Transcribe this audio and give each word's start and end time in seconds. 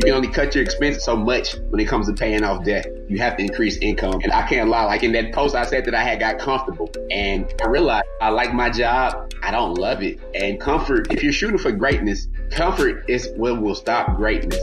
You 0.00 0.06
can 0.06 0.14
only 0.14 0.28
cut 0.28 0.54
your 0.54 0.64
expenses 0.64 1.04
so 1.04 1.14
much 1.14 1.56
when 1.68 1.78
it 1.78 1.84
comes 1.84 2.06
to 2.06 2.14
paying 2.14 2.42
off 2.42 2.64
debt. 2.64 2.86
You 3.10 3.18
have 3.18 3.36
to 3.36 3.42
increase 3.42 3.76
income. 3.82 4.22
And 4.22 4.32
I 4.32 4.48
can't 4.48 4.70
lie, 4.70 4.84
like 4.84 5.02
in 5.02 5.12
that 5.12 5.34
post, 5.34 5.54
I 5.54 5.66
said 5.66 5.84
that 5.84 5.94
I 5.94 6.02
had 6.02 6.18
got 6.18 6.38
comfortable. 6.38 6.90
And 7.10 7.52
I 7.62 7.66
realized 7.68 8.06
I 8.22 8.30
like 8.30 8.54
my 8.54 8.70
job. 8.70 9.30
I 9.42 9.50
don't 9.50 9.74
love 9.74 10.02
it. 10.02 10.18
And 10.34 10.58
comfort, 10.58 11.12
if 11.12 11.22
you're 11.22 11.34
shooting 11.34 11.58
for 11.58 11.70
greatness, 11.70 12.28
comfort 12.50 13.04
is 13.10 13.28
what 13.36 13.60
will 13.60 13.74
stop 13.74 14.16
greatness. 14.16 14.58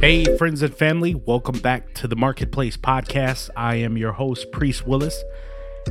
Hey, 0.00 0.24
friends 0.38 0.62
and 0.62 0.74
family, 0.74 1.14
welcome 1.14 1.58
back 1.58 1.92
to 1.92 2.08
the 2.08 2.16
Marketplace 2.16 2.78
Podcast. 2.78 3.50
I 3.54 3.74
am 3.76 3.98
your 3.98 4.12
host, 4.12 4.50
Priest 4.50 4.86
Willis, 4.86 5.22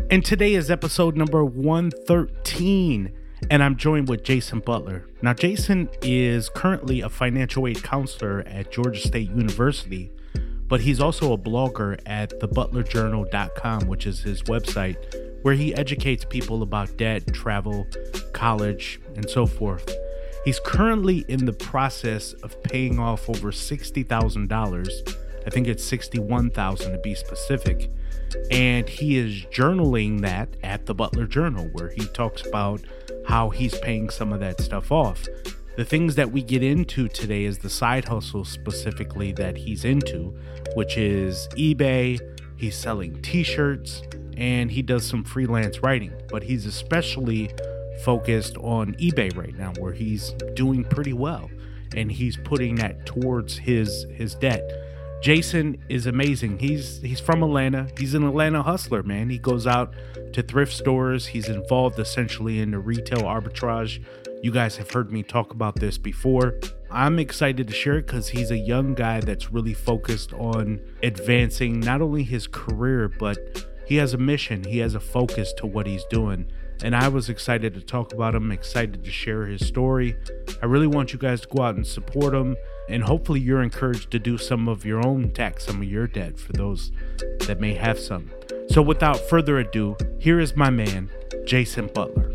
and 0.10 0.24
today 0.24 0.54
is 0.54 0.70
episode 0.70 1.16
number 1.16 1.44
113. 1.44 3.12
And 3.50 3.64
I'm 3.64 3.76
joined 3.76 4.08
with 4.08 4.24
Jason 4.24 4.60
Butler. 4.60 5.06
Now, 5.22 5.34
Jason 5.34 5.90
is 6.02 6.50
currently 6.50 7.02
a 7.02 7.10
financial 7.10 7.68
aid 7.68 7.84
counselor 7.84 8.42
at 8.48 8.72
Georgia 8.72 9.00
State 9.00 9.30
University, 9.32 10.12
but 10.68 10.82
he's 10.82 11.02
also 11.02 11.34
a 11.34 11.38
blogger 11.38 12.00
at 12.06 12.40
thebutlerjournal.com, 12.40 13.88
which 13.88 14.06
is 14.06 14.22
his 14.22 14.44
website, 14.44 14.96
where 15.42 15.56
he 15.56 15.76
educates 15.76 16.24
people 16.26 16.64
about 16.64 16.96
debt, 16.98 17.34
travel, 17.34 17.86
college, 18.32 19.02
and 19.16 19.30
so 19.30 19.46
forth. 19.46 19.90
He's 20.46 20.60
currently 20.60 21.26
in 21.28 21.46
the 21.46 21.54
process 21.54 22.34
of 22.34 22.62
paying 22.64 23.00
off 23.00 23.30
over 23.30 23.52
$60,000. 23.52 25.16
I 25.46 25.50
think 25.50 25.68
it's 25.68 25.84
61,000 25.84 26.92
to 26.92 26.98
be 27.00 27.16
specific. 27.16 27.90
And 28.52 28.88
he 28.88 29.18
is 29.18 29.44
journaling 29.46 30.22
that 30.22 30.50
at 30.64 30.86
the 30.86 30.94
Butler 30.94 31.28
Journal 31.28 31.70
where 31.74 31.90
he 31.90 32.06
talks 32.08 32.46
about 32.46 32.82
how 33.28 33.50
he's 33.50 33.78
paying 33.80 34.10
some 34.10 34.34
of 34.34 34.40
that 34.42 34.62
stuff 34.62 34.92
off. 34.92 35.26
The 35.76 35.86
things 35.86 36.16
that 36.16 36.32
we 36.32 36.44
get 36.44 36.62
into 36.62 37.08
today 37.08 37.46
is 37.46 37.58
the 37.58 37.70
side 37.70 38.06
hustle 38.06 38.46
specifically 38.46 39.32
that 39.34 39.58
he's 39.58 39.86
into, 39.86 40.38
which 40.76 40.98
is 40.98 41.48
eBay, 41.54 42.20
he's 42.58 42.76
selling 42.76 43.22
t-shirts, 43.22 44.04
and 44.38 44.70
he 44.70 44.82
does 44.82 45.06
some 45.06 45.24
freelance 45.24 45.82
writing, 45.82 46.14
but 46.30 46.44
he's 46.44 46.66
especially 46.66 47.52
focused 48.04 48.58
on 48.58 48.94
eBay 48.96 49.36
right 49.36 49.56
now 49.58 49.72
where 49.80 49.94
he's 49.94 50.32
doing 50.56 50.84
pretty 50.84 51.14
well 51.14 51.50
and 51.96 52.12
he's 52.12 52.38
putting 52.38 52.76
that 52.76 53.06
towards 53.06 53.58
his 53.58 54.06
his 54.16 54.36
debt. 54.36 54.64
Jason 55.24 55.82
is 55.88 56.06
amazing. 56.06 56.60
He's 56.60 57.02
he's 57.02 57.22
from 57.22 57.44
Atlanta. 57.44 57.88
He's 57.98 58.14
an 58.14 58.28
Atlanta 58.28 58.62
hustler, 58.62 59.04
man. 59.04 59.30
He 59.30 59.38
goes 59.38 59.66
out 59.66 59.94
to 60.34 60.44
thrift 60.44 60.74
stores. 60.74 61.28
He's 61.28 61.48
involved 61.48 61.98
essentially 61.98 62.60
in 62.60 62.72
the 62.72 62.80
retail 62.80 63.22
arbitrage. 63.22 64.04
You 64.42 64.52
guys 64.52 64.76
have 64.76 64.92
heard 64.92 65.14
me 65.14 65.24
talk 65.24 65.54
about 65.54 65.80
this 65.80 65.98
before. 65.98 66.56
I'm 66.92 67.20
excited 67.20 67.70
to 67.70 67.74
share 67.74 68.00
it 68.00 68.08
because 68.08 68.28
he's 68.28 68.52
a 68.52 68.58
young 68.58 68.96
guy 68.96 69.22
that's 69.22 69.50
really 69.50 69.74
focused 69.74 70.34
on 70.34 70.82
advancing 71.02 71.80
not 71.80 72.02
only 72.02 72.24
his 72.24 72.46
career, 72.46 73.08
but 73.08 73.66
he 73.88 73.96
has 73.96 74.14
a 74.14 74.18
mission. 74.18 74.66
He 74.66 74.80
has 74.80 74.94
a 74.94 75.00
focus 75.00 75.54
to 75.54 75.66
what 75.66 75.88
he's 75.88 76.04
doing 76.10 76.52
and 76.84 76.96
I 76.96 77.08
was 77.08 77.30
excited 77.30 77.74
to 77.76 77.82
talk 77.82 78.14
about 78.14 78.36
him, 78.36 78.52
excited 78.52 79.04
to 79.06 79.12
share 79.12 79.46
his 79.46 79.66
story. 79.66 80.18
I 80.62 80.66
really 80.66 80.88
want 80.88 81.14
you 81.14 81.20
guys 81.20 81.42
to 81.42 81.48
go 81.48 81.64
out 81.64 81.76
and 81.76 81.88
support 81.88 82.34
him, 82.34 82.58
and 82.90 83.04
hopefully, 83.04 83.40
you're 83.40 83.64
encouraged 83.64 84.12
to 84.12 84.20
do 84.20 84.38
some 84.38 84.68
of 84.68 84.86
your 84.86 85.06
own 85.06 85.32
tax, 85.32 85.66
some 85.66 85.82
of 85.82 85.88
your 85.88 86.08
debt 86.08 86.38
for 86.38 86.54
those 86.54 86.92
that 87.48 87.60
may 87.60 87.74
have 87.74 87.98
some. 87.98 88.30
So, 88.70 88.82
without 88.82 89.18
further 89.30 89.60
ado, 89.60 89.96
here 90.20 90.40
is 90.40 90.56
my 90.56 90.70
man, 90.70 91.10
Jason 91.46 91.88
Butler. 91.88 92.30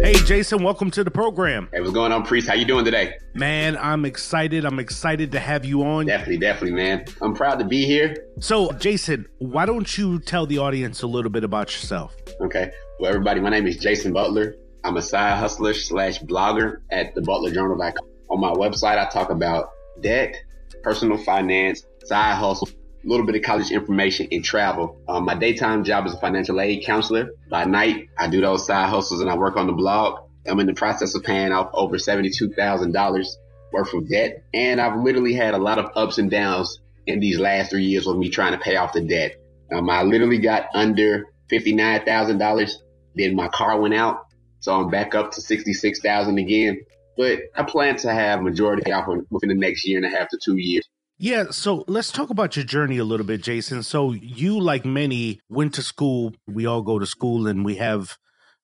Hey 0.00 0.14
Jason, 0.24 0.62
welcome 0.62 0.90
to 0.92 1.04
the 1.04 1.10
program. 1.10 1.68
Hey, 1.72 1.80
what's 1.80 1.92
going 1.92 2.12
on, 2.12 2.24
Priest? 2.24 2.48
How 2.48 2.54
you 2.54 2.64
doing 2.64 2.84
today? 2.84 3.18
Man, 3.34 3.76
I'm 3.76 4.04
excited. 4.04 4.64
I'm 4.64 4.78
excited 4.78 5.32
to 5.32 5.40
have 5.40 5.64
you 5.64 5.82
on. 5.82 6.06
Definitely, 6.06 6.38
definitely, 6.38 6.76
man. 6.76 7.04
I'm 7.20 7.34
proud 7.34 7.58
to 7.58 7.64
be 7.64 7.84
here. 7.84 8.14
So, 8.40 8.72
Jason, 8.72 9.26
why 9.38 9.66
don't 9.66 9.98
you 9.98 10.18
tell 10.20 10.46
the 10.46 10.58
audience 10.58 11.02
a 11.02 11.06
little 11.06 11.30
bit 11.30 11.44
about 11.44 11.72
yourself? 11.72 12.16
Okay. 12.40 12.70
Well, 13.00 13.10
everybody, 13.10 13.40
my 13.40 13.50
name 13.50 13.66
is 13.66 13.76
Jason 13.76 14.12
Butler. 14.12 14.54
I'm 14.88 14.96
a 14.96 15.02
side 15.02 15.36
hustler 15.36 15.74
slash 15.74 16.18
blogger 16.20 16.80
at 16.90 17.14
thebutlerjournal.com. 17.14 18.08
On 18.30 18.40
my 18.40 18.52
website, 18.52 18.96
I 18.96 19.06
talk 19.10 19.28
about 19.28 19.68
debt, 20.00 20.34
personal 20.82 21.18
finance, 21.18 21.84
side 22.04 22.36
hustle, 22.36 22.70
a 22.70 23.06
little 23.06 23.26
bit 23.26 23.36
of 23.36 23.42
college 23.42 23.70
information 23.70 24.28
and 24.32 24.42
travel. 24.42 24.98
Um, 25.06 25.26
my 25.26 25.34
daytime 25.34 25.84
job 25.84 26.06
is 26.06 26.14
a 26.14 26.20
financial 26.20 26.58
aid 26.58 26.86
counselor. 26.86 27.32
By 27.50 27.64
night, 27.64 28.08
I 28.16 28.28
do 28.28 28.40
those 28.40 28.66
side 28.66 28.88
hustles 28.88 29.20
and 29.20 29.28
I 29.28 29.36
work 29.36 29.58
on 29.58 29.66
the 29.66 29.74
blog. 29.74 30.20
I'm 30.48 30.58
in 30.58 30.66
the 30.66 30.72
process 30.72 31.14
of 31.14 31.22
paying 31.22 31.52
off 31.52 31.68
over 31.74 31.98
$72,000 31.98 33.26
worth 33.74 33.92
of 33.92 34.08
debt. 34.08 34.42
And 34.54 34.80
I've 34.80 34.98
literally 35.00 35.34
had 35.34 35.52
a 35.52 35.58
lot 35.58 35.78
of 35.78 35.90
ups 35.96 36.16
and 36.16 36.30
downs 36.30 36.80
in 37.06 37.20
these 37.20 37.38
last 37.38 37.72
three 37.72 37.84
years 37.84 38.06
with 38.06 38.16
me 38.16 38.30
trying 38.30 38.52
to 38.52 38.58
pay 38.58 38.76
off 38.76 38.94
the 38.94 39.02
debt. 39.02 39.36
Um, 39.70 39.90
I 39.90 40.02
literally 40.02 40.38
got 40.38 40.70
under 40.72 41.26
$59,000. 41.50 42.72
Then 43.14 43.36
my 43.36 43.48
car 43.48 43.78
went 43.78 43.92
out. 43.92 44.27
So 44.60 44.80
I'm 44.80 44.90
back 44.90 45.14
up 45.14 45.30
to 45.32 45.40
66,000 45.40 46.38
again. 46.38 46.80
But 47.16 47.40
I 47.56 47.64
plan 47.64 47.96
to 47.96 48.12
have 48.12 48.42
majority 48.42 48.92
off 48.92 49.08
within 49.30 49.48
the 49.48 49.54
next 49.54 49.86
year 49.86 49.98
and 49.98 50.06
a 50.06 50.16
half 50.16 50.28
to 50.28 50.38
two 50.42 50.56
years. 50.56 50.88
Yeah, 51.20 51.46
so 51.50 51.84
let's 51.88 52.12
talk 52.12 52.30
about 52.30 52.54
your 52.54 52.64
journey 52.64 52.98
a 52.98 53.04
little 53.04 53.26
bit, 53.26 53.42
Jason. 53.42 53.82
So 53.82 54.12
you, 54.12 54.60
like 54.60 54.84
many, 54.84 55.40
went 55.48 55.74
to 55.74 55.82
school. 55.82 56.32
We 56.46 56.66
all 56.66 56.82
go 56.82 57.00
to 57.00 57.06
school 57.06 57.48
and 57.48 57.64
we 57.64 57.74
have 57.76 58.16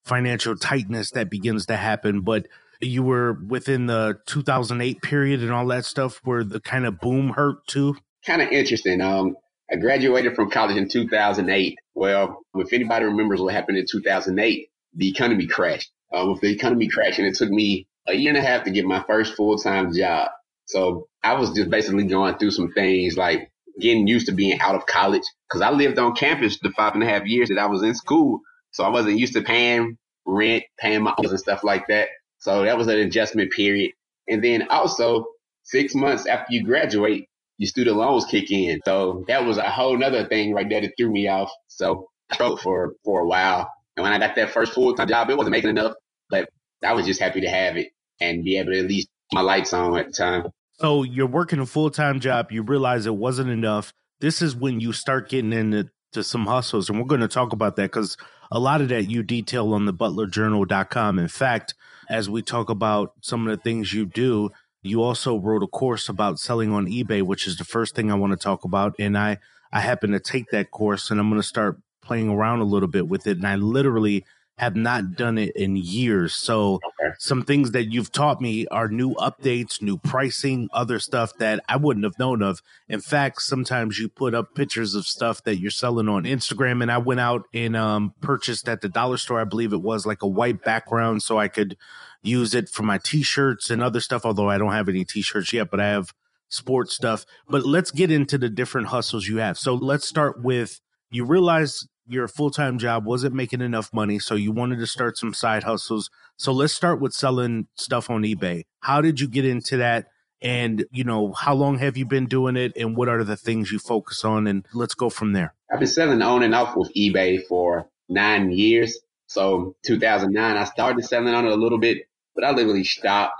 financial 0.04 0.56
tightness 0.56 1.10
that 1.12 1.31
begins 1.31 1.66
to 1.66 1.77
happen, 1.77 2.21
but 2.21 2.47
you 2.81 3.03
were 3.03 3.33
within 3.33 3.87
the 3.87 4.19
2008 4.27 5.03
period 5.03 5.43
and 5.43 5.50
all 5.50 5.66
that 5.69 5.84
stuff 5.84 6.21
where 6.25 6.44
the 6.44 6.60
kind 6.60 6.87
of 6.87 7.00
boom 7.00 7.31
hurt 7.31 7.66
too. 7.66 7.97
Kind 8.25 8.43
of 8.43 8.50
interesting. 8.50 9.00
Um, 9.00 9.37
I 9.71 9.77
graduated 9.77 10.37
from 10.37 10.50
college 10.50 10.77
in 10.77 10.88
2008. 10.88 11.78
Well, 11.94 12.43
if 12.54 12.72
anybody 12.72 13.06
remembers 13.06 13.41
what 13.41 13.54
happened 13.54 13.78
in 13.78 13.87
2008, 13.91 14.69
the 14.94 15.09
economy 15.09 15.47
crashed. 15.47 15.91
Uh, 16.12 16.27
with 16.28 16.41
the 16.41 16.50
economy 16.50 16.88
crashing, 16.88 17.25
it 17.25 17.34
took 17.34 17.50
me 17.50 17.87
a 18.06 18.15
year 18.15 18.31
and 18.31 18.38
a 18.38 18.43
half 18.43 18.65
to 18.65 18.71
get 18.71 18.84
my 18.84 19.03
first 19.03 19.34
full 19.34 19.56
time 19.59 19.93
job. 19.93 20.31
So 20.66 21.09
I 21.22 21.34
was 21.34 21.53
just 21.53 21.71
basically 21.71 22.05
going 22.05 22.37
through 22.38 22.53
some 22.53 22.72
things 22.72 23.16
like 23.16 23.50
getting 23.81 24.06
used 24.06 24.27
to 24.27 24.33
being 24.33 24.60
out 24.60 24.75
of 24.75 24.87
college 24.87 25.22
because 25.49 25.62
I 25.62 25.71
lived 25.71 25.99
on 25.99 26.15
campus 26.15 26.59
the 26.60 26.71
five 26.71 26.94
and 26.94 27.03
a 27.03 27.06
half 27.06 27.27
years 27.27 27.49
that 27.49 27.59
I 27.59 27.66
was 27.66 27.83
in 27.83 27.94
school. 27.94 28.41
So 28.71 28.84
I 28.84 28.88
wasn't 28.88 29.19
used 29.19 29.34
to 29.34 29.43
paying 29.43 29.99
rent, 30.27 30.65
paying 30.78 31.03
my 31.03 31.15
bills 31.19 31.33
and 31.33 31.41
stuff 31.41 31.65
like 31.65 31.88
that. 31.88 32.09
So 32.38 32.65
that 32.65 32.78
was 32.78 32.88
an 32.88 32.99
adjustment 32.99 33.53
period. 33.53 33.93
And 34.28 34.43
then 34.43 34.69
also 34.69 35.27
six 35.62 35.94
months 35.94 36.27
after 36.27 36.53
you 36.53 36.65
graduate, 36.65 37.28
your 37.59 37.69
student 37.69 37.97
loans 37.97 38.25
kick 38.27 38.50
in. 38.50 38.81
So 38.84 39.25
that 39.28 39.44
was 39.44 39.59
a 39.59 39.71
whole 39.71 39.97
nother 39.97 40.27
thing 40.27 40.53
right 40.53 40.69
there 40.69 40.81
that 40.81 40.93
threw 40.97 41.10
me 41.10 41.28
off. 41.28 41.50
So 41.69 42.09
I 42.31 42.56
for, 42.56 42.94
for 43.04 43.21
a 43.21 43.27
while. 43.27 43.71
And 43.97 44.03
when 44.03 44.12
I 44.12 44.19
got 44.19 44.34
that 44.37 44.50
first 44.50 44.72
full 44.72 44.94
time 44.94 45.09
job, 45.09 45.31
it 45.31 45.37
wasn't 45.37 45.53
making 45.53 45.71
enough, 45.71 45.94
but 46.31 46.49
I 46.84 46.93
was 46.93 47.06
just 47.06 47.21
happy 47.21 47.41
to 47.43 47.49
have 47.49 47.77
it 47.77 47.93
and 48.21 48.44
be 48.44 48.59
able 48.59 48.72
to 48.72 48.78
at 48.78 48.87
least 48.87 49.09
my 49.32 49.41
lights 49.41 49.72
on 49.72 49.97
at 49.99 50.06
the 50.06 50.12
time. 50.12 50.47
So 50.81 51.03
you're 51.03 51.27
working 51.27 51.60
a 51.60 51.66
full 51.66 51.91
time 51.91 52.21
job. 52.21 52.50
You 52.50 52.62
realize 52.62 53.06
it 53.06 53.15
wasn't 53.15 53.50
enough. 53.50 53.92
This 54.21 54.42
is 54.42 54.57
when 54.57 54.80
you 54.80 54.92
start 54.92 55.28
getting 55.28 55.53
into 55.53 55.91
some 56.22 56.47
hustles, 56.47 56.89
and 56.89 56.98
we're 56.98 57.07
going 57.07 57.21
to 57.21 57.28
talk 57.28 57.53
about 57.53 57.77
that 57.77 57.91
because 57.91 58.16
a 58.51 58.59
lot 58.59 58.80
of 58.80 58.89
that 58.89 59.10
you 59.10 59.22
detail 59.22 59.72
on 59.72 59.86
the 59.86 59.92
butlerjournal.com. 59.92 61.18
In 61.18 61.28
fact, 61.28 61.74
as 62.09 62.28
we 62.28 62.42
talk 62.42 62.71
about 62.71 63.13
some 63.21 63.47
of 63.47 63.57
the 63.57 63.63
things 63.63 63.92
you 63.92 64.07
do, 64.07 64.51
you 64.83 65.03
also 65.03 65.39
wrote 65.39 65.63
a 65.63 65.66
course 65.66 66.09
about 66.09 66.39
selling 66.39 66.71
on 66.71 66.86
eBay, 66.86 67.22
which 67.22 67.47
is 67.47 67.57
the 67.57 67.65
first 67.65 67.95
thing 67.95 68.10
I 68.13 68.16
want 68.16 68.33
to 68.33 68.36
talk 68.36 68.65
about. 68.65 68.95
And 68.98 69.16
I, 69.16 69.39
I 69.72 69.80
happen 69.80 70.10
to 70.10 70.21
take 70.21 70.51
that 70.51 70.71
course 70.71 71.10
and 71.10 71.18
I'm 71.18 71.30
going 71.30 71.41
to 71.41 71.47
start 71.47 71.80
playing 72.04 72.28
around 72.28 72.60
a 72.60 72.65
little 72.65 72.89
bit 72.89 73.09
with 73.09 73.27
it. 73.27 73.36
And 73.36 73.47
I 73.47 73.56
literally 73.56 74.24
have 74.59 74.77
not 74.77 75.16
done 75.16 75.36
it 75.36 75.54
in 75.56 75.77
years. 75.77 76.34
So 76.34 76.74
okay. 76.74 77.12
some 77.18 77.42
things 77.45 77.72
that 77.72 77.92
you've 77.92 78.12
taught 78.12 78.41
me 78.41 78.66
are 78.68 78.89
new 78.89 79.15
updates, 79.15 79.83
new 79.83 79.98
pricing, 79.98 80.68
other 80.72 81.01
stuff 81.01 81.33
that 81.39 81.60
I 81.68 81.77
wouldn't 81.77 82.04
have 82.04 82.18
known 82.21 82.41
of. 82.41 82.62
In 82.89 83.01
fact, 83.01 83.42
sometimes 83.42 83.98
you 83.98 84.09
put 84.09 84.33
up 84.33 84.54
pictures 84.54 84.95
of 84.95 85.06
stuff 85.06 85.42
that 85.42 85.59
you're 85.59 85.72
selling 85.72 86.09
on 86.09 86.22
Instagram 86.22 86.83
and 86.83 86.92
I 86.92 86.98
went 86.98 87.18
out 87.18 87.47
and 87.53 87.77
um, 87.77 88.15
purchased 88.21 88.68
at 88.68 88.80
the 88.80 88.89
dollar 88.89 89.16
store, 89.16 89.41
I 89.41 89.45
believe 89.45 89.72
it 89.72 89.83
was 89.83 90.06
like 90.06 90.22
a 90.22 90.28
white 90.28 90.62
background 90.62 91.24
so 91.24 91.36
I 91.36 91.48
could 91.48 91.77
use 92.22 92.54
it 92.54 92.68
for 92.68 92.84
my 92.84 92.98
t-shirts 93.03 93.71
and 93.71 93.83
other 93.83 94.01
stuff, 94.01 94.24
although 94.24 94.48
I 94.48 94.59
don't 94.59 94.72
have 94.72 94.89
any 94.89 95.04
t-shirts 95.04 95.53
yet, 95.53 95.68
but 95.68 95.80
I 95.80 95.89
have 95.89 96.15
sports 96.48 96.95
stuff. 96.95 97.27
But 97.48 97.66
let's 97.66 97.91
get 97.91 98.12
into 98.12 98.39
the 98.39 98.48
different 98.48 98.89
hustles 98.89 99.27
you 99.27 99.39
have. 99.39 99.59
So 99.59 99.74
let's 99.74 100.06
start 100.06 100.42
with 100.45 100.80
you 101.10 101.24
realize 101.24 101.86
your 102.06 102.28
full 102.28 102.51
time 102.51 102.78
job 102.78 103.04
wasn't 103.04 103.34
making 103.34 103.60
enough 103.60 103.92
money, 103.92 104.18
so 104.18 104.34
you 104.34 104.53
wanted 104.53 104.78
to 104.78 104.86
start 104.86 105.16
some 105.16 105.34
side 105.34 105.65
hustles. 105.65 106.10
So 106.36 106.53
let's 106.53 106.74
start 106.74 107.01
with 107.01 107.12
selling 107.12 107.68
stuff 107.74 108.10
on 108.10 108.22
eBay. 108.22 108.65
How 108.80 109.01
did 109.01 109.21
you 109.21 109.28
get 109.28 109.45
into 109.45 109.78
that? 109.78 110.06
And, 110.42 110.84
you 110.91 111.04
know, 111.04 111.33
how 111.33 111.54
long 111.54 111.78
have 111.78 111.97
you 111.97 112.04
been 112.04 112.27
doing 112.27 112.56
it 112.56 112.72
and 112.77 112.97
what 112.97 113.09
are 113.09 113.24
the 113.24 113.36
things 113.36 113.72
you 113.72 113.78
focus 113.78 114.24
on? 114.24 114.47
And 114.47 114.66
let's 114.74 114.95
go 114.95 115.09
from 115.09 115.33
there. 115.33 115.54
I've 115.72 115.78
been 115.78 115.89
selling 115.89 116.21
on 116.21 116.42
and 116.42 116.54
off 116.54 116.77
with 116.77 116.92
eBay 116.95 117.42
for 117.47 117.89
nine 118.10 118.51
years. 118.51 118.98
So 119.27 119.74
2009, 119.86 120.56
I 120.56 120.65
started 120.65 121.03
selling 121.04 121.33
on 121.33 121.47
it 121.47 121.53
a 121.53 121.56
little 121.56 121.78
bit, 121.78 122.09
but 122.34 122.45
I 122.45 122.51
literally 122.51 122.84
stopped. 122.84 123.36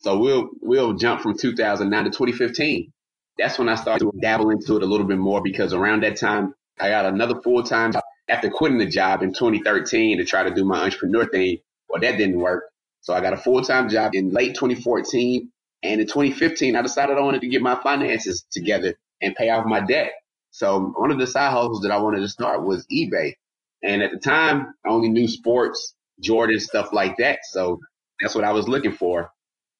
So 0.00 0.18
we'll, 0.18 0.48
we'll 0.60 0.94
jump 0.94 1.20
from 1.20 1.38
2009 1.38 2.04
to 2.04 2.10
2015. 2.10 2.92
That's 3.38 3.56
when 3.56 3.68
I 3.68 3.76
started 3.76 4.04
to 4.04 4.12
dabble 4.20 4.50
into 4.50 4.76
it 4.76 4.82
a 4.82 4.86
little 4.86 5.06
bit 5.06 5.18
more 5.18 5.40
because 5.40 5.72
around 5.72 6.02
that 6.02 6.16
time, 6.16 6.54
I 6.80 6.88
got 6.88 7.06
another 7.06 7.40
full 7.40 7.62
time 7.62 7.92
job 7.92 8.02
after 8.28 8.50
quitting 8.50 8.78
the 8.78 8.86
job 8.86 9.22
in 9.22 9.32
2013 9.32 10.18
to 10.18 10.24
try 10.24 10.44
to 10.44 10.54
do 10.54 10.64
my 10.64 10.84
entrepreneur 10.84 11.26
thing. 11.26 11.58
Well, 11.88 12.00
that 12.00 12.18
didn't 12.18 12.38
work. 12.38 12.64
So 13.00 13.14
I 13.14 13.20
got 13.20 13.32
a 13.32 13.38
full 13.38 13.62
time 13.62 13.88
job 13.88 14.14
in 14.14 14.30
late 14.30 14.54
2014. 14.54 15.50
And 15.82 16.00
in 16.00 16.06
2015, 16.06 16.76
I 16.76 16.82
decided 16.82 17.16
I 17.16 17.20
wanted 17.20 17.42
to 17.42 17.48
get 17.48 17.62
my 17.62 17.76
finances 17.76 18.44
together 18.50 18.94
and 19.22 19.34
pay 19.34 19.50
off 19.50 19.64
my 19.64 19.80
debt. 19.80 20.12
So 20.50 20.92
one 20.96 21.10
of 21.10 21.18
the 21.18 21.26
side 21.26 21.52
hustles 21.52 21.82
that 21.82 21.92
I 21.92 21.98
wanted 21.98 22.20
to 22.20 22.28
start 22.28 22.64
was 22.64 22.86
eBay. 22.92 23.34
And 23.82 24.02
at 24.02 24.10
the 24.10 24.18
time, 24.18 24.74
I 24.84 24.88
only 24.88 25.08
knew 25.08 25.28
sports, 25.28 25.94
Jordan, 26.20 26.58
stuff 26.58 26.92
like 26.92 27.18
that. 27.18 27.40
So 27.44 27.80
that's 28.20 28.34
what 28.34 28.44
I 28.44 28.52
was 28.52 28.68
looking 28.68 28.92
for. 28.92 29.30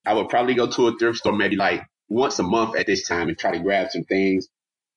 I 0.06 0.14
would 0.14 0.28
probably 0.28 0.54
go 0.54 0.68
to 0.68 0.88
a 0.88 0.96
thrift 0.96 1.18
store 1.18 1.36
maybe 1.36 1.56
like 1.56 1.82
once 2.08 2.38
a 2.38 2.44
month 2.44 2.76
at 2.76 2.86
this 2.86 3.06
time 3.06 3.28
and 3.28 3.36
try 3.36 3.50
to 3.50 3.58
grab 3.58 3.90
some 3.90 4.04
things. 4.04 4.48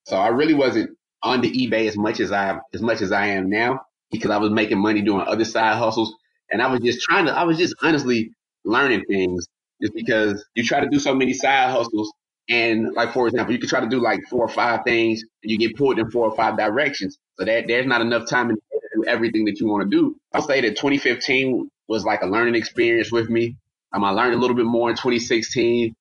So 0.05 0.15
I 0.15 0.27
really 0.29 0.53
wasn't 0.53 0.97
on 1.23 1.41
the 1.41 1.51
eBay 1.51 1.87
as 1.87 1.97
much 1.97 2.19
as 2.19 2.31
I 2.31 2.59
as 2.73 2.81
much 2.81 3.01
as 3.01 3.11
I 3.11 3.27
am 3.27 3.49
now 3.49 3.81
because 4.11 4.31
I 4.31 4.37
was 4.37 4.51
making 4.51 4.79
money 4.79 5.01
doing 5.01 5.25
other 5.27 5.45
side 5.45 5.77
hustles 5.77 6.13
and 6.51 6.61
I 6.61 6.71
was 6.71 6.81
just 6.81 7.01
trying 7.01 7.25
to 7.25 7.33
I 7.33 7.43
was 7.43 7.57
just 7.57 7.75
honestly 7.81 8.31
learning 8.65 9.05
things 9.07 9.47
just 9.81 9.93
because 9.93 10.45
you 10.55 10.63
try 10.63 10.79
to 10.79 10.89
do 10.89 10.99
so 10.99 11.15
many 11.15 11.33
side 11.33 11.71
hustles 11.71 12.11
and 12.49 12.93
like 12.93 13.13
for 13.13 13.27
example 13.27 13.53
you 13.53 13.59
could 13.59 13.69
try 13.69 13.79
to 13.79 13.89
do 13.89 14.01
like 14.01 14.21
four 14.29 14.41
or 14.41 14.49
five 14.49 14.81
things 14.85 15.23
and 15.43 15.51
you 15.51 15.57
get 15.57 15.75
pulled 15.75 15.99
in 15.99 16.09
four 16.11 16.27
or 16.29 16.35
five 16.35 16.57
directions 16.57 17.17
so 17.37 17.45
that 17.45 17.65
there's 17.67 17.85
not 17.85 18.01
enough 18.01 18.27
time 18.27 18.49
to 18.49 18.55
do 18.95 19.03
everything 19.07 19.45
that 19.45 19.59
you 19.59 19.67
want 19.67 19.89
to 19.89 19.97
do. 19.97 20.15
I'll 20.33 20.41
say 20.41 20.61
that 20.61 20.71
2015 20.77 21.69
was 21.87 22.05
like 22.05 22.21
a 22.21 22.27
learning 22.27 22.55
experience 22.55 23.11
with 23.11 23.29
me. 23.29 23.57
Um, 23.93 24.03
I 24.03 24.11
learned 24.11 24.33
a 24.33 24.37
little 24.37 24.55
bit 24.55 24.65
more 24.65 24.89
in 24.89 24.95
2016. 24.95 25.93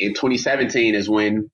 In 0.00 0.14
2017 0.14 0.94
is 0.94 1.08
when 1.08 1.50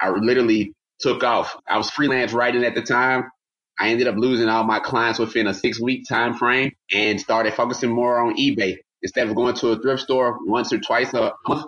I 0.00 0.10
literally 0.10 0.72
took 1.00 1.22
off. 1.22 1.56
I 1.68 1.76
was 1.78 1.90
freelance 1.90 2.32
writing 2.32 2.64
at 2.64 2.74
the 2.74 2.82
time. 2.82 3.30
I 3.78 3.90
ended 3.90 4.08
up 4.08 4.16
losing 4.16 4.48
all 4.48 4.64
my 4.64 4.80
clients 4.80 5.18
within 5.18 5.46
a 5.46 5.54
six 5.54 5.80
week 5.80 6.06
time 6.08 6.34
frame 6.34 6.72
and 6.92 7.20
started 7.20 7.54
focusing 7.54 7.90
more 7.90 8.18
on 8.18 8.36
eBay. 8.36 8.76
Instead 9.02 9.28
of 9.28 9.34
going 9.34 9.54
to 9.56 9.68
a 9.68 9.78
thrift 9.78 10.02
store 10.02 10.38
once 10.46 10.72
or 10.72 10.78
twice 10.78 11.12
a 11.12 11.32
month, 11.46 11.66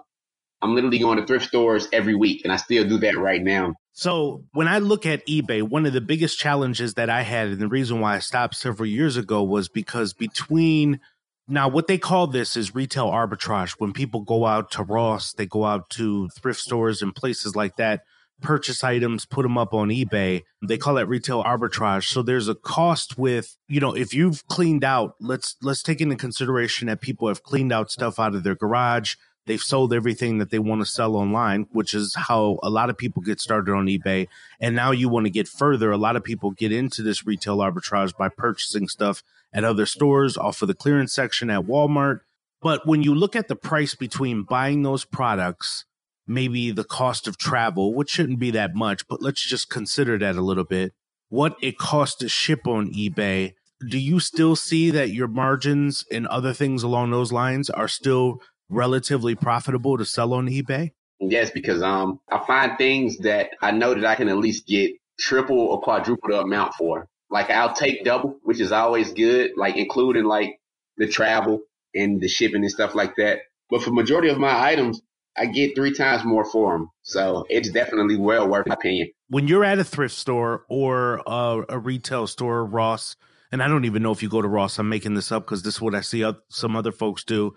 I'm 0.63 0.75
literally 0.75 0.99
going 0.99 1.19
to 1.19 1.27
thrift 1.27 1.47
stores 1.47 1.87
every 1.93 2.15
week 2.15 2.43
and 2.45 2.53
I 2.53 2.57
still 2.57 2.89
do 2.89 2.99
that 2.99 3.19
right 3.19 3.43
now. 3.43 3.75
So 3.93 4.45
when 4.53 4.69
I 4.69 4.79
look 4.79 5.07
at 5.07 5.27
eBay, 5.27 5.63
one 5.63 5.85
of 5.85 5.93
the 5.93 6.01
biggest 6.01 6.39
challenges 6.39 6.95
that 6.95 7.11
I 7.11 7.23
had 7.23 7.49
and 7.49 7.61
the 7.61 7.69
reason 7.69 8.01
why 8.01 8.17
I 8.17 8.21
stopped 8.21 8.55
several 8.55 8.89
years 8.89 9.17
ago 9.17 9.43
was 9.43 9.69
because 9.69 10.15
between 10.15 11.01
now 11.47 11.69
what 11.69 11.87
they 11.87 11.99
call 11.99 12.27
this 12.27 12.57
is 12.57 12.75
retail 12.75 13.09
arbitrage. 13.09 13.75
When 13.79 13.93
people 13.93 14.23
go 14.23 14.47
out 14.47 14.71
to 14.73 14.83
Ross, 14.83 15.33
they 15.35 15.47
go 15.47 15.65
out 15.65 15.91
to 15.91 16.29
thrift 16.31 16.61
stores 16.61 17.03
and 17.03 17.15
places 17.15 17.55
like 17.55 17.77
that 17.77 18.03
purchase 18.41 18.85
items, 18.85 19.27
put 19.27 19.43
them 19.43 19.59
up 19.59 19.75
on 19.75 19.89
eBay. 19.89 20.45
They 20.67 20.79
call 20.79 20.95
that 20.95 21.09
retail 21.09 21.43
arbitrage. 21.43 22.05
So 22.05 22.23
there's 22.23 22.49
a 22.49 22.55
cost 22.55 23.19
with, 23.19 23.57
you 23.69 23.81
know, 23.81 23.95
if 23.95 24.15
you've 24.15 24.47
cleaned 24.49 24.85
out, 24.85 25.15
let's 25.21 25.57
let's 25.63 25.83
take 25.83 26.01
into 26.01 26.17
consideration 26.17 26.89
that 26.89 27.01
people 27.01 27.29
have 27.29 27.43
cleaned 27.43 27.73
out 27.73 27.91
stuff 27.91 28.19
out 28.19 28.35
of 28.35 28.43
their 28.43 28.55
garage. 28.55 29.17
They've 29.47 29.61
sold 29.61 29.95
everything 29.95 30.39
that 30.39 30.51
they 30.51 30.59
want 30.59 30.83
to 30.83 30.87
sell 30.87 31.17
online, 31.17 31.67
which 31.73 31.95
is 31.95 32.15
how 32.15 32.59
a 32.63 32.69
lot 32.69 32.91
of 32.91 32.99
people 32.99 33.23
get 33.23 33.41
started 33.41 33.73
on 33.73 33.87
eBay. 33.87 34.29
And 34.61 34.77
now 34.77 34.91
you 34.91 35.09
want 35.09 35.25
to 35.25 35.31
get 35.31 35.49
further. 35.49 35.91
A 35.91 35.97
lot 35.97 36.17
of 36.17 36.25
people 36.25 36.51
get 36.51 36.71
into 36.71 37.03
this 37.03 37.27
retail 37.27 37.59
arbitrage 37.59 38.15
by 38.15 38.29
purchasing 38.29 38.89
stuff 38.89 39.23
at 39.55 39.65
other 39.65 39.87
stores 39.87 40.37
off 40.37 40.61
of 40.61 40.69
the 40.69 40.75
clearance 40.75 41.15
section 41.15 41.49
at 41.49 41.63
Walmart. 41.63 42.21
But 42.61 42.87
when 42.87 43.03
you 43.03 43.15
look 43.15 43.35
at 43.35 43.49
the 43.49 43.57
price 43.57 43.95
between 43.95 44.43
buying 44.43 44.83
those 44.83 45.07
products 45.07 45.87
maybe 46.29 46.71
the 46.71 46.85
cost 46.85 47.27
of 47.27 47.39
travel, 47.39 47.95
which 47.95 48.11
shouldn't 48.11 48.39
be 48.39 48.51
that 48.53 48.75
much, 48.75 49.07
but 49.09 49.23
let's 49.23 49.47
just 49.47 49.71
consider 49.71 50.19
that 50.19 50.37
a 50.37 50.43
little 50.43 50.65
bit. 50.65 50.93
What 51.29 51.57
it 51.63 51.79
costs 51.79 52.17
to 52.17 52.29
ship 52.29 52.67
on 52.67 52.93
eBay. 52.93 53.55
Do 53.89 53.99
you 53.99 54.19
still 54.19 54.57
see 54.57 54.91
that 54.91 55.11
your 55.11 55.29
margins 55.29 56.05
and 56.11 56.27
other 56.27 56.53
things 56.53 56.83
along 56.83 57.11
those 57.11 57.33
lines 57.33 57.71
are 57.71 57.87
still 57.87 58.41
relatively 58.69 59.35
profitable 59.35 59.97
to 59.99 60.05
sell 60.05 60.35
on 60.35 60.49
eBay? 60.49 60.93
Yes, 61.21 61.51
because 61.51 61.83
um 61.83 62.21
I 62.31 62.45
find 62.47 62.79
things 62.79 63.19
that 63.19 63.51
I 63.61 63.71
know 63.73 63.95
that 63.95 64.05
I 64.05 64.15
can 64.15 64.29
at 64.29 64.37
least 64.37 64.67
get 64.67 64.93
triple 65.19 65.59
or 65.59 65.81
quadruple 65.81 66.31
the 66.31 66.41
amount 66.41 66.75
for. 66.75 67.09
Like 67.31 67.51
I'll 67.51 67.73
take 67.73 68.05
double, 68.05 68.39
which 68.43 68.61
is 68.61 68.73
always 68.73 69.13
good, 69.13 69.53
like 69.57 69.77
including 69.77 70.25
like 70.25 70.59
the 70.97 71.09
travel 71.09 71.61
and 71.95 72.21
the 72.21 72.29
shipping 72.29 72.63
and 72.63 72.71
stuff 72.71 72.95
like 72.95 73.17
that. 73.17 73.41
But 73.71 73.83
for 73.83 73.91
majority 73.91 74.29
of 74.29 74.39
my 74.39 74.67
items, 74.71 75.01
I 75.39 75.47
get 75.47 75.75
three 75.75 75.93
times 75.95 76.25
more 76.25 76.45
for 76.45 76.73
them. 76.73 76.91
So 77.03 77.45
it's 77.49 77.71
definitely 77.71 78.17
well 78.17 78.49
worth 78.49 78.67
my 78.67 78.75
opinion. 78.75 79.11
When 79.29 79.49
you're 79.49 79.65
at 79.65 79.79
a 79.79 79.85
thrift 79.85 80.15
store 80.15 80.65
or 80.69 81.23
a, 81.27 81.65
a 81.69 81.79
retail 81.79 82.27
store, 82.27 82.65
Ross, 82.65 83.17
and 83.53 83.63
I 83.63 83.69
don't 83.69 83.85
even 83.85 84.03
know 84.03 84.13
if 84.13 84.23
you 84.23 84.29
go 84.29 84.43
to 84.43 84.49
Ross. 84.49 84.79
I'm 84.79 84.89
making 84.89 85.15
this 85.15 85.33
up 85.33 85.45
because 85.45 85.63
this 85.63 85.75
is 85.77 85.81
what 85.81 85.95
I 85.95 86.01
see 86.01 86.31
some 86.49 86.77
other 86.77 86.93
folks 86.93 87.25
do. 87.25 87.55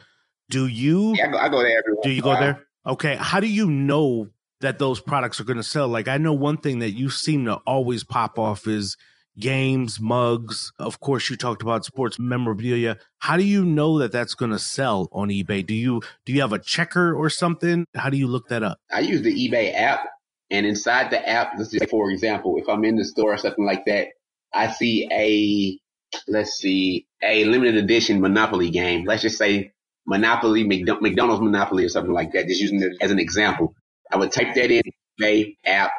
Do 0.49 0.67
you? 0.67 1.13
Yeah, 1.15 1.27
I 1.27 1.31
go, 1.31 1.37
I 1.37 1.49
go 1.49 1.63
there. 1.63 1.83
Do 2.03 2.09
you 2.11 2.21
go 2.21 2.33
there? 2.33 2.65
Okay. 2.85 3.15
How 3.15 3.39
do 3.39 3.47
you 3.47 3.69
know 3.69 4.27
that 4.59 4.79
those 4.79 4.99
products 4.99 5.39
are 5.39 5.43
going 5.45 5.57
to 5.57 5.63
sell? 5.63 5.87
Like 5.87 6.07
I 6.07 6.17
know 6.17 6.33
one 6.33 6.57
thing 6.57 6.79
that 6.79 6.91
you 6.91 7.09
seem 7.09 7.45
to 7.45 7.55
always 7.67 8.03
pop 8.03 8.37
off 8.37 8.67
is 8.67 8.97
games, 9.39 9.99
mugs. 9.99 10.71
Of 10.79 10.99
course, 10.99 11.29
you 11.29 11.37
talked 11.37 11.61
about 11.61 11.85
sports 11.85 12.19
memorabilia. 12.19 12.97
How 13.19 13.37
do 13.37 13.43
you 13.43 13.65
know 13.65 13.99
that 13.99 14.11
that's 14.11 14.35
going 14.35 14.51
to 14.51 14.59
sell 14.59 15.07
on 15.11 15.29
eBay? 15.29 15.65
Do 15.65 15.73
you 15.73 16.01
do 16.25 16.33
you 16.33 16.41
have 16.41 16.53
a 16.53 16.59
checker 16.59 17.13
or 17.13 17.29
something? 17.29 17.85
How 17.95 18.09
do 18.09 18.17
you 18.17 18.27
look 18.27 18.49
that 18.49 18.63
up? 18.63 18.79
I 18.91 19.01
use 19.01 19.21
the 19.21 19.33
eBay 19.33 19.73
app, 19.73 20.05
and 20.49 20.65
inside 20.65 21.11
the 21.11 21.27
app, 21.27 21.53
let's 21.57 21.75
for 21.89 22.11
example, 22.11 22.57
if 22.57 22.67
I'm 22.69 22.83
in 22.85 22.95
the 22.95 23.05
store 23.05 23.33
or 23.33 23.37
something 23.37 23.65
like 23.65 23.85
that, 23.85 24.09
I 24.53 24.71
see 24.71 25.07
a 25.11 25.79
let's 26.27 26.57
see 26.57 27.07
a 27.23 27.45
limited 27.45 27.75
edition 27.75 28.21
Monopoly 28.21 28.69
game. 28.69 29.05
Let's 29.05 29.21
just 29.21 29.37
say 29.37 29.71
Monopoly 30.05 30.63
McDonald's 30.63 31.41
Monopoly 31.41 31.85
or 31.85 31.89
something 31.89 32.13
like 32.13 32.33
that. 32.33 32.47
Just 32.47 32.61
using 32.61 32.81
it 32.81 32.93
as 33.01 33.11
an 33.11 33.19
example, 33.19 33.75
I 34.11 34.17
would 34.17 34.31
type 34.31 34.55
that 34.55 34.71
in 34.71 34.81
eBay 35.19 35.55
app, 35.65 35.91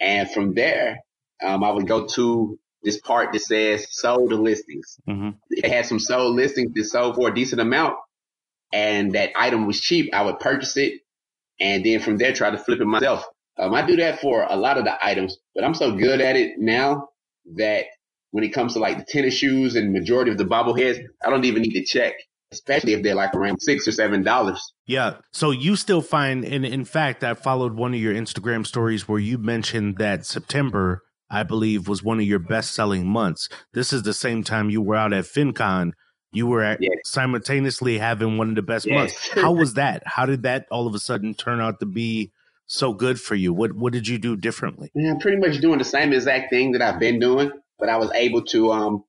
and 0.00 0.30
from 0.30 0.54
there, 0.54 0.98
um, 1.42 1.62
I 1.62 1.70
would 1.70 1.86
go 1.86 2.06
to 2.06 2.58
this 2.82 3.00
part 3.00 3.32
that 3.32 3.40
says 3.40 3.86
sold 3.90 4.30
the 4.30 4.36
listings. 4.36 4.98
Mm-hmm. 5.08 5.30
It 5.50 5.70
had 5.70 5.86
some 5.86 5.98
sold 5.98 6.36
listings 6.36 6.72
that 6.74 6.84
sold 6.84 7.16
for 7.16 7.28
a 7.28 7.34
decent 7.34 7.60
amount 7.60 7.96
and 8.72 9.12
that 9.12 9.30
item 9.36 9.66
was 9.66 9.80
cheap. 9.80 10.12
I 10.12 10.22
would 10.22 10.38
purchase 10.40 10.76
it 10.76 11.00
and 11.60 11.84
then 11.84 12.00
from 12.00 12.18
there 12.18 12.32
try 12.32 12.50
to 12.50 12.58
flip 12.58 12.80
it 12.80 12.86
myself. 12.86 13.24
Um, 13.58 13.74
I 13.74 13.86
do 13.86 13.96
that 13.96 14.20
for 14.20 14.46
a 14.48 14.56
lot 14.56 14.78
of 14.78 14.84
the 14.84 15.04
items, 15.04 15.36
but 15.54 15.62
I'm 15.62 15.74
so 15.74 15.92
good 15.92 16.20
at 16.20 16.36
it 16.36 16.58
now 16.58 17.08
that 17.54 17.86
when 18.30 18.44
it 18.44 18.50
comes 18.50 18.72
to 18.72 18.78
like 18.78 18.98
the 18.98 19.04
tennis 19.04 19.34
shoes 19.34 19.76
and 19.76 19.92
majority 19.92 20.30
of 20.30 20.38
the 20.38 20.44
bobbleheads, 20.44 21.04
I 21.24 21.30
don't 21.30 21.44
even 21.44 21.62
need 21.62 21.74
to 21.74 21.84
check, 21.84 22.14
especially 22.50 22.94
if 22.94 23.02
they're 23.02 23.14
like 23.14 23.34
around 23.34 23.60
six 23.60 23.86
or 23.86 23.92
seven 23.92 24.22
dollars. 24.22 24.72
Yeah. 24.86 25.16
So 25.32 25.50
you 25.50 25.76
still 25.76 26.00
find, 26.00 26.44
and 26.44 26.64
in 26.64 26.86
fact, 26.86 27.22
I 27.22 27.34
followed 27.34 27.74
one 27.74 27.92
of 27.92 28.00
your 28.00 28.14
Instagram 28.14 28.66
stories 28.66 29.06
where 29.06 29.18
you 29.18 29.36
mentioned 29.36 29.98
that 29.98 30.24
September 30.24 31.02
I 31.32 31.42
believe, 31.42 31.88
was 31.88 32.02
one 32.02 32.20
of 32.20 32.26
your 32.26 32.38
best 32.38 32.72
selling 32.72 33.06
months. 33.06 33.48
This 33.72 33.92
is 33.92 34.02
the 34.02 34.12
same 34.12 34.44
time 34.44 34.68
you 34.68 34.82
were 34.82 34.94
out 34.94 35.14
at 35.14 35.24
FinCon. 35.24 35.92
You 36.30 36.46
were 36.46 36.62
at, 36.62 36.80
yes. 36.80 36.92
simultaneously 37.04 37.98
having 37.98 38.36
one 38.36 38.50
of 38.50 38.54
the 38.54 38.62
best 38.62 38.86
yes. 38.86 38.94
months. 38.94 39.28
How 39.30 39.52
was 39.52 39.74
that? 39.74 40.02
How 40.04 40.26
did 40.26 40.42
that 40.42 40.66
all 40.70 40.86
of 40.86 40.94
a 40.94 40.98
sudden 40.98 41.34
turn 41.34 41.60
out 41.60 41.80
to 41.80 41.86
be 41.86 42.32
so 42.66 42.92
good 42.92 43.18
for 43.18 43.34
you? 43.34 43.52
What 43.52 43.72
What 43.72 43.94
did 43.94 44.06
you 44.06 44.18
do 44.18 44.36
differently? 44.36 44.90
Yeah, 44.94 45.14
pretty 45.18 45.38
much 45.38 45.60
doing 45.60 45.78
the 45.78 45.84
same 45.84 46.12
exact 46.12 46.50
thing 46.50 46.72
that 46.72 46.82
I've 46.82 47.00
been 47.00 47.18
doing, 47.18 47.50
but 47.78 47.88
I 47.88 47.96
was 47.96 48.10
able 48.12 48.42
to 48.46 48.72
um, 48.72 49.04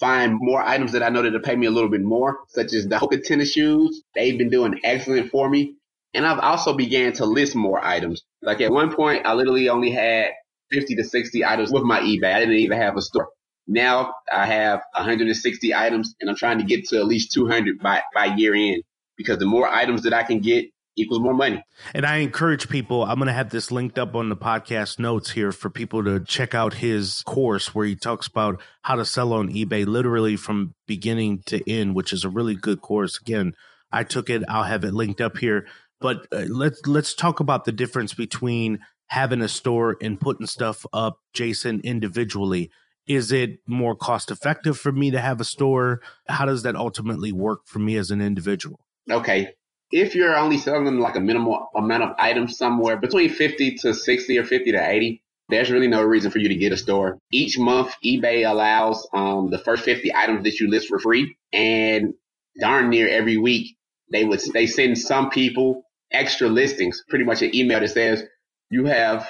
find 0.00 0.34
more 0.38 0.62
items 0.62 0.92
that 0.92 1.02
I 1.02 1.10
know 1.10 1.22
that 1.22 1.30
to 1.30 1.40
pay 1.40 1.56
me 1.56 1.66
a 1.66 1.70
little 1.70 1.90
bit 1.90 2.02
more, 2.02 2.38
such 2.48 2.72
as 2.72 2.88
the 2.88 2.96
Hoka 2.96 3.22
tennis 3.22 3.52
shoes. 3.52 4.02
They've 4.14 4.38
been 4.38 4.50
doing 4.50 4.80
excellent 4.82 5.30
for 5.30 5.48
me. 5.48 5.76
And 6.14 6.26
I've 6.26 6.38
also 6.38 6.74
began 6.74 7.12
to 7.14 7.26
list 7.26 7.54
more 7.54 7.84
items. 7.84 8.24
Like 8.40 8.62
at 8.62 8.70
one 8.70 8.94
point, 8.94 9.26
I 9.26 9.34
literally 9.34 9.68
only 9.68 9.90
had 9.90 10.30
50 10.70 10.96
to 10.96 11.04
60 11.04 11.44
items 11.44 11.72
with 11.72 11.82
my 11.82 12.00
eBay. 12.00 12.34
I 12.34 12.40
didn't 12.40 12.56
even 12.56 12.78
have 12.78 12.96
a 12.96 13.02
store. 13.02 13.28
Now 13.66 14.14
I 14.32 14.46
have 14.46 14.80
160 14.94 15.74
items 15.74 16.14
and 16.20 16.30
I'm 16.30 16.36
trying 16.36 16.58
to 16.58 16.64
get 16.64 16.88
to 16.88 16.98
at 16.98 17.06
least 17.06 17.32
200 17.32 17.78
by, 17.80 18.02
by 18.14 18.26
year 18.36 18.54
end 18.54 18.82
because 19.16 19.38
the 19.38 19.46
more 19.46 19.68
items 19.68 20.02
that 20.02 20.12
I 20.12 20.22
can 20.22 20.40
get 20.40 20.66
equals 20.96 21.20
more 21.20 21.34
money. 21.34 21.62
And 21.94 22.06
I 22.06 22.16
encourage 22.18 22.68
people, 22.68 23.04
I'm 23.04 23.16
going 23.16 23.26
to 23.26 23.32
have 23.32 23.50
this 23.50 23.70
linked 23.70 23.98
up 23.98 24.14
on 24.14 24.28
the 24.28 24.36
podcast 24.36 24.98
notes 24.98 25.30
here 25.30 25.52
for 25.52 25.68
people 25.68 26.02
to 26.04 26.20
check 26.20 26.54
out 26.54 26.74
his 26.74 27.22
course 27.26 27.74
where 27.74 27.86
he 27.86 27.94
talks 27.94 28.26
about 28.26 28.60
how 28.82 28.96
to 28.96 29.04
sell 29.04 29.32
on 29.32 29.52
eBay 29.52 29.86
literally 29.86 30.36
from 30.36 30.74
beginning 30.86 31.42
to 31.46 31.70
end, 31.70 31.94
which 31.94 32.12
is 32.12 32.24
a 32.24 32.30
really 32.30 32.54
good 32.54 32.80
course. 32.80 33.20
Again, 33.20 33.52
I 33.92 34.04
took 34.04 34.30
it. 34.30 34.42
I'll 34.48 34.64
have 34.64 34.84
it 34.84 34.94
linked 34.94 35.20
up 35.20 35.36
here. 35.36 35.66
But 36.00 36.26
uh, 36.32 36.44
let's 36.48 36.86
let's 36.86 37.14
talk 37.14 37.40
about 37.40 37.64
the 37.64 37.72
difference 37.72 38.12
between 38.12 38.80
having 39.08 39.42
a 39.42 39.48
store 39.48 39.96
and 40.00 40.20
putting 40.20 40.46
stuff 40.46 40.86
up, 40.92 41.20
Jason, 41.32 41.80
individually. 41.84 42.70
Is 43.06 43.30
it 43.30 43.60
more 43.66 43.94
cost 43.94 44.30
effective 44.30 44.76
for 44.78 44.90
me 44.90 45.12
to 45.12 45.20
have 45.20 45.40
a 45.40 45.44
store? 45.44 46.00
How 46.28 46.44
does 46.44 46.64
that 46.64 46.74
ultimately 46.74 47.30
work 47.32 47.60
for 47.66 47.78
me 47.78 47.96
as 47.96 48.10
an 48.10 48.20
individual? 48.20 48.80
Okay. 49.10 49.50
If 49.92 50.16
you're 50.16 50.36
only 50.36 50.58
selling 50.58 50.98
like 50.98 51.14
a 51.14 51.20
minimal 51.20 51.68
amount 51.76 52.02
of 52.02 52.16
items 52.18 52.58
somewhere 52.58 52.96
between 52.96 53.30
50 53.30 53.76
to 53.76 53.94
60 53.94 54.38
or 54.38 54.44
50 54.44 54.72
to 54.72 54.90
80, 54.90 55.22
there's 55.48 55.70
really 55.70 55.86
no 55.86 56.02
reason 56.02 56.32
for 56.32 56.38
you 56.38 56.48
to 56.48 56.56
get 56.56 56.72
a 56.72 56.76
store. 56.76 57.18
Each 57.30 57.56
month, 57.56 57.94
eBay 58.04 58.48
allows 58.48 59.06
um, 59.12 59.50
the 59.50 59.58
first 59.58 59.84
50 59.84 60.12
items 60.12 60.42
that 60.42 60.58
you 60.58 60.68
list 60.68 60.88
for 60.88 60.98
free. 60.98 61.36
And 61.52 62.14
darn 62.58 62.90
near 62.90 63.08
every 63.08 63.36
week, 63.36 63.76
they 64.10 64.24
would 64.24 64.40
they 64.52 64.66
send 64.66 64.98
some 64.98 65.30
people 65.30 65.84
extra 66.10 66.48
listings, 66.48 67.04
pretty 67.08 67.24
much 67.24 67.42
an 67.42 67.54
email 67.54 67.80
that 67.80 67.88
says 67.88 68.24
you 68.70 68.86
have 68.86 69.28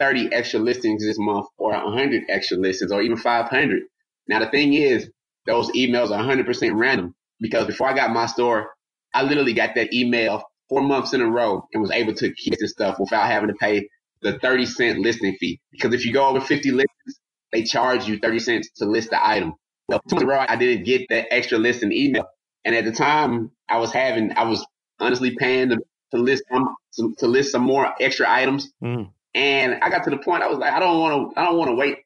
30 0.00 0.32
extra 0.32 0.60
listings 0.60 1.04
this 1.04 1.18
month 1.18 1.46
or 1.58 1.72
100 1.72 2.24
extra 2.28 2.56
listings 2.56 2.92
or 2.92 3.02
even 3.02 3.16
500. 3.16 3.82
Now, 4.28 4.40
the 4.40 4.50
thing 4.50 4.74
is, 4.74 5.10
those 5.46 5.70
emails 5.72 6.10
are 6.10 6.22
100% 6.22 6.78
random 6.78 7.14
because 7.40 7.66
before 7.66 7.88
I 7.88 7.94
got 7.94 8.12
my 8.12 8.26
store, 8.26 8.70
I 9.14 9.22
literally 9.22 9.54
got 9.54 9.74
that 9.74 9.92
email 9.94 10.42
four 10.68 10.82
months 10.82 11.14
in 11.14 11.22
a 11.22 11.26
row 11.26 11.66
and 11.72 11.82
was 11.82 11.90
able 11.90 12.14
to 12.14 12.32
keep 12.34 12.54
this 12.58 12.72
stuff 12.72 12.98
without 12.98 13.26
having 13.26 13.48
to 13.48 13.54
pay 13.54 13.88
the 14.22 14.38
30 14.38 14.66
cent 14.66 14.98
listing 14.98 15.36
fee. 15.40 15.60
Because 15.72 15.94
if 15.94 16.04
you 16.04 16.12
go 16.12 16.28
over 16.28 16.40
50 16.40 16.70
listings, 16.70 17.20
they 17.52 17.62
charge 17.62 18.06
you 18.06 18.18
30 18.18 18.38
cents 18.38 18.70
to 18.76 18.84
list 18.84 19.10
the 19.10 19.26
item. 19.26 19.54
Well, 19.88 20.00
two 20.08 20.16
months 20.16 20.22
in 20.24 20.28
a 20.28 20.32
row, 20.32 20.44
I 20.46 20.56
didn't 20.56 20.84
get 20.84 21.06
that 21.08 21.32
extra 21.32 21.58
listing 21.58 21.92
email. 21.92 22.26
And 22.64 22.74
at 22.74 22.84
the 22.84 22.92
time 22.92 23.50
I 23.68 23.78
was 23.78 23.92
having, 23.92 24.36
I 24.36 24.44
was 24.44 24.66
honestly 25.00 25.34
paying 25.36 25.70
to, 25.70 25.78
to 26.12 26.18
list 26.18 26.44
some, 26.50 27.14
to 27.18 27.26
list 27.26 27.52
some 27.52 27.62
more 27.62 27.92
extra 28.00 28.28
items. 28.28 28.70
Mm. 28.82 29.10
And 29.34 29.78
I 29.82 29.90
got 29.90 30.04
to 30.04 30.10
the 30.10 30.18
point 30.18 30.42
I 30.42 30.48
was 30.48 30.58
like, 30.58 30.72
I 30.72 30.80
don't 30.80 30.98
want 31.00 31.34
to, 31.34 31.40
I 31.40 31.44
don't 31.44 31.58
want 31.58 31.70
to 31.70 31.74
wait 31.74 31.98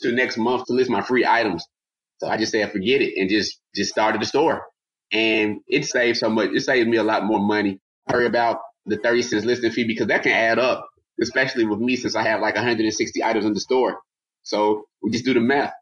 till 0.00 0.14
next 0.14 0.38
month 0.38 0.66
to 0.66 0.72
list 0.72 0.90
my 0.90 1.02
free 1.02 1.26
items. 1.26 1.66
So 2.18 2.28
I 2.28 2.36
just 2.36 2.52
said, 2.52 2.70
forget 2.72 3.00
it 3.00 3.14
and 3.16 3.28
just, 3.28 3.60
just 3.74 3.90
started 3.90 4.20
the 4.20 4.26
store. 4.26 4.64
And 5.12 5.60
it 5.66 5.86
saved 5.86 6.18
so 6.18 6.28
much. 6.28 6.50
It 6.50 6.60
saved 6.60 6.88
me 6.88 6.96
a 6.96 7.02
lot 7.02 7.24
more 7.24 7.40
money. 7.40 7.80
I 8.06 8.14
worry 8.14 8.26
about 8.26 8.60
the 8.86 8.96
30 8.96 9.22
cents 9.22 9.44
listing 9.44 9.70
fee 9.70 9.84
because 9.84 10.08
that 10.08 10.22
can 10.22 10.32
add 10.32 10.58
up, 10.58 10.88
especially 11.20 11.64
with 11.64 11.78
me 11.78 11.96
since 11.96 12.16
I 12.16 12.22
have 12.22 12.40
like 12.40 12.54
160 12.54 13.22
items 13.22 13.44
in 13.44 13.54
the 13.54 13.60
store. 13.60 13.98
So 14.42 14.84
we 15.02 15.10
just 15.10 15.24
do 15.24 15.34
the 15.34 15.40
math. 15.40 15.72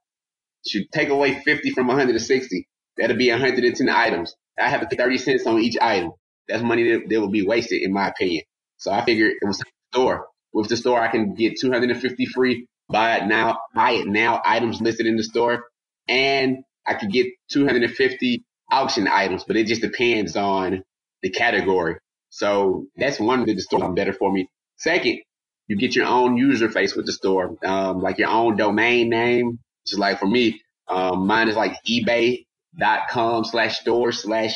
Should 0.66 0.90
take 0.92 1.08
away 1.08 1.34
50 1.34 1.70
from 1.70 1.86
160. 1.86 2.68
That'll 2.96 3.16
be 3.16 3.30
110 3.30 3.88
items. 3.88 4.34
I 4.58 4.68
have 4.68 4.80
to 4.80 4.86
pay 4.86 4.96
30 4.96 5.18
cents 5.18 5.46
on 5.46 5.60
each 5.60 5.76
item. 5.80 6.12
That's 6.48 6.62
money 6.62 6.90
that, 6.92 7.08
that 7.08 7.20
will 7.20 7.30
be 7.30 7.46
wasted 7.46 7.82
in 7.82 7.92
my 7.92 8.08
opinion. 8.08 8.44
So 8.78 8.92
I 8.92 9.04
figured 9.04 9.34
it 9.40 9.46
was 9.46 9.62
store 9.92 10.26
with 10.52 10.68
the 10.68 10.76
store, 10.76 11.00
I 11.00 11.08
can 11.08 11.34
get 11.34 11.58
250 11.60 12.26
free 12.26 12.66
buy 12.88 13.16
it 13.16 13.26
now, 13.26 13.58
buy 13.74 13.92
it 13.92 14.06
now 14.06 14.40
items 14.44 14.80
listed 14.80 15.06
in 15.06 15.16
the 15.16 15.24
store. 15.24 15.64
And 16.08 16.58
I 16.86 16.94
could 16.94 17.10
get 17.10 17.26
250 17.50 18.44
auction 18.70 19.08
items, 19.08 19.44
but 19.44 19.56
it 19.56 19.66
just 19.66 19.82
depends 19.82 20.36
on 20.36 20.82
the 21.22 21.30
category. 21.30 21.96
So 22.30 22.86
that's 22.96 23.18
one 23.18 23.40
of 23.40 23.46
the 23.46 23.58
stores 23.60 23.94
better 23.94 24.12
for 24.12 24.32
me. 24.32 24.48
Second, 24.76 25.20
you 25.68 25.76
get 25.76 25.96
your 25.96 26.06
own 26.06 26.36
user 26.36 26.68
face 26.68 26.94
with 26.94 27.06
the 27.06 27.12
store, 27.12 27.56
um, 27.64 28.00
like 28.00 28.18
your 28.18 28.28
own 28.28 28.56
domain 28.56 29.08
name. 29.08 29.58
Just 29.86 29.98
like 29.98 30.18
for 30.18 30.26
me, 30.26 30.60
um, 30.88 31.26
mine 31.26 31.48
is 31.48 31.56
like 31.56 31.76
ebay.com 31.88 33.44
slash 33.44 33.80
store 33.80 34.12
slash 34.12 34.54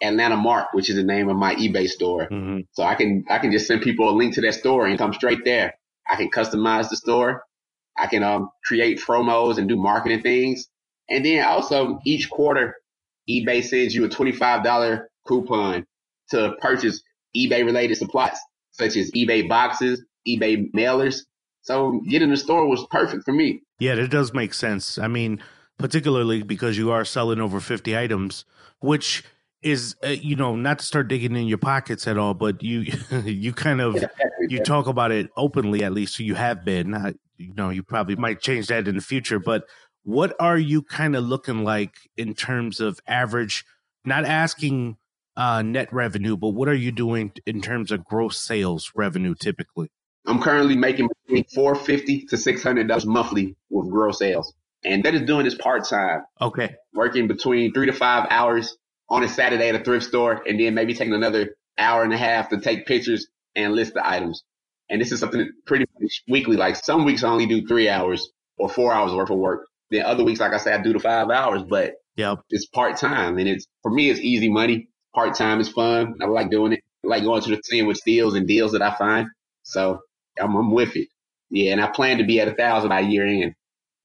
Atlanta 0.00 0.36
Mark, 0.36 0.72
which 0.72 0.90
is 0.90 0.96
the 0.96 1.02
name 1.02 1.28
of 1.28 1.36
my 1.36 1.54
eBay 1.54 1.88
store. 1.88 2.28
Mm-hmm. 2.28 2.60
So 2.72 2.82
I 2.82 2.94
can 2.94 3.24
I 3.28 3.38
can 3.38 3.52
just 3.52 3.66
send 3.66 3.82
people 3.82 4.08
a 4.08 4.12
link 4.12 4.34
to 4.34 4.40
that 4.42 4.54
store 4.54 4.86
and 4.86 4.98
come 4.98 5.12
straight 5.12 5.44
there. 5.44 5.74
I 6.08 6.16
can 6.16 6.30
customize 6.30 6.88
the 6.88 6.96
store. 6.96 7.44
I 7.96 8.06
can 8.06 8.22
um, 8.22 8.50
create 8.64 9.00
promos 9.00 9.58
and 9.58 9.68
do 9.68 9.76
marketing 9.76 10.22
things. 10.22 10.68
And 11.10 11.24
then 11.24 11.44
also 11.44 12.00
each 12.04 12.30
quarter, 12.30 12.76
eBay 13.28 13.64
sends 13.64 13.94
you 13.94 14.04
a 14.04 14.08
$25 14.08 15.04
coupon 15.26 15.86
to 16.30 16.54
purchase 16.60 17.02
eBay 17.36 17.64
related 17.64 17.96
supplies, 17.96 18.38
such 18.70 18.96
as 18.96 19.10
eBay 19.12 19.48
boxes, 19.48 20.02
eBay 20.26 20.70
mailers. 20.72 21.22
So 21.62 22.00
getting 22.08 22.30
the 22.30 22.36
store 22.36 22.68
was 22.68 22.86
perfect 22.90 23.24
for 23.24 23.32
me. 23.32 23.62
Yeah, 23.80 23.96
that 23.96 24.10
does 24.10 24.32
make 24.32 24.54
sense. 24.54 24.96
I 24.96 25.08
mean, 25.08 25.42
particularly 25.76 26.42
because 26.42 26.78
you 26.78 26.92
are 26.92 27.04
selling 27.04 27.40
over 27.40 27.58
50 27.58 27.98
items, 27.98 28.44
which– 28.78 29.24
is 29.62 29.96
uh, 30.04 30.08
you 30.08 30.36
know 30.36 30.54
not 30.56 30.78
to 30.78 30.84
start 30.84 31.08
digging 31.08 31.34
in 31.36 31.46
your 31.46 31.58
pockets 31.58 32.06
at 32.06 32.16
all 32.16 32.34
but 32.34 32.62
you 32.62 32.86
you 33.24 33.52
kind 33.52 33.80
of 33.80 34.02
you 34.48 34.62
talk 34.62 34.86
about 34.86 35.10
it 35.10 35.30
openly 35.36 35.82
at 35.82 35.92
least 35.92 36.16
so 36.16 36.22
you 36.22 36.34
have 36.34 36.64
been 36.64 36.90
not, 36.90 37.14
you 37.36 37.52
know 37.54 37.70
you 37.70 37.82
probably 37.82 38.16
might 38.16 38.40
change 38.40 38.68
that 38.68 38.86
in 38.86 38.94
the 38.94 39.00
future 39.00 39.38
but 39.38 39.64
what 40.04 40.34
are 40.40 40.58
you 40.58 40.82
kind 40.82 41.16
of 41.16 41.24
looking 41.24 41.64
like 41.64 41.94
in 42.16 42.34
terms 42.34 42.80
of 42.80 43.00
average 43.06 43.64
not 44.04 44.24
asking 44.24 44.96
uh 45.36 45.62
net 45.62 45.92
revenue 45.92 46.36
but 46.36 46.50
what 46.50 46.68
are 46.68 46.74
you 46.74 46.92
doing 46.92 47.32
in 47.46 47.60
terms 47.60 47.90
of 47.90 48.04
gross 48.04 48.38
sales 48.38 48.92
revenue 48.94 49.34
typically? 49.34 49.90
I'm 50.26 50.40
currently 50.40 50.76
making 50.76 51.08
between 51.26 51.44
450 51.54 52.26
to 52.26 52.36
600 52.36 52.86
dollars 52.86 53.06
monthly 53.06 53.56
with 53.70 53.90
gross 53.90 54.18
sales 54.18 54.52
and 54.84 55.02
that 55.04 55.14
is 55.14 55.22
doing 55.22 55.44
this 55.44 55.56
part-time. 55.56 56.22
Okay. 56.40 56.76
Working 56.94 57.26
between 57.26 57.72
three 57.72 57.86
to 57.86 57.92
five 57.92 58.28
hours 58.30 58.76
on 59.10 59.24
a 59.24 59.28
Saturday 59.28 59.68
at 59.68 59.74
a 59.74 59.84
thrift 59.84 60.06
store 60.06 60.42
and 60.46 60.60
then 60.60 60.74
maybe 60.74 60.94
taking 60.94 61.14
another 61.14 61.54
hour 61.78 62.02
and 62.02 62.12
a 62.12 62.18
half 62.18 62.50
to 62.50 62.60
take 62.60 62.86
pictures 62.86 63.26
and 63.56 63.74
list 63.74 63.94
the 63.94 64.06
items. 64.06 64.42
And 64.90 65.00
this 65.00 65.12
is 65.12 65.20
something 65.20 65.50
pretty 65.66 65.86
weekly. 66.28 66.56
Like 66.56 66.76
some 66.76 67.04
weeks 67.04 67.24
I 67.24 67.28
only 67.28 67.46
do 67.46 67.66
three 67.66 67.88
hours 67.88 68.30
or 68.56 68.68
four 68.68 68.92
hours 68.92 69.12
worth 69.12 69.30
of 69.30 69.38
work. 69.38 69.66
Then 69.90 70.04
other 70.04 70.24
weeks, 70.24 70.40
like 70.40 70.52
I 70.52 70.58
said, 70.58 70.80
I 70.80 70.82
do 70.82 70.92
the 70.92 70.98
five 70.98 71.30
hours, 71.30 71.62
but 71.62 71.94
yep. 72.16 72.40
it's 72.50 72.66
part 72.66 72.96
time 72.96 73.38
and 73.38 73.48
it's, 73.48 73.66
for 73.82 73.90
me, 73.90 74.10
it's 74.10 74.20
easy 74.20 74.50
money. 74.50 74.88
Part 75.14 75.34
time 75.34 75.60
is 75.60 75.68
fun. 75.68 76.16
I 76.20 76.26
like 76.26 76.50
doing 76.50 76.72
it. 76.72 76.80
I 77.04 77.08
like 77.08 77.22
going 77.22 77.42
to 77.42 77.50
the 77.50 77.62
scene 77.64 77.86
with 77.86 78.02
deals 78.04 78.34
and 78.34 78.46
deals 78.46 78.72
that 78.72 78.82
I 78.82 78.94
find. 78.94 79.28
So 79.62 80.00
I'm, 80.40 80.54
I'm 80.54 80.70
with 80.70 80.96
it. 80.96 81.08
Yeah. 81.50 81.72
And 81.72 81.80
I 81.80 81.86
plan 81.88 82.18
to 82.18 82.24
be 82.24 82.40
at 82.40 82.48
a 82.48 82.54
thousand 82.54 82.90
by 82.90 83.00
year 83.00 83.26
end 83.26 83.54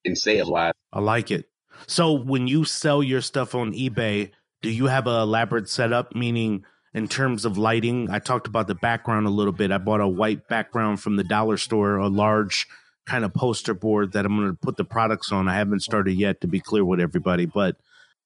in 0.05 0.15
sales 0.15 0.49
wise. 0.49 0.73
I 0.91 0.99
like 0.99 1.31
it. 1.31 1.49
So 1.87 2.13
when 2.13 2.47
you 2.47 2.65
sell 2.65 3.03
your 3.03 3.21
stuff 3.21 3.55
on 3.55 3.73
eBay, 3.73 4.31
do 4.63 4.71
you 4.71 4.87
have 4.87 5.05
a 5.05 5.19
elaborate 5.19 5.69
setup? 5.69 6.15
Meaning, 6.15 6.65
in 6.93 7.07
terms 7.07 7.45
of 7.45 7.57
lighting, 7.57 8.09
I 8.09 8.17
talked 8.17 8.47
about 8.47 8.67
the 8.67 8.75
background 8.75 9.27
a 9.27 9.31
little 9.31 9.53
bit. 9.53 9.71
I 9.71 9.77
bought 9.77 10.01
a 10.01 10.07
white 10.07 10.47
background 10.47 11.01
from 11.01 11.17
the 11.17 11.23
dollar 11.23 11.57
store, 11.57 11.97
a 11.97 12.07
large 12.07 12.65
kind 13.05 13.25
of 13.25 13.33
poster 13.33 13.73
board 13.73 14.13
that 14.13 14.25
I'm 14.25 14.37
going 14.37 14.49
to 14.49 14.57
put 14.57 14.77
the 14.77 14.85
products 14.85 15.31
on. 15.31 15.47
I 15.47 15.55
haven't 15.55 15.81
started 15.81 16.13
yet, 16.13 16.41
to 16.41 16.47
be 16.47 16.61
clear 16.61 16.85
with 16.85 17.01
everybody, 17.01 17.45
but 17.45 17.75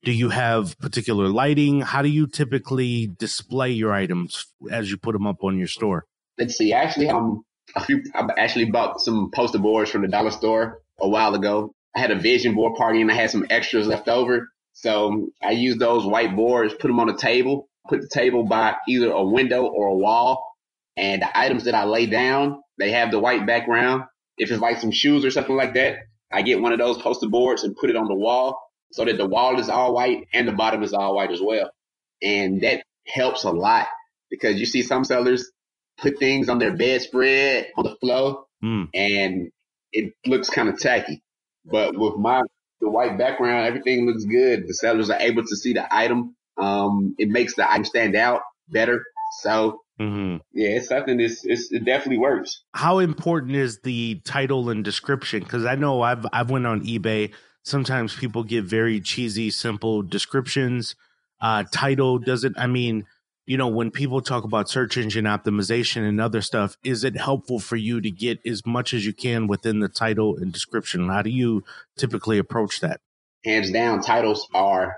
do 0.03 0.12
you 0.12 0.29
have 0.29 0.77
particular 0.79 1.27
lighting? 1.27 1.82
How 1.82 2.03
do 2.03 2.10
you 2.10 2.27
typically 2.27 3.08
display 3.08 3.72
your 3.72 3.91
items 3.91 4.46
as 4.70 4.91
you 4.91 4.98
put 4.98 5.13
them 5.13 5.25
up 5.25 5.44
on 5.44 5.58
your 5.58 5.67
store? 5.67 6.06
Let's 6.38 6.56
see. 6.56 6.72
Actually, 6.72 7.10
few. 7.86 8.03
I 8.13 8.27
actually 8.38 8.65
bought 8.65 9.01
some 9.01 9.32
poster 9.34 9.58
boards 9.58 9.89
from 9.89 10.03
the 10.03 10.08
dollar 10.08 10.32
store 10.32 10.82
a 11.00 11.10
while 11.10 11.34
ago. 11.34 11.74
I 11.96 12.00
had 12.00 12.12
a 12.12 12.20
vision 12.20 12.53
board 12.53 12.75
party 12.75 13.01
and 13.01 13.12
I 13.12 13.15
had 13.15 13.32
some 13.32 13.48
extras 13.50 13.88
left 13.88 14.08
over. 14.08 14.50
So 14.80 15.32
I 15.42 15.52
use 15.52 15.78
those 15.78 16.06
white 16.06 16.36
boards, 16.36 16.72
put 16.76 16.88
them 16.88 17.00
on 17.00 17.10
a 17.10 17.18
table, 17.18 17.68
put 17.90 18.00
the 18.00 18.08
table 18.08 18.44
by 18.44 18.76
either 18.88 19.10
a 19.10 19.24
window 19.24 19.66
or 19.66 19.88
a 19.88 19.96
wall. 19.96 20.46
And 20.96 21.24
the 21.24 21.38
items 21.38 21.64
that 21.64 21.74
I 21.74 21.86
lay 21.86 22.06
down, 22.06 22.62
they 22.78 22.92
have 22.92 23.10
the 23.10 23.18
white 23.18 23.48
background. 23.48 24.04
If 24.38 24.52
it's 24.52 24.62
like 24.62 24.80
some 24.80 24.92
shoes 24.92 25.26
or 25.26 25.32
something 25.32 25.56
like 25.56 25.74
that, 25.74 25.98
I 26.32 26.44
get 26.44 26.62
one 26.62 26.74
of 26.74 26.78
those 26.78 27.02
poster 27.02 27.28
boards 27.28 27.64
and 27.64 27.76
put 27.76 27.90
it 27.90 27.96
on 27.96 28.08
the 28.08 28.14
wall 28.14 28.62
so 28.92 29.04
that 29.04 29.18
the 29.18 29.26
wall 29.26 29.60
is 29.60 29.68
all 29.68 29.96
white 29.96 30.28
and 30.32 30.48
the 30.48 30.52
bottom 30.52 30.84
is 30.84 30.94
all 30.94 31.16
white 31.16 31.32
as 31.32 31.42
well. 31.42 31.72
And 32.22 32.62
that 32.62 32.84
helps 33.08 33.46
a 33.46 33.52
lot 33.52 33.88
because 34.30 34.60
you 34.60 34.68
see 34.68 34.84
some 34.84 35.04
sellers 35.04 35.50
put 35.98 36.20
things 36.20 36.50
on 36.50 36.60
their 36.60 36.78
bedspread 36.78 37.70
on 37.78 37.84
the 37.84 37.96
floor 37.96 38.46
mm. 38.64 38.88
and 38.94 39.50
it 39.92 40.14
looks 40.28 40.52
kind 40.52 40.70
of 40.70 40.80
tacky. 40.80 41.24
But 41.66 41.98
with 41.98 42.18
my 42.18 42.44
the 42.82 42.90
white 42.90 43.18
background, 43.18 43.66
everything 43.66 44.06
looks 44.06 44.26
good. 44.26 44.68
The 44.68 44.74
sellers 44.74 45.10
are 45.10 45.20
able 45.20 45.44
to 45.44 45.56
see 45.56 45.74
the 45.74 45.94
item. 45.96 46.36
Um, 46.58 47.16
it 47.18 47.30
makes 47.30 47.56
the 47.56 47.70
item 47.70 47.86
stand 47.86 48.16
out 48.16 48.42
better. 48.70 49.04
So 49.42 49.82
mm-hmm. 50.00 50.38
yeah, 50.54 50.70
it's 50.70 50.88
something 50.88 51.18
that's 51.18 51.46
it's, 51.46 51.72
it 51.72 51.86
definitely 51.86 52.20
works. 52.20 52.64
How 52.74 53.00
important 53.00 53.56
is 53.56 53.80
the 53.82 54.22
title 54.26 54.70
and 54.70 54.84
description? 54.84 55.40
Because 55.44 55.66
I 55.66 55.76
know 55.76 56.02
I've 56.02 56.26
I've 56.32 56.50
went 56.50 56.66
on 56.66 56.86
eBay. 56.86 57.34
Sometimes 57.64 58.16
people 58.16 58.44
give 58.44 58.66
very 58.66 59.02
cheesy, 59.02 59.50
simple 59.50 60.02
descriptions. 60.02 60.96
Uh, 61.42 61.64
title 61.72 62.18
doesn't. 62.18 62.58
I 62.58 62.68
mean, 62.68 63.06
you 63.48 63.56
know, 63.56 63.70
when 63.70 63.92
people 63.92 64.22
talk 64.22 64.44
about 64.44 64.70
search 64.70 64.98
engine 64.98 65.24
optimization 65.24 66.08
and 66.08 66.20
other 66.20 66.42
stuff, 66.42 66.77
is 66.84 67.06
it 67.06 67.16
helpful 67.16 67.60
for 67.60 67.77
you 67.77 68.01
to 68.01 68.12
get 68.12 68.46
as 68.46 68.66
much 68.66 68.94
as 68.94 69.06
you 69.06 69.13
can 69.13 69.48
within 69.48 69.80
the 69.80 69.88
title 69.88 70.36
and 70.36 70.51
description? 70.51 71.08
How 71.08 71.22
do 71.22 71.30
you 71.30 71.63
typically 71.98 72.38
approach 72.38 72.82
that? 72.82 73.00
Hands 73.46 73.72
down, 73.72 74.01
titles 74.01 74.48
are 74.54 74.98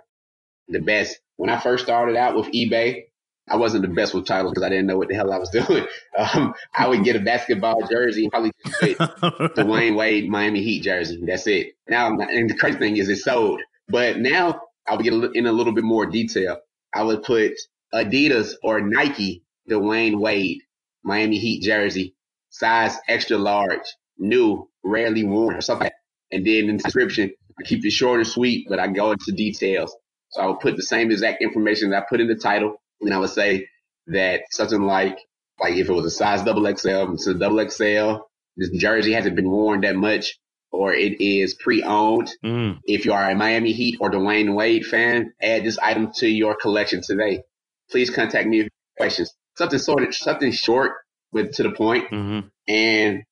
the 0.67 0.79
best. 0.79 1.19
When 1.37 1.51
I 1.51 1.59
first 1.59 1.83
started 1.83 2.15
out 2.15 2.35
with 2.35 2.47
eBay, 2.47 3.03
I 3.47 3.57
wasn't 3.57 3.83
the 3.83 3.87
best 3.87 4.15
with 4.15 4.25
titles 4.25 4.53
because 4.53 4.63
I 4.63 4.69
didn't 4.69 4.87
know 4.87 4.97
what 4.97 5.09
the 5.09 5.15
hell 5.15 5.31
I 5.31 5.37
was 5.37 5.49
doing. 5.67 5.85
Um, 6.17 6.55
I 6.73 6.87
would 6.87 7.03
get 7.03 7.15
a 7.15 7.19
basketball 7.19 7.87
jersey 7.87 8.23
and 8.23 8.31
probably 8.31 8.51
just 8.65 8.79
put 8.79 8.97
the 8.97 9.49
Dwyane 9.63 9.95
Wade 9.95 10.27
Miami 10.27 10.63
Heat 10.63 10.81
jersey. 10.81 11.19
That's 11.23 11.45
it. 11.45 11.75
Now, 11.87 12.17
and 12.17 12.49
the 12.49 12.55
crazy 12.55 12.79
thing 12.79 12.97
is, 12.97 13.09
it 13.09 13.17
sold. 13.17 13.61
But 13.87 14.19
now 14.19 14.61
I 14.87 14.95
would 14.95 15.03
get 15.03 15.13
in 15.13 15.45
a 15.45 15.51
little 15.51 15.73
bit 15.73 15.83
more 15.83 16.07
detail. 16.07 16.59
I 16.95 17.03
would 17.03 17.21
put 17.21 17.53
Adidas 17.93 18.53
or 18.63 18.81
Nike 18.81 19.43
Dwyane 19.69 20.19
Wade 20.19 20.61
Miami 21.03 21.37
Heat 21.37 21.63
jersey, 21.63 22.15
size 22.49 22.97
extra 23.07 23.37
large, 23.37 23.85
new, 24.17 24.69
rarely 24.83 25.23
worn, 25.23 25.55
or 25.55 25.61
something. 25.61 25.89
And 26.31 26.45
then 26.45 26.69
in 26.69 26.77
the 26.77 26.83
description, 26.83 27.31
I 27.59 27.63
keep 27.63 27.85
it 27.85 27.91
short 27.91 28.19
and 28.19 28.27
sweet, 28.27 28.67
but 28.69 28.79
I 28.79 28.87
go 28.87 29.11
into 29.11 29.31
details. 29.31 29.95
So 30.29 30.41
I 30.41 30.45
would 30.47 30.59
put 30.59 30.75
the 30.75 30.83
same 30.83 31.11
exact 31.11 31.41
information 31.41 31.89
that 31.89 32.03
I 32.03 32.05
put 32.07 32.21
in 32.21 32.27
the 32.27 32.35
title, 32.35 32.75
and 33.01 33.13
I 33.13 33.17
would 33.17 33.29
say 33.29 33.67
that 34.07 34.41
something 34.51 34.81
like, 34.81 35.17
like 35.59 35.75
if 35.75 35.89
it 35.89 35.93
was 35.93 36.05
a 36.05 36.11
size 36.11 36.43
double 36.43 36.65
XL, 36.65 37.13
it's 37.13 37.27
a 37.27 37.33
double 37.33 37.67
XL. 37.67 38.23
This 38.57 38.69
jersey 38.71 39.13
hasn't 39.13 39.35
been 39.35 39.49
worn 39.49 39.81
that 39.81 39.95
much, 39.95 40.37
or 40.71 40.93
it 40.93 41.21
is 41.21 41.55
pre-owned. 41.55 42.29
Mm. 42.43 42.79
If 42.83 43.05
you 43.05 43.13
are 43.13 43.31
a 43.31 43.35
Miami 43.35 43.71
Heat 43.71 43.97
or 43.99 44.11
Dwyane 44.11 44.53
Wade 44.53 44.85
fan, 44.85 45.33
add 45.41 45.63
this 45.63 45.79
item 45.79 46.11
to 46.17 46.27
your 46.27 46.55
collection 46.55 47.01
today. 47.01 47.43
Please 47.91 48.09
contact 48.09 48.47
me 48.47 48.59
if 48.59 48.65
you 48.65 48.69
have 48.97 49.03
questions. 49.03 49.33
Something 49.57 49.79
sort 49.79 50.03
of 50.03 50.15
something 50.15 50.51
short 50.51 50.93
but 51.31 51.53
to 51.53 51.63
the 51.63 51.71
point. 51.71 52.05
Mm-hmm. 52.11 52.47
And 52.67 53.23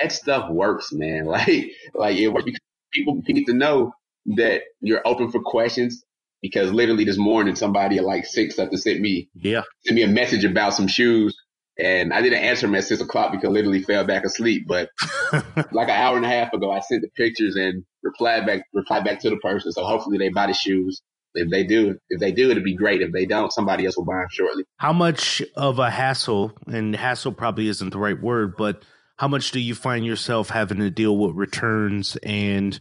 that 0.00 0.12
stuff 0.12 0.50
works, 0.50 0.92
man. 0.92 1.26
Like 1.26 1.70
like 1.94 2.16
it 2.16 2.28
works 2.28 2.44
because 2.44 2.60
people 2.92 3.20
need 3.28 3.46
to 3.46 3.54
know 3.54 3.92
that 4.36 4.62
you're 4.80 5.02
open 5.04 5.30
for 5.30 5.40
questions 5.42 6.02
because 6.40 6.72
literally 6.72 7.04
this 7.04 7.18
morning 7.18 7.56
somebody 7.56 7.98
at 7.98 8.04
like 8.04 8.24
six 8.24 8.58
up 8.58 8.70
to 8.70 8.78
sent 8.78 9.00
me 9.00 9.28
yeah 9.34 9.62
sent 9.84 9.96
me 9.96 10.02
a 10.02 10.08
message 10.08 10.44
about 10.44 10.72
some 10.72 10.88
shoes 10.88 11.36
and 11.78 12.12
I 12.12 12.22
didn't 12.22 12.42
answer 12.42 12.66
him 12.66 12.74
at 12.74 12.84
six 12.84 13.00
o'clock 13.00 13.32
because 13.32 13.48
I 13.48 13.52
literally 13.52 13.82
fell 13.82 14.04
back 14.04 14.24
asleep. 14.24 14.66
But 14.66 14.90
like 15.72 15.88
an 15.88 15.90
hour 15.90 16.16
and 16.16 16.24
a 16.24 16.28
half 16.28 16.52
ago, 16.52 16.70
I 16.70 16.80
sent 16.80 17.02
the 17.02 17.08
pictures 17.16 17.56
and 17.56 17.84
replied 18.02 18.46
back 18.46 18.62
replied 18.72 19.04
back 19.04 19.20
to 19.20 19.30
the 19.30 19.36
person. 19.36 19.72
So 19.72 19.84
hopefully 19.84 20.18
they 20.18 20.28
buy 20.28 20.46
the 20.46 20.54
shoes. 20.54 21.02
If 21.34 21.50
they 21.50 21.64
do, 21.64 21.98
if 22.08 22.20
they 22.20 22.32
do, 22.32 22.50
it'd 22.50 22.64
be 22.64 22.76
great. 22.76 23.02
If 23.02 23.12
they 23.12 23.26
don't, 23.26 23.52
somebody 23.52 23.86
else 23.86 23.96
will 23.96 24.04
buy 24.04 24.18
them 24.18 24.28
shortly. 24.30 24.64
How 24.76 24.92
much 24.92 25.42
of 25.56 25.78
a 25.78 25.90
hassle, 25.90 26.52
and 26.66 26.94
hassle 26.94 27.32
probably 27.32 27.68
isn't 27.68 27.90
the 27.90 27.98
right 27.98 28.20
word, 28.20 28.56
but 28.56 28.84
how 29.16 29.28
much 29.28 29.50
do 29.50 29.60
you 29.60 29.74
find 29.74 30.04
yourself 30.04 30.50
having 30.50 30.78
to 30.78 30.90
deal 30.90 31.16
with 31.16 31.36
returns 31.36 32.16
and 32.22 32.80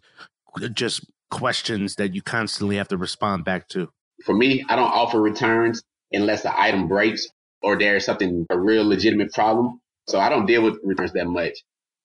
just 0.73 1.05
questions 1.29 1.95
that 1.95 2.13
you 2.13 2.21
constantly 2.21 2.77
have 2.77 2.87
to 2.89 2.97
respond 2.97 3.45
back 3.45 3.67
to? 3.69 3.89
For 4.23 4.35
me, 4.35 4.63
I 4.69 4.75
don't 4.75 4.91
offer 4.91 5.19
returns 5.21 5.83
unless 6.11 6.43
the 6.43 6.59
item 6.59 6.87
breaks 6.87 7.27
or 7.61 7.77
there's 7.77 8.05
something, 8.05 8.45
a 8.49 8.59
real 8.59 8.85
legitimate 8.85 9.31
problem. 9.31 9.79
So 10.07 10.19
I 10.19 10.29
don't 10.29 10.45
deal 10.45 10.63
with 10.63 10.79
returns 10.83 11.13
that 11.13 11.27
much. 11.27 11.53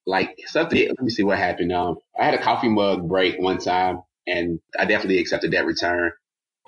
Like 0.07 0.37
something, 0.47 0.79
let 0.79 1.03
me 1.03 1.11
see 1.11 1.25
what 1.25 1.39
happened. 1.39 1.73
Um, 1.73 1.99
I 2.19 2.25
had 2.25 2.35
a 2.35 2.43
coffee 2.43 2.69
mug 2.69 3.07
break 3.09 3.39
one 3.39 3.59
time 3.59 4.03
and 4.27 4.61
I 4.79 4.85
definitely 4.85 5.19
accepted 5.19 5.53
that 5.53 5.67
return, 5.67 6.13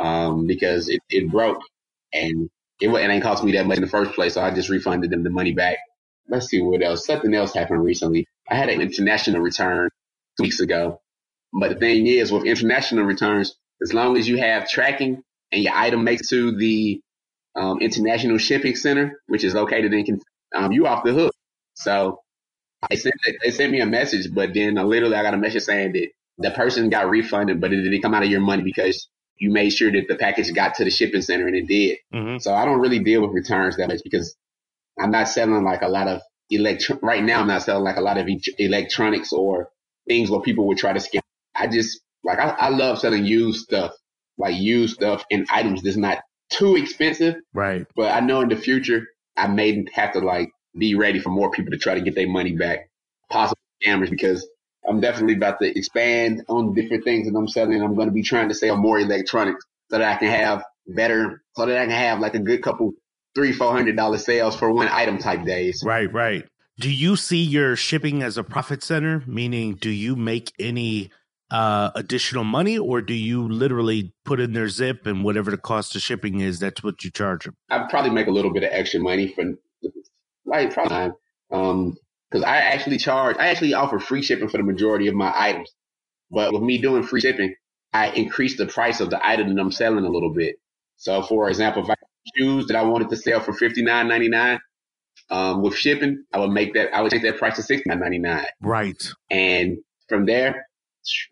um, 0.01 0.47
because 0.47 0.89
it, 0.89 1.01
it 1.11 1.31
broke 1.31 1.61
and 2.13 2.51
it, 2.81 2.89
it 2.89 3.11
ain't 3.11 3.23
cost 3.23 3.45
me 3.45 3.53
that 3.53 3.67
much 3.67 3.79
in 3.79 3.85
the 3.85 3.91
first 3.91 4.13
place. 4.13 4.35
So 4.35 4.43
I 4.43 4.53
just 4.53 4.71
refunded 4.71 5.11
them 5.11 5.25
the 5.25 5.31
money 5.31 5.53
back. 5.53 5.79
Let's 6.29 6.49
see 6.49 6.63
what 6.63 6.83
else. 6.83 7.07
Something 7.07 7.35
else 7.35 7.55
happened 7.55 7.85
recently. 7.85 8.27
I 8.51 8.57
had 8.57 8.71
an 8.71 8.81
international 8.81 9.43
return 9.43 9.91
two 10.39 10.45
weeks 10.45 10.61
ago 10.61 11.01
but 11.53 11.71
the 11.71 11.77
thing 11.77 12.07
is, 12.07 12.33
with 12.33 12.45
international 12.47 13.05
returns, 13.05 13.57
as 13.83 13.93
long 13.93 14.17
as 14.17 14.29
you 14.29 14.39
have 14.39 14.69
tracking 14.69 15.23
and 15.53 15.63
your 15.63 15.75
item 15.75 16.05
makes 16.05 16.29
to 16.29 16.57
the 16.57 17.01
um, 17.57 17.81
international 17.81 18.39
shipping 18.39 18.77
center, 18.77 19.21
which 19.27 19.45
is 19.45 19.55
located 19.55 19.93
in, 19.93 20.21
um, 20.55 20.73
you 20.73 20.87
off 20.87 21.05
the 21.05 21.13
hook. 21.13 21.35
So 21.75 22.21
they 22.89 22.97
sent, 22.97 23.15
they 23.43 23.51
sent 23.51 23.73
me 23.73 23.81
a 23.81 23.87
message, 23.87 24.33
but 24.33 24.55
then 24.55 24.79
uh, 24.79 24.85
literally 24.85 25.17
I 25.17 25.23
got 25.23 25.35
a 25.35 25.39
message 25.39 25.65
saying 25.65 25.93
that 25.95 26.09
the 26.39 26.51
person 26.53 26.91
got 26.91 27.11
refunded, 27.11 27.61
but 27.61 27.73
it 27.73 27.83
didn't 27.83 28.03
come 28.03 28.15
out 28.15 28.23
of 28.23 28.31
your 28.31 28.41
money 28.41 28.63
because 28.63 29.09
you 29.41 29.51
made 29.51 29.71
sure 29.71 29.91
that 29.91 30.07
the 30.07 30.15
package 30.15 30.53
got 30.55 30.75
to 30.77 30.85
the 30.85 30.91
shipping 30.91 31.23
center 31.23 31.49
and 31.49 31.57
it 31.57 31.67
did. 31.67 31.99
Mm-hmm. 32.15 32.39
So 32.39 32.55
I 32.55 32.65
don't 32.65 32.79
really 32.79 33.01
deal 33.01 33.23
with 33.23 33.33
returns 33.33 33.77
that 33.79 33.89
much 33.89 34.03
because 34.05 34.37
I'm 35.01 35.11
not 35.11 35.29
selling 35.29 35.65
like 35.65 35.83
a 35.83 35.89
lot 35.89 36.07
of 36.07 36.21
electro. 36.51 36.99
Right 37.03 37.25
now, 37.25 37.41
I'm 37.41 37.49
not 37.49 37.63
selling 37.63 37.83
like 37.83 37.97
a 37.97 38.03
lot 38.03 38.19
of 38.19 38.29
e- 38.29 38.41
electronics 38.59 39.33
or 39.33 39.71
things 40.07 40.31
where 40.31 40.41
people 40.41 40.67
would 40.69 40.79
try 40.79 40.93
to 40.93 41.01
scam 41.01 41.21
I 41.55 41.67
just 41.67 42.01
like 42.23 42.39
I, 42.39 42.51
I 42.51 42.69
love 42.69 42.99
selling 42.99 43.25
used 43.25 43.65
stuff, 43.65 43.93
like 44.39 44.57
used 44.57 44.95
stuff 44.95 45.25
and 45.31 45.47
items 45.51 45.83
that's 45.83 45.97
not 45.97 46.19
too 46.51 46.77
expensive. 46.77 47.37
Right. 47.53 47.87
But 47.97 48.13
I 48.13 48.21
know 48.21 48.41
in 48.41 48.49
the 48.49 48.57
future 48.57 49.07
I 49.37 49.47
may 49.49 49.85
have 49.95 50.13
to 50.13 50.21
like 50.21 50.51
be 50.77 50.95
ready 50.95 51.19
for 51.19 51.31
more 51.31 51.51
people 51.51 51.73
to 51.73 51.79
try 51.79 51.95
to 51.95 52.01
get 52.01 52.15
their 52.15 52.29
money 52.29 52.57
back, 52.57 52.91
possible 53.31 53.59
scammers, 53.85 54.11
because 54.11 54.47
I'm 54.89 55.01
definitely 55.01 55.35
about 55.35 55.61
to 55.61 55.79
expand 55.79 56.45
on 56.49 56.75
different 56.75 57.05
things 57.05 57.31
that 57.31 57.37
I'm 57.37 57.49
selling. 57.49 57.83
I'm 57.83 57.95
going 57.95 58.09
to 58.09 58.15
be 58.15 58.23
trying 58.23 58.49
to 58.49 58.55
sell 58.55 58.77
more 58.77 58.99
electronics 58.99 59.65
so 59.91 59.99
that 59.99 60.09
I 60.09 60.17
can 60.17 60.29
have 60.29 60.65
better, 60.87 61.43
so 61.57 61.67
that 61.67 61.77
I 61.77 61.85
can 61.85 61.95
have 61.95 62.21
like 62.21 62.35
a 62.35 62.39
good 62.39 62.63
couple 62.63 62.93
three, 63.35 63.53
four 63.53 63.73
hundred 63.73 63.97
dollar 63.97 64.19
sales 64.19 64.57
for 64.57 64.73
one 64.73 64.89
item 64.89 65.19
type 65.19 65.45
days. 65.45 65.83
Right, 65.85 66.13
right. 66.13 66.45
Do 66.79 66.91
you 66.91 67.17
see 67.17 67.43
your 67.43 67.77
shipping 67.77 68.23
as 68.23 68.39
a 68.39 68.43
profit 68.43 68.83
center? 68.83 69.23
Meaning, 69.27 69.75
do 69.75 69.91
you 69.91 70.17
make 70.17 70.53
any 70.59 71.11
uh, 71.51 71.91
additional 71.95 72.45
money, 72.45 72.79
or 72.79 73.03
do 73.03 73.15
you 73.15 73.49
literally 73.49 74.13
put 74.25 74.41
in 74.41 74.53
their 74.53 74.69
zip 74.69 75.07
and 75.07 75.25
whatever 75.25 75.51
the 75.51 75.59
cost 75.59 75.95
of 75.97 76.03
shipping 76.03 76.41
is, 76.41 76.61
that's 76.61 76.83
what 76.83 77.05
you 77.05 77.11
charge 77.11 77.45
them? 77.45 77.55
I 77.69 77.87
probably 77.91 78.11
make 78.11 78.29
a 78.29 78.31
little 78.31 78.53
bit 78.53 78.63
of 78.63 78.71
extra 78.73 79.01
money 79.01 79.29
for 79.29 79.45
like 80.47 80.73
probably 80.73 81.13
um 81.51 81.97
because 82.31 82.45
I 82.45 82.59
actually 82.59 82.99
charge, 82.99 83.37
I 83.39 83.49
actually 83.49 83.75
offer 83.75 83.99
free 83.99 84.23
shipping 84.23 84.49
for 84.49 84.59
the 84.59 84.63
majority 84.63 85.09
of 85.09 85.15
my 85.15 85.33
items, 85.35 85.71
but 86.31 86.53
with 86.53 86.63
me 86.63 86.79
doing 86.79 87.03
free 87.03 87.21
shipping, 87.21 87.55
I 87.93 88.11
increase 88.11 88.57
the 88.57 88.67
price 88.67 89.01
of 89.01 89.11
the 89.11 89.27
item 89.27 89.55
that 89.55 89.61
I'm 89.61 89.73
selling 89.73 90.05
a 90.05 90.11
little 90.11 90.33
bit. 90.33 90.57
So, 90.97 91.23
for 91.23 91.49
example, 91.49 91.83
if 91.83 91.91
I 91.91 91.95
shoes 92.37 92.67
that 92.67 92.77
I 92.77 92.83
wanted 92.83 93.09
to 93.09 93.17
sell 93.17 93.41
for 93.41 93.53
fifty 93.53 93.83
nine 93.83 94.07
ninety 94.07 94.29
nine, 94.29 94.61
um, 95.31 95.63
with 95.63 95.75
shipping, 95.75 96.25
I 96.33 96.39
would 96.39 96.51
make 96.51 96.75
that 96.75 96.95
I 96.95 97.01
would 97.01 97.11
take 97.11 97.23
that 97.23 97.39
price 97.39 97.57
to 97.57 97.63
sixty 97.63 97.89
nine 97.89 98.01
ninety 98.01 98.19
nine. 98.19 98.47
Right. 98.61 99.03
And 99.31 99.79
from 100.09 100.27
there, 100.27 100.67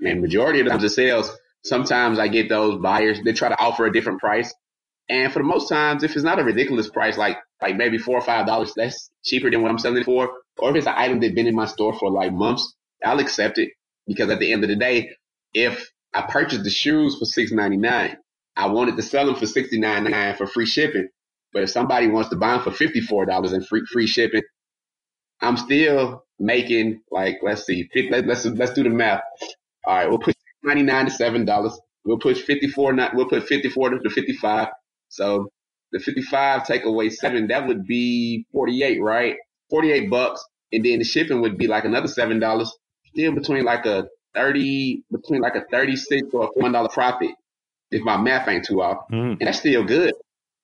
and 0.00 0.20
majority 0.20 0.60
of 0.60 0.80
the 0.80 0.88
sales, 0.88 1.30
sometimes 1.64 2.18
I 2.18 2.28
get 2.28 2.48
those 2.48 2.80
buyers, 2.80 3.20
they 3.24 3.32
try 3.32 3.50
to 3.50 3.60
offer 3.60 3.86
a 3.86 3.92
different 3.92 4.20
price. 4.20 4.52
And 5.08 5.32
for 5.32 5.40
the 5.40 5.44
most 5.44 5.68
times, 5.68 6.02
if 6.02 6.14
it's 6.14 6.24
not 6.24 6.38
a 6.38 6.44
ridiculous 6.44 6.88
price, 6.88 7.16
like, 7.16 7.38
like 7.62 7.76
maybe 7.76 7.98
four 7.98 8.18
or 8.18 8.22
five 8.22 8.46
dollars, 8.46 8.72
that's 8.76 9.10
cheaper 9.24 9.50
than 9.50 9.62
what 9.62 9.70
I'm 9.70 9.78
selling 9.78 10.02
it 10.02 10.04
for. 10.04 10.30
Or 10.58 10.70
if 10.70 10.76
it's 10.76 10.86
an 10.86 10.94
item 10.96 11.20
that's 11.20 11.34
been 11.34 11.46
in 11.46 11.54
my 11.54 11.66
store 11.66 11.96
for 11.98 12.10
like 12.10 12.32
months, 12.32 12.74
I'll 13.04 13.20
accept 13.20 13.58
it 13.58 13.70
because 14.06 14.30
at 14.30 14.38
the 14.38 14.52
end 14.52 14.64
of 14.64 14.70
the 14.70 14.76
day, 14.76 15.10
if 15.54 15.90
I 16.14 16.22
purchased 16.22 16.64
the 16.64 16.70
shoes 16.70 17.16
for 17.18 17.24
six 17.24 17.52
ninety 17.52 17.76
nine, 17.76 18.16
I 18.56 18.66
wanted 18.68 18.96
to 18.96 19.02
sell 19.02 19.26
them 19.26 19.36
for 19.36 19.46
sixty 19.46 19.78
nine 19.78 20.04
nine 20.04 20.34
for 20.36 20.46
free 20.46 20.66
shipping. 20.66 21.08
But 21.52 21.62
if 21.62 21.70
somebody 21.70 22.08
wants 22.08 22.30
to 22.30 22.36
buy 22.36 22.54
them 22.54 22.62
for 22.62 22.70
fifty 22.70 23.00
four 23.00 23.24
dollars 23.26 23.52
and 23.52 23.66
free 23.66 23.84
free 23.90 24.06
shipping, 24.06 24.42
I'm 25.40 25.56
still 25.56 26.24
making 26.38 27.00
like 27.10 27.38
let's 27.42 27.64
see, 27.64 27.88
let, 28.10 28.26
let's 28.26 28.44
let's 28.46 28.72
do 28.72 28.82
the 28.82 28.90
math. 28.90 29.22
All 29.84 29.94
right, 29.94 30.08
we'll 30.08 30.18
put 30.18 30.36
ninety 30.62 30.82
nine 30.82 31.06
to 31.06 31.10
seven 31.10 31.44
dollars. 31.44 31.78
We'll 32.04 32.18
put 32.18 32.36
fifty 32.38 32.68
four. 32.68 32.94
We'll 33.14 33.28
put 33.28 33.44
fifty 33.46 33.68
four 33.68 33.90
to 33.90 34.10
fifty 34.10 34.32
five. 34.34 34.68
So 35.08 35.48
the 35.92 35.98
fifty 35.98 36.22
five 36.22 36.66
take 36.66 36.84
away 36.84 37.10
seven. 37.10 37.48
That 37.48 37.66
would 37.66 37.86
be 37.86 38.46
forty 38.52 38.82
eight, 38.82 39.00
right? 39.00 39.36
Forty 39.70 39.92
eight 39.92 40.10
bucks, 40.10 40.44
and 40.72 40.84
then 40.84 40.98
the 40.98 41.04
shipping 41.04 41.40
would 41.40 41.58
be 41.58 41.66
like 41.66 41.84
another 41.84 42.08
seven 42.08 42.38
dollars. 42.38 42.72
Still 43.06 43.32
between 43.32 43.64
like 43.64 43.86
a 43.86 44.08
thirty, 44.34 45.02
between 45.10 45.40
like 45.40 45.54
a 45.54 45.64
thirty 45.70 45.96
six 45.96 46.28
or 46.32 46.44
a 46.44 46.60
one 46.60 46.72
dollar 46.72 46.88
profit, 46.88 47.30
if 47.90 48.02
my 48.02 48.16
math 48.16 48.48
ain't 48.48 48.64
too 48.64 48.82
off, 48.82 49.08
mm. 49.10 49.32
and 49.32 49.40
that's 49.40 49.58
still 49.58 49.84
good 49.84 50.14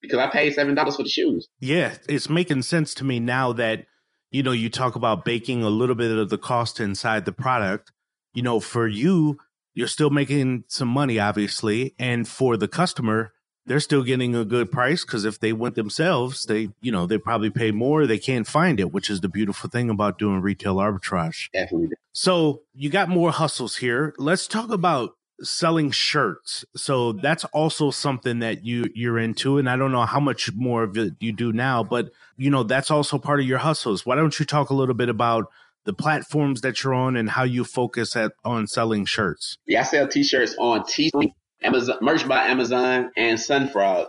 because 0.00 0.18
I 0.18 0.28
paid 0.28 0.54
seven 0.54 0.74
dollars 0.74 0.96
for 0.96 1.02
the 1.02 1.08
shoes. 1.08 1.48
Yeah, 1.60 1.94
it's 2.08 2.28
making 2.28 2.62
sense 2.62 2.94
to 2.94 3.04
me 3.04 3.20
now 3.20 3.52
that 3.54 3.86
you 4.34 4.42
know, 4.42 4.50
you 4.50 4.68
talk 4.68 4.96
about 4.96 5.24
baking 5.24 5.62
a 5.62 5.68
little 5.68 5.94
bit 5.94 6.10
of 6.10 6.28
the 6.28 6.36
cost 6.36 6.80
inside 6.80 7.24
the 7.24 7.30
product. 7.30 7.92
You 8.32 8.42
know, 8.42 8.58
for 8.58 8.88
you, 8.88 9.38
you're 9.74 9.86
still 9.86 10.10
making 10.10 10.64
some 10.66 10.88
money, 10.88 11.20
obviously. 11.20 11.94
And 12.00 12.26
for 12.26 12.56
the 12.56 12.66
customer, 12.66 13.32
they're 13.66 13.80
still 13.80 14.02
getting 14.02 14.34
a 14.34 14.44
good 14.44 14.70
price 14.70 15.04
because 15.04 15.24
if 15.24 15.40
they 15.40 15.52
went 15.52 15.74
themselves, 15.74 16.44
they, 16.44 16.68
you 16.80 16.92
know, 16.92 17.06
they 17.06 17.18
probably 17.18 17.50
pay 17.50 17.70
more. 17.70 18.06
They 18.06 18.18
can't 18.18 18.46
find 18.46 18.78
it, 18.78 18.92
which 18.92 19.08
is 19.08 19.20
the 19.20 19.28
beautiful 19.28 19.70
thing 19.70 19.90
about 19.90 20.18
doing 20.18 20.40
retail 20.40 20.76
arbitrage. 20.76 21.50
Definitely. 21.52 21.96
So 22.12 22.62
you 22.74 22.90
got 22.90 23.08
more 23.08 23.30
hustles 23.30 23.76
here. 23.76 24.14
Let's 24.18 24.46
talk 24.46 24.70
about 24.70 25.16
selling 25.42 25.90
shirts. 25.90 26.64
So 26.76 27.12
that's 27.12 27.44
also 27.46 27.90
something 27.90 28.38
that 28.40 28.64
you 28.64 28.84
you're 28.94 29.18
into 29.18 29.58
and 29.58 29.68
I 29.68 29.76
don't 29.76 29.92
know 29.92 30.04
how 30.04 30.20
much 30.20 30.52
more 30.52 30.84
of 30.84 30.96
it 30.96 31.14
you 31.20 31.32
do 31.32 31.52
now, 31.52 31.82
but 31.82 32.10
you 32.36 32.50
know 32.50 32.62
that's 32.62 32.90
also 32.90 33.18
part 33.18 33.40
of 33.40 33.46
your 33.46 33.58
hustles. 33.58 34.06
Why 34.06 34.14
don't 34.14 34.38
you 34.38 34.46
talk 34.46 34.70
a 34.70 34.74
little 34.74 34.94
bit 34.94 35.08
about 35.08 35.50
the 35.84 35.92
platforms 35.92 36.60
that 36.62 36.82
you're 36.82 36.94
on 36.94 37.16
and 37.16 37.30
how 37.30 37.42
you 37.42 37.64
focus 37.64 38.16
at 38.16 38.32
on 38.44 38.66
selling 38.66 39.04
shirts? 39.04 39.58
Yeah, 39.66 39.80
I 39.80 39.82
sell 39.84 40.08
t-shirts 40.08 40.54
on 40.58 40.80
Teespring, 40.82 41.32
Amazon 41.64 41.96
merch 42.00 42.28
by 42.28 42.46
Amazon 42.46 43.10
and 43.16 43.38
Sunfrog. 43.38 44.06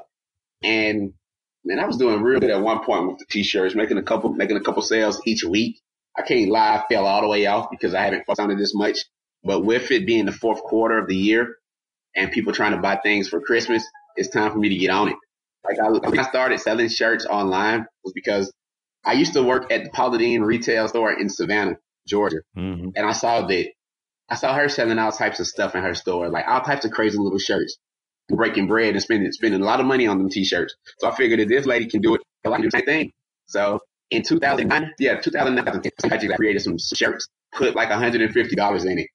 And 0.62 1.14
man, 1.64 1.80
I 1.80 1.86
was 1.86 1.98
doing 1.98 2.22
real 2.22 2.40
good 2.40 2.52
at 2.52 2.62
one 2.62 2.84
point 2.84 3.08
with 3.08 3.18
the 3.20 3.26
t-shirts, 3.30 3.76
making 3.76 3.98
a 3.98 4.04
couple, 4.04 4.34
making 4.34 4.58
a 4.58 4.62
couple 4.62 4.82
sales 4.82 5.22
each 5.26 5.44
week. 5.44 5.80
I 6.18 6.22
can't 6.22 6.50
lie, 6.50 6.78
I 6.78 6.94
fell 6.94 7.06
all 7.06 7.22
the 7.22 7.28
way 7.28 7.46
off 7.46 7.70
because 7.72 7.94
I 7.94 8.04
haven't 8.04 8.26
focused 8.26 8.40
on 8.40 8.52
it 8.52 8.58
this 8.58 8.74
much. 8.74 9.00
But 9.44 9.64
with 9.64 9.92
it 9.92 10.06
being 10.06 10.26
the 10.26 10.32
fourth 10.32 10.62
quarter 10.64 10.98
of 10.98 11.08
the 11.08 11.16
year 11.16 11.56
and 12.16 12.32
people 12.32 12.54
trying 12.54 12.72
to 12.72 12.78
buy 12.78 12.98
things 12.98 13.28
for 13.28 13.42
Christmas, 13.42 13.86
it's 14.16 14.30
time 14.30 14.52
for 14.52 14.58
me 14.58 14.70
to 14.70 14.76
get 14.76 14.90
on 14.90 15.10
it. 15.10 15.16
Like 15.66 15.78
I, 15.80 15.90
when 15.90 16.20
I 16.20 16.24
started 16.30 16.60
selling 16.60 16.90
shirts 16.90 17.26
online 17.26 17.86
was 18.04 18.14
because 18.14 18.52
I 19.04 19.14
used 19.14 19.34
to 19.34 19.44
work 19.44 19.72
at 19.72 19.84
the 19.84 19.90
Paula 19.90 20.18
Deen 20.18 20.42
retail 20.42 20.88
store 20.88 21.12
in 21.12 21.30
Savannah, 21.30 21.78
Georgia. 22.08 22.38
Mm-hmm. 22.58 22.90
And 22.96 23.06
I 23.06 23.12
saw 23.12 23.46
that 23.46 23.68
I 24.30 24.36
saw 24.36 24.56
her 24.56 24.70
selling 24.70 24.98
all 24.98 25.12
types 25.12 25.40
of 25.40 25.48
stuff 25.48 25.76
in 25.76 25.84
her 25.84 25.94
store, 25.94 26.30
like 26.30 26.48
all 26.48 26.62
types 26.62 26.86
of 26.86 26.92
crazy 26.92 27.18
little 27.18 27.40
shirts, 27.40 27.78
breaking 28.30 28.68
bread 28.68 28.94
and 28.94 29.02
spending 29.02 29.32
spending 29.32 29.62
a 29.62 29.66
lot 29.66 29.80
of 29.80 29.86
money 29.86 30.08
on 30.08 30.18
them 30.18 30.30
t-shirts. 30.30 30.76
So 31.00 31.10
I 31.10 31.16
figured 31.16 31.40
that 31.40 31.48
this 31.48 31.66
lady 31.66 31.86
can 31.86 32.02
do 32.02 32.16
it, 32.16 32.22
I 32.46 32.50
can 32.50 32.62
do 32.62 32.70
the 32.70 32.78
same 32.78 32.86
thing. 32.86 33.12
So 33.46 33.80
in 34.10 34.24
2009, 34.24 34.94
yeah, 35.00 35.20
2009, 35.20 35.92
I 36.12 36.36
created 36.36 36.62
some 36.62 36.78
shirts, 36.80 37.28
put 37.54 37.76
like 37.76 37.90
$150 37.90 38.86
in 38.86 39.00
it, 39.00 39.08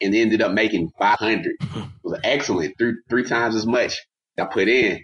and 0.00 0.14
ended 0.14 0.42
up 0.42 0.52
making 0.52 0.90
500. 0.98 1.46
It 1.46 1.88
was 2.02 2.20
excellent, 2.24 2.76
three 2.78 2.94
three 3.08 3.24
times 3.24 3.54
as 3.54 3.66
much 3.66 4.04
I 4.38 4.44
put 4.44 4.68
in, 4.68 5.00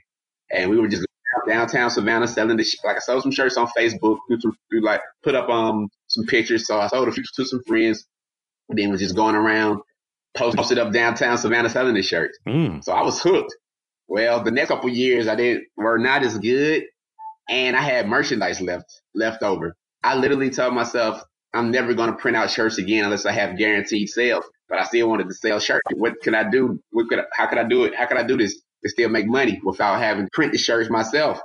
and 0.51 0.70
we 0.70 0.79
were 0.79 0.88
just 0.88 1.07
downtown 1.48 1.90
Savannah 1.90 2.29
selling 2.29 2.57
the 2.57 2.66
like 2.85 2.96
I 2.96 3.01
sold 3.01 3.22
some 3.22 3.33
shirts 3.33 3.57
on 3.57 3.68
Facebook, 3.77 4.18
through, 4.29 4.53
through 4.70 4.83
like 4.83 5.01
put 5.22 5.35
up 5.35 5.48
um 5.48 5.88
some 6.09 6.25
pictures. 6.27 6.66
So 6.66 6.81
I 6.81 6.88
sold 6.88 7.09
a 7.09 7.12
few 7.12 7.25
to 7.37 7.44
some 7.44 7.62
friends 7.66 8.05
then 8.76 8.90
was 8.90 9.00
just 9.00 9.16
going 9.16 9.35
around, 9.35 9.80
posted 10.37 10.78
up 10.78 10.92
downtown 10.92 11.38
Savannah 11.38 11.70
selling 11.70 11.94
the 11.94 12.02
shirts. 12.02 12.38
Mm. 12.46 12.82
So 12.82 12.92
I 12.92 13.02
was 13.02 13.20
hooked. 13.20 13.54
Well, 14.08 14.42
the 14.42 14.50
next 14.50 14.68
couple 14.68 14.90
years 14.90 15.28
I 15.28 15.37
didn't 15.37 15.66
were 15.76 15.98
not 15.98 16.22
as 16.22 16.38
good, 16.38 16.85
and 17.48 17.76
I 17.76 17.80
had 17.80 18.08
merchandise 18.08 18.61
left 18.61 19.00
left 19.14 19.42
over. 19.42 19.74
I 20.02 20.16
literally 20.16 20.50
told 20.50 20.74
myself 20.74 21.22
I'm 21.54 21.70
never 21.70 21.94
going 21.94 22.11
to 22.11 22.16
print 22.16 22.37
out 22.37 22.50
shirts 22.50 22.78
again 22.78 23.04
unless 23.04 23.26
I 23.26 23.32
have 23.32 23.58
guaranteed 23.58 24.08
sales. 24.08 24.44
But 24.68 24.78
I 24.78 24.85
still 24.85 25.08
wanted 25.08 25.28
to 25.28 25.35
sell 25.35 25.61
shirts. 25.61 25.82
What 25.94 26.14
could 26.22 26.35
I 26.35 26.48
do? 26.48 26.80
What 26.90 27.08
could 27.08 27.20
I, 27.20 27.24
how 27.35 27.46
could 27.46 27.58
I 27.58 27.64
do 27.64 27.85
it? 27.85 27.94
How 27.94 28.06
could 28.06 28.16
I 28.16 28.22
do 28.22 28.38
this 28.38 28.54
to 28.82 28.88
still 28.88 29.11
make 29.11 29.26
money 29.26 29.61
without 29.62 30.00
having 30.00 30.24
to 30.24 30.30
print 30.32 30.52
the 30.52 30.58
shirts 30.58 30.88
myself? 30.88 31.40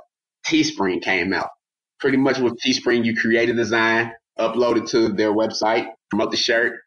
Teespring 0.46 1.02
came 1.02 1.34
out. 1.34 1.50
Pretty 2.00 2.16
much 2.16 2.38
with 2.38 2.58
Teespring, 2.64 3.04
you 3.04 3.14
create 3.16 3.50
a 3.50 3.54
design, 3.54 4.12
upload 4.38 4.78
it 4.78 4.86
to 4.88 5.10
their 5.10 5.32
website, 5.32 5.88
promote 6.08 6.30
the 6.30 6.36
shirt, 6.38 6.80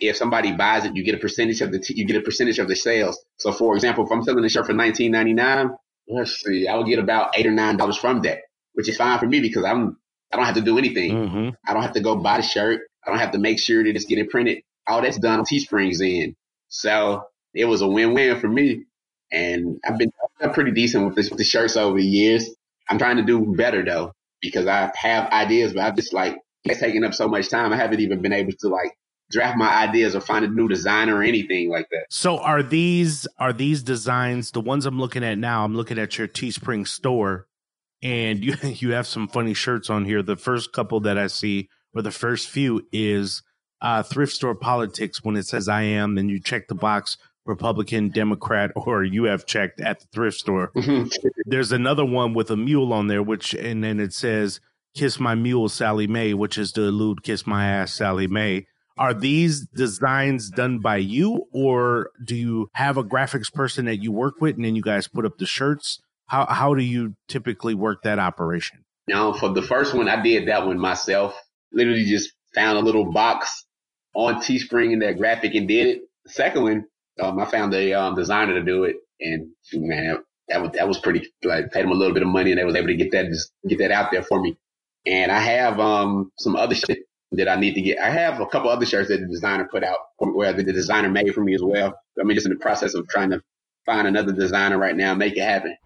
if 0.00 0.16
somebody 0.16 0.52
buys 0.52 0.84
it, 0.84 0.94
you 0.96 1.04
get 1.04 1.14
a 1.14 1.18
percentage 1.18 1.60
of 1.60 1.72
the 1.72 1.78
t- 1.78 1.94
you 1.96 2.06
get 2.06 2.16
a 2.16 2.20
percentage 2.20 2.58
of 2.58 2.68
the 2.68 2.76
sales. 2.76 3.18
So, 3.38 3.52
for 3.52 3.74
example, 3.74 4.04
if 4.04 4.12
I'm 4.12 4.22
selling 4.22 4.44
a 4.44 4.48
shirt 4.48 4.66
for 4.66 4.72
19.99, 4.74 5.76
let's 6.08 6.40
see, 6.40 6.68
I 6.68 6.76
would 6.76 6.86
get 6.86 6.98
about 6.98 7.38
eight 7.38 7.46
or 7.46 7.50
nine 7.52 7.76
dollars 7.76 7.96
from 7.96 8.22
that, 8.22 8.40
which 8.74 8.88
is 8.88 8.96
fine 8.96 9.18
for 9.18 9.26
me 9.26 9.40
because 9.40 9.64
I'm 9.64 9.96
I 10.32 10.36
don't 10.36 10.46
have 10.46 10.56
to 10.56 10.60
do 10.60 10.78
anything. 10.78 11.12
Mm-hmm. 11.12 11.48
I 11.66 11.72
don't 11.72 11.82
have 11.82 11.94
to 11.94 12.00
go 12.00 12.16
buy 12.16 12.38
the 12.38 12.42
shirt. 12.42 12.82
I 13.06 13.10
don't 13.10 13.20
have 13.20 13.32
to 13.32 13.38
make 13.38 13.58
sure 13.58 13.84
that 13.84 13.94
it's 13.94 14.04
getting 14.06 14.28
printed. 14.28 14.62
All 14.86 15.02
that's 15.02 15.18
done 15.18 15.40
on 15.40 15.44
Teespring's 15.44 16.00
end. 16.02 16.34
So 16.68 17.24
it 17.54 17.64
was 17.64 17.80
a 17.80 17.88
win-win 17.88 18.40
for 18.40 18.48
me. 18.48 18.84
And 19.32 19.78
I've 19.84 19.98
been 19.98 20.12
pretty 20.52 20.72
decent 20.72 21.06
with, 21.06 21.14
this, 21.16 21.30
with 21.30 21.38
the 21.38 21.44
shirts 21.44 21.76
over 21.76 21.96
the 21.96 22.04
years. 22.04 22.50
I'm 22.88 22.98
trying 22.98 23.16
to 23.16 23.24
do 23.24 23.54
better 23.56 23.84
though 23.84 24.12
because 24.40 24.66
I 24.66 24.92
have 24.96 25.30
ideas, 25.32 25.72
but 25.72 25.82
I've 25.82 25.96
just 25.96 26.12
like 26.12 26.38
it's 26.64 26.80
taking 26.80 27.04
up 27.04 27.14
so 27.14 27.28
much 27.28 27.48
time. 27.48 27.72
I 27.72 27.76
haven't 27.76 28.00
even 28.00 28.22
been 28.22 28.32
able 28.32 28.52
to 28.60 28.68
like 28.68 28.92
draft 29.30 29.56
my 29.56 29.68
ideas 29.68 30.14
or 30.14 30.20
find 30.20 30.44
a 30.44 30.48
new 30.48 30.68
designer 30.68 31.16
or 31.16 31.22
anything 31.22 31.70
like 31.70 31.88
that. 31.90 32.06
So 32.10 32.38
are 32.38 32.62
these 32.62 33.26
are 33.38 33.52
these 33.52 33.82
designs 33.82 34.52
the 34.52 34.60
ones 34.60 34.86
I'm 34.86 34.98
looking 34.98 35.24
at 35.24 35.38
now? 35.38 35.64
I'm 35.64 35.76
looking 35.76 35.98
at 35.98 36.18
your 36.18 36.28
Teespring 36.28 36.86
store 36.86 37.46
and 38.02 38.44
you 38.44 38.54
you 38.62 38.92
have 38.92 39.06
some 39.06 39.28
funny 39.28 39.54
shirts 39.54 39.90
on 39.90 40.04
here. 40.04 40.22
The 40.22 40.36
first 40.36 40.72
couple 40.72 41.00
that 41.00 41.18
I 41.18 41.26
see 41.26 41.68
or 41.94 42.02
the 42.02 42.10
first 42.10 42.48
few 42.48 42.86
is 42.92 43.42
uh, 43.80 44.02
thrift 44.02 44.32
store 44.32 44.54
politics 44.54 45.22
when 45.22 45.36
it 45.36 45.46
says 45.46 45.68
I 45.68 45.82
am 45.82 46.18
and 46.18 46.30
you 46.30 46.40
check 46.40 46.68
the 46.68 46.74
box 46.74 47.16
Republican, 47.46 48.08
Democrat, 48.08 48.72
or 48.76 49.04
you 49.04 49.24
have 49.24 49.46
checked 49.46 49.80
at 49.80 50.00
the 50.00 50.06
thrift 50.08 50.38
store. 50.38 50.72
Mm-hmm. 50.76 51.08
There's 51.46 51.72
another 51.72 52.04
one 52.04 52.34
with 52.34 52.50
a 52.50 52.56
mule 52.56 52.92
on 52.92 53.06
there, 53.06 53.22
which 53.22 53.54
and 53.54 53.82
then 53.82 54.00
it 54.00 54.12
says 54.12 54.60
"Kiss 54.94 55.18
My 55.18 55.34
Mule, 55.34 55.68
Sallie 55.68 56.06
Mae," 56.06 56.34
which 56.34 56.58
is 56.58 56.72
to 56.72 56.82
elude 56.82 57.22
"Kiss 57.22 57.46
My 57.46 57.66
Ass, 57.66 57.94
Sallie 57.94 58.26
Mae." 58.26 58.66
Are 58.98 59.12
these 59.12 59.66
designs 59.66 60.48
done 60.48 60.78
by 60.78 60.96
you, 60.96 61.46
or 61.52 62.10
do 62.24 62.34
you 62.34 62.70
have 62.72 62.96
a 62.96 63.04
graphics 63.04 63.52
person 63.52 63.84
that 63.84 64.02
you 64.02 64.10
work 64.10 64.40
with, 64.40 64.56
and 64.56 64.64
then 64.64 64.74
you 64.74 64.82
guys 64.82 65.06
put 65.06 65.26
up 65.26 65.36
the 65.38 65.46
shirts? 65.46 66.00
How 66.26 66.46
how 66.46 66.74
do 66.74 66.82
you 66.82 67.14
typically 67.28 67.74
work 67.74 68.02
that 68.02 68.18
operation? 68.18 68.84
Now, 69.06 69.32
for 69.32 69.50
the 69.50 69.62
first 69.62 69.94
one, 69.94 70.08
I 70.08 70.22
did 70.22 70.48
that 70.48 70.66
one 70.66 70.78
myself. 70.78 71.38
Literally, 71.72 72.04
just 72.04 72.32
found 72.54 72.78
a 72.78 72.80
little 72.80 73.12
box 73.12 73.66
on 74.14 74.36
Teespring 74.36 74.92
in 74.92 75.00
that 75.00 75.18
graphic 75.18 75.54
and 75.54 75.68
did 75.68 75.86
it. 75.88 76.02
Second 76.26 76.62
one, 76.62 76.84
um, 77.20 77.38
I 77.38 77.44
found 77.44 77.74
a 77.74 77.92
um, 77.92 78.14
designer 78.14 78.54
to 78.54 78.62
do 78.62 78.84
it, 78.84 78.96
and 79.20 79.50
man, 79.74 80.18
that 80.48 80.62
was 80.62 80.70
that 80.72 80.88
was 80.88 80.98
pretty. 80.98 81.28
Like, 81.44 81.70
paid 81.70 81.84
him 81.84 81.90
a 81.90 81.94
little 81.94 82.14
bit 82.14 82.22
of 82.22 82.30
money, 82.30 82.50
and 82.50 82.58
they 82.58 82.64
was 82.64 82.76
able 82.76 82.88
to 82.88 82.96
get 82.96 83.12
that 83.12 83.26
get 83.68 83.78
that 83.78 83.90
out 83.90 84.10
there 84.10 84.22
for 84.22 84.40
me. 84.40 84.56
And 85.04 85.30
I 85.30 85.38
have 85.38 85.78
um, 85.78 86.32
some 86.38 86.56
other 86.56 86.74
shit 86.74 87.00
that 87.32 87.48
I 87.48 87.56
need 87.56 87.74
to 87.74 87.80
get. 87.80 87.98
I 87.98 88.10
have 88.10 88.40
a 88.40 88.46
couple 88.46 88.70
other 88.70 88.86
shirts 88.86 89.08
that 89.08 89.20
the 89.20 89.26
designer 89.26 89.68
put 89.70 89.82
out, 89.84 89.98
where 90.18 90.52
the 90.52 90.62
designer 90.64 91.08
made 91.08 91.34
for 91.34 91.42
me 91.42 91.54
as 91.54 91.62
well. 91.62 91.98
I 92.20 92.24
mean, 92.24 92.34
just 92.34 92.46
in 92.46 92.52
the 92.52 92.58
process 92.58 92.94
of 92.94 93.08
trying 93.08 93.30
to 93.30 93.42
find 93.84 94.06
another 94.06 94.32
designer 94.32 94.78
right 94.78 94.96
now, 94.96 95.14
make 95.14 95.36
it 95.36 95.42
happen. 95.42 95.76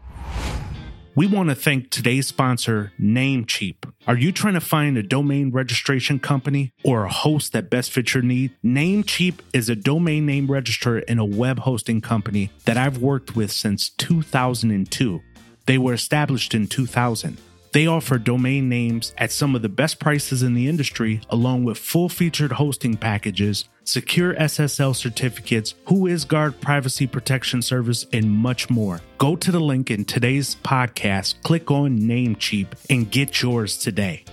We 1.17 1.27
want 1.27 1.49
to 1.49 1.57
thank 1.57 1.91
today's 1.91 2.29
sponsor, 2.29 2.93
Namecheap. 3.01 3.93
Are 4.07 4.17
you 4.17 4.31
trying 4.31 4.55
to 4.55 4.61
find 4.61 4.97
a 4.97 5.03
domain 5.03 5.51
registration 5.51 6.21
company 6.21 6.73
or 6.85 7.05
a 7.05 7.13
host 7.13 7.53
that 7.53 7.69
best 7.69 7.91
fits 7.91 8.15
your 8.15 8.23
need? 8.23 8.53
Namecheap 8.65 9.41
is 9.53 9.69
a 9.69 9.75
domain 9.75 10.25
name 10.25 10.47
registrar 10.47 11.03
and 11.09 11.19
a 11.19 11.25
web 11.25 11.59
hosting 11.59 12.01
company 12.01 12.51
that 12.65 12.77
I've 12.77 12.99
worked 12.99 13.35
with 13.35 13.51
since 13.51 13.91
2002. 13.91 15.21
They 15.67 15.79
were 15.79 15.95
established 15.95 16.55
in 16.55 16.69
2000. 16.69 17.39
They 17.73 17.87
offer 17.87 18.19
domain 18.19 18.69
names 18.69 19.15
at 19.17 19.31
some 19.31 19.55
of 19.55 19.63
the 19.63 19.69
best 19.69 20.01
prices 20.01 20.43
in 20.43 20.55
the 20.55 20.67
industry, 20.67 21.21
along 21.31 21.63
with 21.63 21.79
full 21.79 22.09
featured 22.09 22.51
hosting 22.51 22.97
packages, 22.97 23.69
secure 23.85 24.35
SSL 24.35 24.97
certificates, 24.97 25.75
WhoisGuard 25.87 26.61
privacy 26.61 27.07
protection 27.07 27.63
service, 27.63 28.07
and 28.13 28.29
much 28.29 28.71
more. 28.71 29.01
Go 29.19 29.37
to 29.37 29.53
the 29.53 29.61
link 29.61 29.89
in 29.89 30.05
today's 30.05 30.57
podcast, 30.57 31.41
click 31.45 31.71
on 31.71 32.01
Namecheap, 32.01 32.67
and 32.91 33.09
get 33.09 33.41
yours 33.41 33.79
today. 33.79 34.25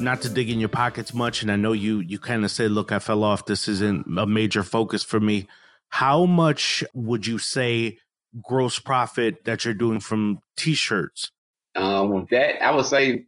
Not 0.00 0.22
to 0.22 0.30
dig 0.30 0.48
in 0.48 0.58
your 0.58 0.70
pockets 0.70 1.12
much, 1.12 1.42
and 1.42 1.52
I 1.52 1.56
know 1.56 1.72
you 1.72 2.00
you 2.00 2.18
kind 2.18 2.42
of 2.42 2.50
said, 2.50 2.70
"Look, 2.70 2.90
I 2.90 3.00
fell 3.00 3.22
off. 3.22 3.44
This 3.44 3.68
isn't 3.68 4.06
a 4.18 4.26
major 4.26 4.62
focus 4.62 5.04
for 5.04 5.20
me." 5.20 5.46
How 5.90 6.24
much 6.24 6.82
would 6.94 7.26
you 7.26 7.38
say 7.38 7.98
gross 8.42 8.78
profit 8.78 9.44
that 9.44 9.66
you're 9.66 9.74
doing 9.74 10.00
from 10.00 10.38
t-shirts 10.56 11.30
um, 11.74 12.26
that, 12.30 12.64
I 12.64 12.74
would 12.74 12.86
say, 12.86 13.24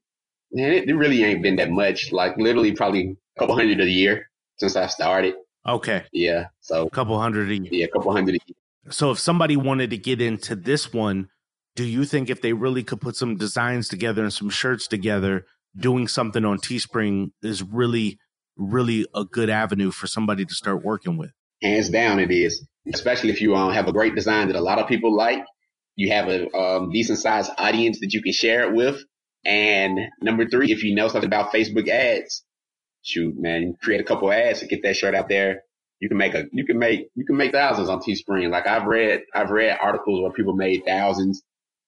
man, 0.53 0.73
it, 0.73 0.89
it 0.89 0.95
really 0.95 1.25
ain't 1.25 1.43
been 1.43 1.57
that 1.57 1.71
much. 1.71 2.13
Like 2.13 2.37
literally, 2.37 2.73
probably 2.73 3.17
a 3.37 3.39
couple 3.39 3.57
hundred 3.57 3.81
a 3.81 3.89
year 3.89 4.31
since 4.57 4.77
I 4.77 4.87
started. 4.87 5.35
Okay. 5.67 6.05
Yeah. 6.13 6.47
So 6.61 6.87
a 6.87 6.91
couple 6.91 7.19
hundred 7.19 7.51
a 7.51 7.55
year. 7.57 7.69
Yeah, 7.71 7.87
a 7.87 7.89
couple 7.89 8.13
hundred 8.13 8.37
a 8.37 8.39
year. 8.47 8.57
So 8.91 9.11
if 9.11 9.19
somebody 9.19 9.57
wanted 9.57 9.91
to 9.91 9.97
get 9.97 10.21
into 10.21 10.55
this 10.55 10.93
one, 10.93 11.29
do 11.75 11.85
you 11.85 12.05
think 12.05 12.29
if 12.29 12.43
they 12.43 12.53
really 12.53 12.85
could 12.85 13.01
put 13.01 13.17
some 13.17 13.37
designs 13.37 13.89
together 13.89 14.23
and 14.23 14.33
some 14.33 14.51
shirts 14.51 14.87
together, 14.87 15.47
doing 15.77 16.07
something 16.07 16.45
on 16.45 16.59
Teespring 16.59 17.31
is 17.43 17.63
really, 17.63 18.19
really 18.57 19.07
a 19.15 19.25
good 19.25 19.51
avenue 19.51 19.91
for 19.91 20.07
somebody 20.07 20.45
to 20.45 20.55
start 20.55 20.85
working 20.85 21.17
with? 21.17 21.31
Hands 21.63 21.89
down, 21.89 22.21
it 22.21 22.31
is. 22.31 22.67
Especially 22.93 23.31
if 23.31 23.41
you 23.41 23.57
um, 23.57 23.73
have 23.73 23.89
a 23.89 23.93
great 23.93 24.15
design 24.15 24.49
that 24.49 24.57
a 24.57 24.61
lot 24.61 24.79
of 24.79 24.87
people 24.87 25.17
like 25.17 25.43
you 25.97 26.11
have 26.11 26.29
a 26.29 26.53
um, 26.57 26.91
decent 26.91 27.19
sized 27.19 27.51
audience 27.57 28.01
that 28.01 28.13
you 28.13 28.23
can 28.23 28.33
share 28.33 28.63
it 28.69 28.75
with. 28.75 29.03
And 29.45 29.99
number 30.23 30.49
three, 30.49 30.73
if 30.73 30.83
you 30.83 30.95
know 30.95 31.09
something 31.09 31.29
about 31.29 31.53
Facebook 31.53 31.89
ads, 31.89 32.43
shoot, 33.03 33.39
man, 33.39 33.75
create 33.81 34.01
a 34.01 34.05
couple 34.05 34.33
ads 34.33 34.61
to 34.61 34.67
get 34.67 34.83
that 34.83 34.97
shirt 34.97 35.15
out 35.15 35.29
there. 35.29 35.63
You 36.01 36.09
can 36.09 36.19
make 36.19 36.35
a, 36.35 36.45
you 36.53 36.65
can 36.67 36.79
make, 36.79 37.09
you 37.15 37.25
can 37.25 37.37
make 37.37 37.53
thousands 37.53 37.89
on 37.89 38.01
Teespring. 38.01 38.51
Like 38.51 38.67
I've 38.67 38.87
read, 38.87 39.23
I've 39.35 39.51
read 39.51 39.79
articles 39.81 40.23
where 40.23 40.33
people 40.33 40.55
made 40.55 40.85
thousands 40.87 41.43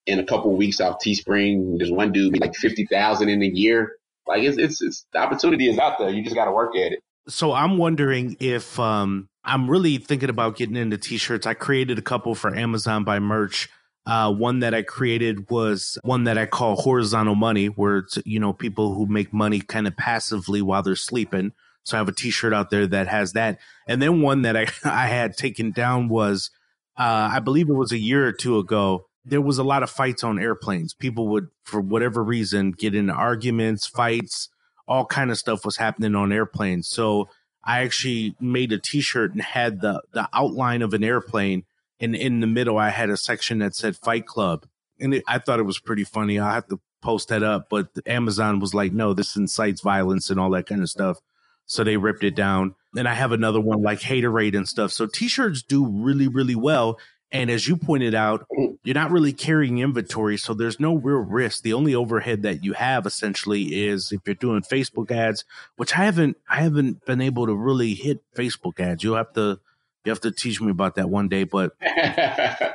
in 0.07 0.21
a 0.21 0.25
couple 0.25 0.53
of 0.53 0.57
weeks 0.57 0.81
off 0.81 0.99
Teespring. 1.05 1.79
There's 1.79 1.91
one 1.91 2.13
dude 2.13 2.33
made 2.33 2.41
like 2.41 2.55
50,000 2.55 3.29
in 3.29 3.43
a 3.43 3.47
year. 3.47 3.93
Like 4.27 4.43
it's, 4.43 4.59
it's, 4.59 4.83
it's, 4.83 5.07
the 5.13 5.19
opportunity 5.19 5.69
is 5.69 5.79
out 5.79 5.99
there. 5.99 6.11
You 6.11 6.23
just 6.23 6.37
got 6.37 6.45
to 6.45 6.53
work 6.53 6.77
at 6.77 6.93
it. 6.93 7.01
So 7.29 7.53
I'm 7.53 7.79
wondering 7.79 8.37
if, 8.39 8.79
um, 8.79 9.29
I'm 9.45 9.69
really 9.69 9.99
thinking 9.99 10.31
about 10.31 10.57
getting 10.57 10.77
into 10.77 10.99
t-shirts. 10.99 11.47
I 11.47 11.55
created 11.55 11.99
a 11.99 12.03
couple 12.03 12.35
for 12.35 12.55
Amazon 12.55 13.05
by 13.05 13.19
merch 13.19 13.69
uh, 14.07 14.33
one 14.33 14.61
that 14.61 14.75
I 14.75 14.83
created 14.83 15.51
was 15.51 15.99
one 16.03 16.25
that 16.25 16.39
I 16.39 16.47
call 16.47 16.77
horizontal 16.77 17.35
money, 17.35 17.67
where 17.67 17.99
it's, 17.99 18.19
you 18.25 18.39
know, 18.39 18.53
people 18.53 18.95
who 18.95 19.07
make 19.07 19.33
money 19.33 19.61
kind 19.61 19.87
of 19.87 19.97
passively 19.97 20.63
while 20.63 20.83
they're 20.83 20.97
sleeping. 20.97 21.53
So 21.83 21.97
I 21.97 21.99
have 21.99 22.09
a 22.09 22.13
t-shirt 22.13 22.53
out 22.53 22.71
there 22.71 22.87
that 22.87 23.09
has 23.09 23.33
that. 23.33 23.59
And 23.87 24.01
then 24.01 24.23
one 24.23 24.43
that 24.43 24.57
I, 24.57 24.67
I 24.85 25.07
had 25.07 25.37
taken 25.37 25.73
down 25.73 26.09
was, 26.09 26.51
uh, 26.97 27.31
I 27.33 27.41
believe 27.41 27.69
it 27.69 27.75
was 27.75 27.93
a 27.93 27.99
year 27.99 28.27
or 28.27 28.33
two 28.33 28.59
ago, 28.59 29.07
there 29.25 29.41
was 29.41 29.59
a 29.59 29.65
lot 29.65 29.83
of 29.83 29.91
fights 29.91 30.23
on 30.23 30.39
airplanes. 30.39 30.95
People 30.95 31.29
would, 31.29 31.49
for 31.65 31.81
whatever 31.81 32.23
reason, 32.23 32.71
get 32.71 32.95
into 32.95 33.13
arguments, 33.13 33.87
fights, 33.87 34.49
all 34.87 35.05
kind 35.05 35.33
of 35.33 35.39
stuff 35.39 35.65
was 35.65 35.77
happening 35.77 36.15
on 36.15 36.33
airplanes. 36.33 36.87
So 36.89 37.29
I 37.65 37.83
actually 37.83 38.37
made 38.41 38.73
a 38.73 38.79
T-shirt 38.79 39.33
and 39.33 39.43
had 39.43 39.81
the 39.81 40.01
the 40.13 40.29
outline 40.33 40.83
of 40.83 40.95
an 40.95 41.03
airplane, 41.03 41.65
and 42.01 42.15
in 42.15 42.41
the 42.41 42.47
middle 42.47 42.79
I 42.79 42.91
had 42.91 43.11
a 43.11 43.17
section 43.17 43.59
that 43.61 43.75
said 43.75 43.97
Fight 43.97 44.27
Club, 44.27 44.67
and 45.01 45.15
it, 45.15 45.25
I 45.27 45.39
thought 45.39 45.61
it 45.61 45.65
was 45.65 45.79
pretty 45.79 46.05
funny. 46.05 46.39
I 46.39 46.55
have 46.55 46.69
to 46.69 46.81
post 47.03 47.29
that 47.29 47.43
up, 47.43 47.69
but 47.71 47.89
Amazon 48.07 48.61
was 48.61 48.75
like, 48.75 48.93
"No, 48.93 49.15
this 49.15 49.37
incites 49.37 49.81
violence 49.81 50.31
and 50.31 50.41
all 50.41 50.51
that 50.51 50.67
kind 50.67 50.83
of 50.83 50.91
stuff." 50.91 51.21
So 51.67 51.83
they 51.83 51.97
ripped 51.97 52.25
it 52.25 52.35
down. 52.37 52.75
And 52.97 53.09
I 53.09 53.15
have 53.15 53.33
another 53.33 53.61
one 53.61 53.83
like 53.83 54.01
Haterade 54.01 54.57
and 54.57 54.69
stuff. 54.69 54.93
So 54.93 55.07
T-shirts 55.07 55.63
do 55.63 55.85
really, 55.85 56.29
really 56.29 56.55
well. 56.55 56.99
And 57.33 57.51
as 57.51 57.67
you 57.67 57.77
pointed 57.77 58.15
out, 58.15 58.47
you're 58.85 58.95
not 58.95 59.11
really 59.11 59.33
carrying 59.33 59.79
inventory, 59.79 60.37
so 60.37 60.55
there's 60.55 60.79
no 60.79 60.95
real 60.95 61.19
risk. 61.19 61.63
The 61.63 61.73
only 61.73 61.93
overhead 61.93 62.43
that 62.43 62.63
you 62.63 62.73
have 62.75 63.05
essentially 63.05 63.85
is 63.85 64.13
if 64.13 64.21
you're 64.25 64.37
doing 64.37 64.63
Facebook 64.63 65.11
ads, 65.11 65.45
which 65.75 65.99
I 65.99 66.05
haven't 66.05 66.37
I 66.49 66.63
haven't 66.63 67.05
been 67.05 67.21
able 67.21 67.47
to 67.47 67.55
really 67.55 67.95
hit 67.95 68.21
Facebook 68.37 68.79
ads. 68.79 69.03
You'll 69.03 69.17
have 69.17 69.33
to 69.33 69.59
you 70.07 70.11
have 70.11 70.21
to 70.21 70.31
teach 70.31 70.61
me 70.61 70.71
about 70.71 70.95
that 70.95 71.11
one 71.11 71.29
day. 71.29 71.45
But 71.45 71.73
yeah, 71.83 72.73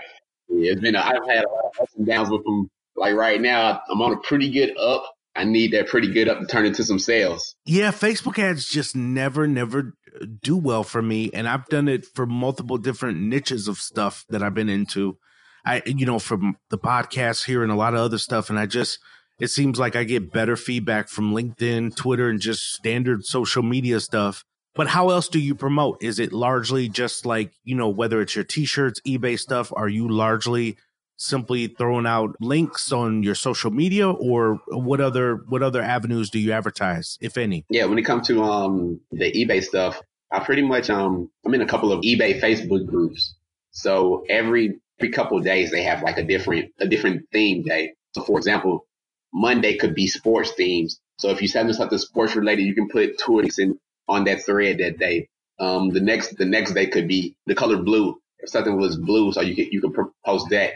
it's 0.49 0.81
been 0.81 0.95
a, 0.95 0.99
I've 0.99 1.27
had 1.27 1.45
a 1.45 1.49
lot 1.49 1.65
of 1.65 1.81
ups 1.81 1.95
and 1.97 2.05
downs 2.05 2.29
with 2.29 2.43
them. 2.43 2.69
Like 2.95 3.15
right 3.15 3.41
now, 3.41 3.81
I'm 3.89 4.01
on 4.01 4.13
a 4.13 4.17
pretty 4.17 4.51
good 4.51 4.77
up. 4.77 5.05
I 5.33 5.45
need 5.45 5.71
that 5.71 5.87
pretty 5.87 6.11
good 6.11 6.27
up 6.27 6.41
to 6.41 6.45
turn 6.45 6.65
into 6.65 6.83
some 6.83 6.99
sales. 6.99 7.55
Yeah, 7.65 7.91
Facebook 7.91 8.37
ads 8.37 8.67
just 8.67 8.97
never, 8.97 9.47
never 9.47 9.93
uh, 10.21 10.25
do 10.41 10.57
well 10.57 10.83
for 10.83 11.01
me. 11.01 11.31
And 11.33 11.47
I've 11.47 11.67
done 11.67 11.87
it 11.87 12.05
for 12.05 12.25
multiple 12.25 12.77
different 12.77 13.21
niches 13.21 13.69
of 13.69 13.77
stuff 13.77 14.25
that 14.29 14.43
I've 14.43 14.53
been 14.53 14.67
into. 14.67 15.17
I, 15.65 15.83
you 15.85 16.05
know, 16.05 16.19
from 16.19 16.57
the 16.69 16.77
podcast 16.77 17.45
here 17.45 17.63
and 17.63 17.71
a 17.71 17.75
lot 17.75 17.93
of 17.93 18.01
other 18.01 18.17
stuff. 18.17 18.49
And 18.49 18.59
I 18.59 18.65
just, 18.65 18.99
it 19.39 19.47
seems 19.47 19.79
like 19.79 19.95
I 19.95 20.03
get 20.03 20.33
better 20.33 20.57
feedback 20.57 21.07
from 21.07 21.33
LinkedIn, 21.33 21.95
Twitter, 21.95 22.29
and 22.29 22.39
just 22.39 22.73
standard 22.73 23.23
social 23.23 23.63
media 23.63 24.01
stuff. 24.01 24.43
But 24.73 24.87
how 24.87 25.09
else 25.09 25.27
do 25.27 25.39
you 25.39 25.53
promote? 25.53 26.01
Is 26.01 26.19
it 26.19 26.31
largely 26.31 26.87
just 26.87 27.25
like, 27.25 27.51
you 27.63 27.75
know, 27.75 27.89
whether 27.89 28.21
it's 28.21 28.35
your 28.35 28.45
t 28.45 28.65
shirts, 28.65 29.01
eBay 29.05 29.37
stuff? 29.37 29.73
Are 29.75 29.89
you 29.89 30.07
largely 30.07 30.77
simply 31.21 31.67
throwing 31.67 32.07
out 32.07 32.35
links 32.41 32.91
on 32.91 33.21
your 33.21 33.35
social 33.35 33.69
media 33.69 34.09
or 34.09 34.59
what 34.69 34.99
other 34.99 35.35
what 35.49 35.61
other 35.61 35.79
avenues 35.79 36.31
do 36.31 36.39
you 36.39 36.51
advertise 36.51 37.19
if 37.21 37.37
any 37.37 37.63
yeah 37.69 37.85
when 37.85 37.99
it 37.99 38.01
comes 38.01 38.25
to 38.25 38.41
um 38.41 38.99
the 39.11 39.31
ebay 39.33 39.63
stuff 39.63 40.01
i 40.31 40.39
pretty 40.39 40.63
much 40.63 40.89
um 40.89 41.29
i'm 41.45 41.53
in 41.53 41.61
a 41.61 41.67
couple 41.67 41.91
of 41.91 42.01
ebay 42.01 42.41
facebook 42.41 42.87
groups 42.87 43.35
so 43.69 44.25
every 44.29 44.79
every 44.99 45.11
couple 45.11 45.37
of 45.37 45.43
days 45.43 45.69
they 45.69 45.83
have 45.83 46.01
like 46.01 46.17
a 46.17 46.23
different 46.23 46.71
a 46.79 46.87
different 46.87 47.23
theme 47.31 47.61
day 47.61 47.93
so 48.15 48.23
for 48.23 48.39
example 48.39 48.87
monday 49.31 49.77
could 49.77 49.93
be 49.93 50.07
sports 50.07 50.49
themes 50.53 50.99
so 51.19 51.29
if 51.29 51.39
you 51.39 51.47
send 51.47 51.69
them 51.69 51.75
something 51.75 51.99
sports 51.99 52.35
related 52.35 52.63
you 52.63 52.73
can 52.73 52.89
put 52.89 53.21
links 53.29 53.59
in 53.59 53.77
on 54.07 54.25
that 54.25 54.45
thread 54.45 54.77
that 54.79 54.97
day 54.97 55.27
um 55.59 55.89
the 55.89 56.01
next 56.01 56.37
the 56.37 56.45
next 56.45 56.73
day 56.73 56.87
could 56.87 57.07
be 57.07 57.35
the 57.45 57.55
color 57.55 57.77
blue 57.77 58.17
if 58.39 58.49
something 58.49 58.77
was 58.77 58.97
blue 58.97 59.31
so 59.31 59.41
you 59.41 59.55
could 59.55 59.71
you 59.71 59.81
can 59.81 59.93
post 60.25 60.47
that 60.49 60.73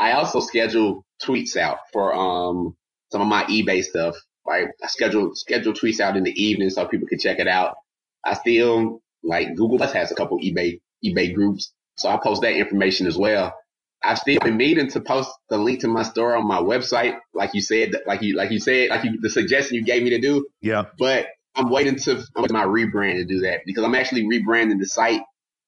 I 0.00 0.12
also 0.12 0.40
schedule 0.40 1.04
tweets 1.22 1.56
out 1.56 1.78
for 1.92 2.14
um 2.14 2.74
some 3.12 3.20
of 3.20 3.28
my 3.28 3.44
eBay 3.44 3.84
stuff. 3.84 4.16
Like 4.46 4.68
I 4.82 4.86
schedule 4.86 5.34
schedule 5.34 5.74
tweets 5.74 6.00
out 6.00 6.16
in 6.16 6.24
the 6.24 6.42
evening 6.42 6.70
so 6.70 6.86
people 6.86 7.06
can 7.06 7.18
check 7.18 7.38
it 7.38 7.46
out. 7.46 7.76
I 8.24 8.34
still 8.34 9.02
like 9.22 9.54
Google 9.54 9.76
Plus 9.76 9.92
has 9.92 10.10
a 10.10 10.14
couple 10.14 10.38
eBay 10.38 10.80
eBay 11.04 11.34
groups, 11.34 11.72
so 11.96 12.08
I 12.08 12.16
post 12.16 12.40
that 12.42 12.54
information 12.54 13.06
as 13.06 13.18
well. 13.18 13.54
I've 14.02 14.18
still 14.18 14.38
been 14.40 14.56
meaning 14.56 14.88
to 14.92 15.00
post 15.00 15.30
the 15.50 15.58
link 15.58 15.80
to 15.80 15.88
my 15.88 16.02
store 16.02 16.34
on 16.34 16.46
my 16.46 16.56
website, 16.58 17.18
like 17.34 17.50
you 17.52 17.60
said, 17.60 17.94
like 18.06 18.22
you 18.22 18.34
like 18.34 18.50
you 18.50 18.58
said, 18.58 18.88
like 18.88 19.04
you, 19.04 19.20
the 19.20 19.28
suggestion 19.28 19.76
you 19.76 19.84
gave 19.84 20.02
me 20.02 20.10
to 20.10 20.18
do. 20.18 20.46
Yeah. 20.62 20.84
But 20.98 21.26
I'm 21.56 21.70
waiting 21.70 21.96
to 21.96 22.24
my 22.50 22.64
rebrand 22.64 23.14
to 23.16 23.24
do 23.24 23.40
that 23.40 23.60
because 23.66 23.84
I'm 23.84 23.94
actually 23.94 24.24
rebranding 24.24 24.78
the 24.78 24.86
site. 24.86 25.22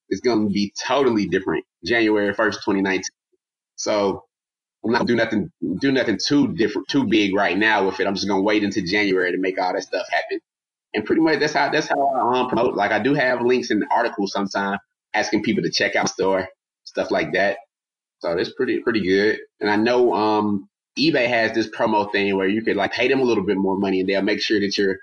It's 0.08 0.20
going 0.20 0.48
to 0.48 0.52
be 0.52 0.72
totally 0.86 1.26
different 1.26 1.64
January 1.84 2.34
1st, 2.34 2.54
2019. 2.64 3.02
So 3.76 4.24
I'm 4.84 4.92
not 4.92 5.06
do 5.06 5.14
nothing 5.14 5.50
do 5.80 5.92
nothing 5.92 6.18
too 6.24 6.54
different 6.54 6.88
too 6.88 7.04
big 7.06 7.34
right 7.34 7.56
now 7.56 7.86
with 7.86 8.00
it. 8.00 8.06
I'm 8.06 8.14
just 8.14 8.28
gonna 8.28 8.42
wait 8.42 8.64
until 8.64 8.84
January 8.84 9.32
to 9.32 9.38
make 9.38 9.60
all 9.60 9.72
that 9.72 9.82
stuff 9.82 10.06
happen. 10.10 10.40
And 10.94 11.04
pretty 11.04 11.22
much 11.22 11.38
that's 11.38 11.52
how 11.54 11.70
that's 11.70 11.86
how 11.86 12.00
I 12.00 12.40
um, 12.40 12.48
promote. 12.48 12.74
Like 12.74 12.90
I 12.90 12.98
do 12.98 13.14
have 13.14 13.42
links 13.42 13.70
in 13.70 13.80
the 13.80 13.86
articles 13.94 14.32
sometimes 14.32 14.78
asking 15.14 15.42
people 15.42 15.62
to 15.62 15.70
check 15.70 15.94
out 15.96 16.08
store 16.08 16.48
stuff 16.84 17.10
like 17.10 17.32
that. 17.34 17.58
So 18.20 18.32
it's 18.32 18.52
pretty 18.52 18.80
pretty 18.80 19.02
good. 19.02 19.38
And 19.60 19.70
I 19.70 19.76
know 19.76 20.14
um 20.14 20.68
eBay 20.98 21.28
has 21.28 21.52
this 21.52 21.68
promo 21.68 22.10
thing 22.10 22.36
where 22.36 22.48
you 22.48 22.62
could 22.62 22.76
like 22.76 22.92
pay 22.92 23.08
them 23.08 23.20
a 23.20 23.24
little 23.24 23.44
bit 23.44 23.56
more 23.56 23.78
money 23.78 24.00
and 24.00 24.08
they'll 24.08 24.22
make 24.22 24.42
sure 24.42 24.60
that 24.60 24.76
your 24.76 24.96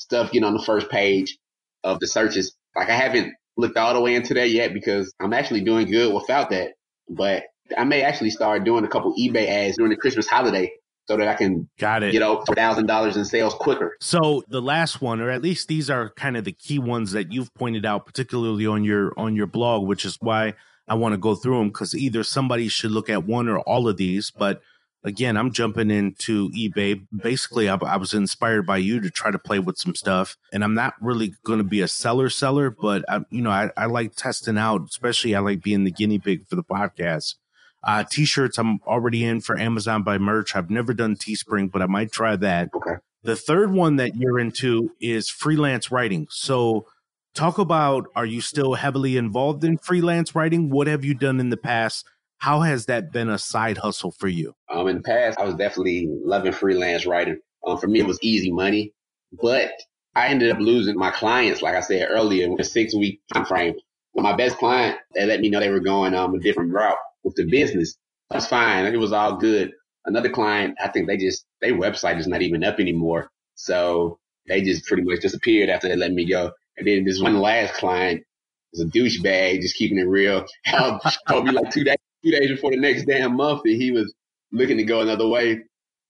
stuff 0.00 0.32
get 0.32 0.42
on 0.42 0.54
the 0.54 0.62
first 0.62 0.88
page 0.88 1.38
of 1.84 2.00
the 2.00 2.06
searches. 2.06 2.56
Like 2.74 2.88
I 2.88 2.96
haven't 2.96 3.34
looked 3.56 3.76
all 3.76 3.94
the 3.94 4.00
way 4.00 4.14
into 4.14 4.34
that 4.34 4.50
yet 4.50 4.72
because 4.72 5.12
I'm 5.20 5.32
actually 5.32 5.60
doing 5.60 5.90
good 5.90 6.12
without 6.12 6.50
that. 6.50 6.72
But 7.08 7.44
I 7.76 7.84
may 7.84 8.02
actually 8.02 8.30
start 8.30 8.64
doing 8.64 8.84
a 8.84 8.88
couple 8.88 9.14
eBay 9.16 9.46
ads 9.48 9.76
during 9.76 9.90
the 9.90 9.96
Christmas 9.96 10.26
holiday 10.26 10.72
so 11.06 11.16
that 11.16 11.28
I 11.28 11.34
can 11.34 11.68
got 11.78 12.02
it. 12.02 12.14
You 12.14 12.20
know, 12.20 12.42
thousand 12.42 12.86
dollars 12.86 13.16
in 13.16 13.24
sales 13.24 13.54
quicker. 13.54 13.96
So 14.00 14.42
the 14.48 14.62
last 14.62 15.00
one, 15.00 15.20
or 15.20 15.30
at 15.30 15.42
least 15.42 15.68
these 15.68 15.90
are 15.90 16.10
kind 16.10 16.36
of 16.36 16.44
the 16.44 16.52
key 16.52 16.78
ones 16.78 17.12
that 17.12 17.32
you've 17.32 17.52
pointed 17.54 17.84
out, 17.84 18.06
particularly 18.06 18.66
on 18.66 18.84
your 18.84 19.12
on 19.18 19.36
your 19.36 19.46
blog, 19.46 19.86
which 19.86 20.04
is 20.04 20.16
why 20.20 20.54
I 20.88 20.94
want 20.94 21.12
to 21.12 21.18
go 21.18 21.34
through 21.34 21.58
them 21.58 21.68
because 21.68 21.94
either 21.94 22.24
somebody 22.24 22.68
should 22.68 22.90
look 22.90 23.10
at 23.10 23.24
one 23.24 23.48
or 23.48 23.60
all 23.60 23.88
of 23.88 23.96
these. 23.96 24.30
But 24.30 24.62
again, 25.04 25.36
I'm 25.36 25.52
jumping 25.52 25.90
into 25.90 26.50
eBay. 26.50 27.06
Basically, 27.14 27.68
I, 27.68 27.76
I 27.76 27.96
was 27.96 28.14
inspired 28.14 28.66
by 28.66 28.78
you 28.78 29.00
to 29.00 29.10
try 29.10 29.30
to 29.30 29.38
play 29.38 29.58
with 29.58 29.78
some 29.78 29.94
stuff, 29.94 30.36
and 30.52 30.62
I'm 30.62 30.74
not 30.74 30.94
really 31.00 31.34
going 31.44 31.58
to 31.58 31.64
be 31.64 31.80
a 31.80 31.88
seller 31.88 32.28
seller, 32.28 32.70
but 32.70 33.04
I, 33.08 33.20
you 33.30 33.42
know, 33.42 33.50
I, 33.50 33.70
I 33.76 33.86
like 33.86 34.14
testing 34.14 34.58
out. 34.58 34.82
Especially, 34.88 35.34
I 35.34 35.40
like 35.40 35.62
being 35.62 35.84
the 35.84 35.90
guinea 35.90 36.18
pig 36.18 36.46
for 36.48 36.56
the 36.56 36.64
podcast. 36.64 37.36
Uh, 37.82 38.04
t-shirts, 38.04 38.58
I'm 38.58 38.80
already 38.86 39.24
in 39.24 39.40
for 39.40 39.58
Amazon 39.58 40.02
by 40.02 40.18
merch. 40.18 40.54
I've 40.54 40.70
never 40.70 40.92
done 40.92 41.16
Teespring, 41.16 41.72
but 41.72 41.80
I 41.80 41.86
might 41.86 42.12
try 42.12 42.36
that. 42.36 42.68
Okay. 42.74 42.96
The 43.22 43.36
third 43.36 43.70
one 43.70 43.96
that 43.96 44.16
you're 44.16 44.38
into 44.38 44.92
is 45.00 45.30
freelance 45.30 45.90
writing. 45.90 46.26
So 46.30 46.86
talk 47.34 47.58
about, 47.58 48.06
are 48.14 48.26
you 48.26 48.42
still 48.42 48.74
heavily 48.74 49.16
involved 49.16 49.64
in 49.64 49.78
freelance 49.78 50.34
writing? 50.34 50.68
What 50.68 50.88
have 50.88 51.04
you 51.04 51.14
done 51.14 51.40
in 51.40 51.48
the 51.48 51.56
past? 51.56 52.06
How 52.40 52.60
has 52.62 52.86
that 52.86 53.12
been 53.12 53.28
a 53.28 53.38
side 53.38 53.76
hustle 53.76 54.10
for 54.10 54.26
you? 54.26 54.54
Um, 54.70 54.88
in 54.88 54.96
the 54.96 55.02
past, 55.02 55.38
I 55.38 55.44
was 55.44 55.56
definitely 55.56 56.08
loving 56.08 56.52
freelance 56.52 57.04
writing. 57.04 57.38
Um, 57.66 57.76
for 57.76 57.86
me, 57.86 58.00
it 58.00 58.06
was 58.06 58.18
easy 58.22 58.50
money, 58.50 58.94
but 59.42 59.70
I 60.14 60.28
ended 60.28 60.50
up 60.50 60.58
losing 60.58 60.96
my 60.96 61.10
clients, 61.10 61.60
like 61.60 61.74
I 61.74 61.80
said 61.80 62.08
earlier, 62.10 62.46
in 62.46 62.58
a 62.58 62.64
six 62.64 62.94
week 62.94 63.20
time 63.34 63.44
frame. 63.44 63.74
my 64.14 64.34
best 64.34 64.56
client, 64.56 64.98
they 65.14 65.26
let 65.26 65.40
me 65.40 65.50
know 65.50 65.60
they 65.60 65.68
were 65.68 65.80
going 65.80 66.14
um, 66.14 66.34
a 66.34 66.38
different 66.38 66.72
route 66.72 66.96
with 67.24 67.34
the 67.34 67.44
business. 67.44 67.98
That's 68.30 68.46
fine. 68.46 68.86
It 68.86 68.96
was 68.96 69.12
all 69.12 69.36
good. 69.36 69.72
Another 70.06 70.30
client, 70.30 70.78
I 70.82 70.88
think 70.88 71.08
they 71.08 71.18
just, 71.18 71.44
their 71.60 71.74
website 71.74 72.18
is 72.18 72.26
not 72.26 72.40
even 72.40 72.64
up 72.64 72.80
anymore. 72.80 73.30
So 73.56 74.18
they 74.48 74.62
just 74.62 74.86
pretty 74.86 75.02
much 75.02 75.20
disappeared 75.20 75.68
after 75.68 75.88
they 75.88 75.96
let 75.96 76.12
me 76.12 76.26
go. 76.26 76.52
And 76.78 76.86
then 76.86 77.04
this 77.04 77.20
one 77.20 77.38
last 77.38 77.74
client 77.74 78.24
was 78.72 78.80
a 78.80 78.86
douchebag, 78.86 79.60
just 79.60 79.76
keeping 79.76 79.98
it 79.98 80.08
real. 80.08 80.46
told 81.28 81.44
me 81.44 81.50
like 81.50 81.70
two 81.70 81.84
days, 81.84 81.96
two 82.22 82.30
days 82.30 82.50
before 82.50 82.70
the 82.70 82.76
next 82.76 83.04
damn 83.04 83.36
month 83.36 83.62
that 83.64 83.70
he 83.70 83.90
was 83.90 84.12
looking 84.52 84.76
to 84.78 84.84
go 84.84 85.00
another 85.00 85.28
way. 85.28 85.62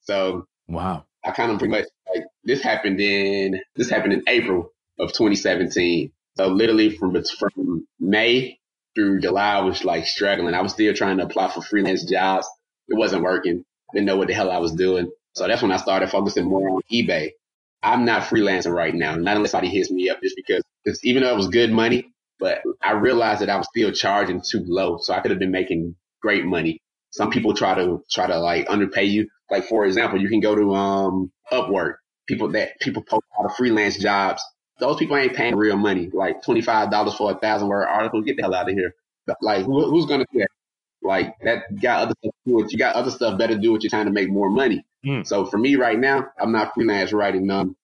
So 0.03 0.47
wow, 0.69 1.05
I 1.25 1.31
kind 1.33 1.51
of 1.51 1.59
pretty 1.59 1.73
much 1.73 1.87
like 2.15 2.25
this 2.45 2.63
happened 2.63 3.01
in 3.01 3.61
this 3.77 3.91
happened 3.91 4.13
in 4.13 4.23
April 4.27 4.71
of 4.99 5.13
2017. 5.13 6.13
So 6.37 6.49
literally 6.49 6.91
from 6.97 7.17
from 7.39 7.87
May 7.99 8.59
through 8.95 9.21
July, 9.21 9.55
I 9.55 9.61
was 9.61 9.85
like 9.85 10.07
struggling. 10.07 10.55
I 10.55 10.63
was 10.63 10.73
still 10.73 10.95
trying 10.95 11.19
to 11.19 11.25
apply 11.25 11.51
for 11.51 11.63
freelance 11.63 12.05
jobs. 12.05 12.49
It 12.89 12.99
wasn't 12.99 13.23
working. 13.23 13.65
Didn't 13.93 14.07
know 14.07 14.17
what 14.17 14.29
the 14.29 14.35
hell 14.35 14.51
I 14.51 14.59
was 14.59 14.73
doing. 14.73 15.11
So 15.35 15.47
that's 15.47 15.63
when 15.63 15.73
I 15.73 15.77
started 15.77 16.11
focusing 16.11 16.45
more 16.47 16.69
on 16.71 16.83
eBay. 16.93 17.31
I'm 17.83 18.05
not 18.05 18.23
freelancing 18.23 18.75
right 18.75 18.95
now, 18.95 19.15
not 19.17 19.37
unless 19.37 19.53
somebody 19.53 19.73
hits 19.73 19.91
me 19.91 20.11
up 20.11 20.21
just 20.23 20.37
because 20.37 20.63
it's, 20.85 21.05
even 21.05 21.23
though 21.23 21.33
it 21.33 21.37
was 21.37 21.49
good 21.49 21.71
money, 21.73 22.13
but 22.39 22.63
I 22.83 22.93
realized 22.93 23.41
that 23.41 23.49
I 23.49 23.57
was 23.57 23.69
still 23.69 23.93
charging 23.93 24.43
too 24.43 24.65
low. 24.67 24.99
So 24.99 25.15
I 25.15 25.21
could 25.21 25.31
have 25.31 25.41
been 25.41 25.51
making 25.51 25.95
great 26.21 26.45
money. 26.45 26.81
Some 27.11 27.31
people 27.31 27.55
try 27.55 27.75
to 27.75 28.03
try 28.11 28.27
to 28.27 28.39
like 28.39 28.69
underpay 28.69 29.05
you. 29.05 29.29
Like 29.51 29.65
for 29.65 29.85
example, 29.85 30.21
you 30.21 30.29
can 30.29 30.41
go 30.41 30.55
to 30.55 30.75
um 30.75 31.33
Upwork. 31.53 31.95
People 32.29 32.53
that 32.53 32.79
people 32.81 33.03
post 33.03 33.25
a 33.37 33.43
lot 33.43 33.51
of 33.51 33.57
freelance 33.57 33.99
jobs 33.99 34.43
those 34.81 34.97
people 34.97 35.17
ain't 35.17 35.35
paying 35.35 35.55
real 35.55 35.77
money. 35.77 36.11
Like 36.13 36.43
twenty 36.43 36.63
five 36.63 36.91
dollars 36.91 37.15
for 37.15 37.31
a 37.31 37.35
thousand 37.35 37.69
word 37.69 37.87
article. 37.87 38.23
Get 38.23 38.37
the 38.37 38.43
hell 38.43 38.55
out 38.55 38.69
of 38.69 38.75
here. 38.75 38.95
Like 39.41 39.65
who, 39.65 39.89
who's 39.89 40.07
gonna 40.07 40.27
do 40.33 40.41
that? 40.41 40.49
Like 41.03 41.35
that 41.43 41.81
got 41.81 42.03
other 42.03 42.15
stuff 42.19 42.33
to 42.47 42.51
do 42.51 42.65
it. 42.65 42.73
You 42.73 42.79
got 42.79 42.97
other 42.97 43.11
stuff 43.11 43.39
better 43.39 43.57
do 43.57 43.71
what 43.73 43.83
you're 43.83 43.91
trying 43.91 44.07
to 44.07 44.13
make 44.13 44.29
more 44.29 44.51
money. 44.51 44.85
Mm. 45.07 45.27
So 45.27 45.45
for 45.45 45.59
me 45.59 45.77
right 45.77 45.99
now, 45.99 46.27
I'm 46.39 46.51
not 46.51 46.75
freelance 46.75 47.13
writing 47.13 47.47
none. 47.47 47.77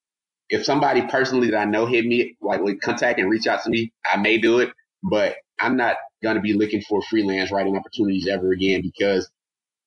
If 0.49 0.65
somebody 0.65 1.03
personally 1.03 1.51
that 1.51 1.59
I 1.59 1.65
know 1.65 1.87
hit 1.87 2.05
me, 2.05 2.37
like, 2.41 2.61
like 2.61 2.81
contact 2.81 3.19
and 3.19 3.31
reach 3.31 3.47
out 3.47 3.63
to 3.65 3.71
me, 3.71 3.93
I 4.05 4.17
may 4.17 4.39
do 4.39 4.61
it, 4.61 4.71
but 5.03 5.37
I'm 5.59 5.77
not 5.77 5.97
gonna 6.23 6.41
be 6.41 6.53
looking 6.53 6.83
for 6.83 7.03
freelance 7.03 7.51
writing 7.51 7.77
opportunities 7.77 8.27
ever 8.27 8.53
again 8.53 8.83
because 8.83 9.31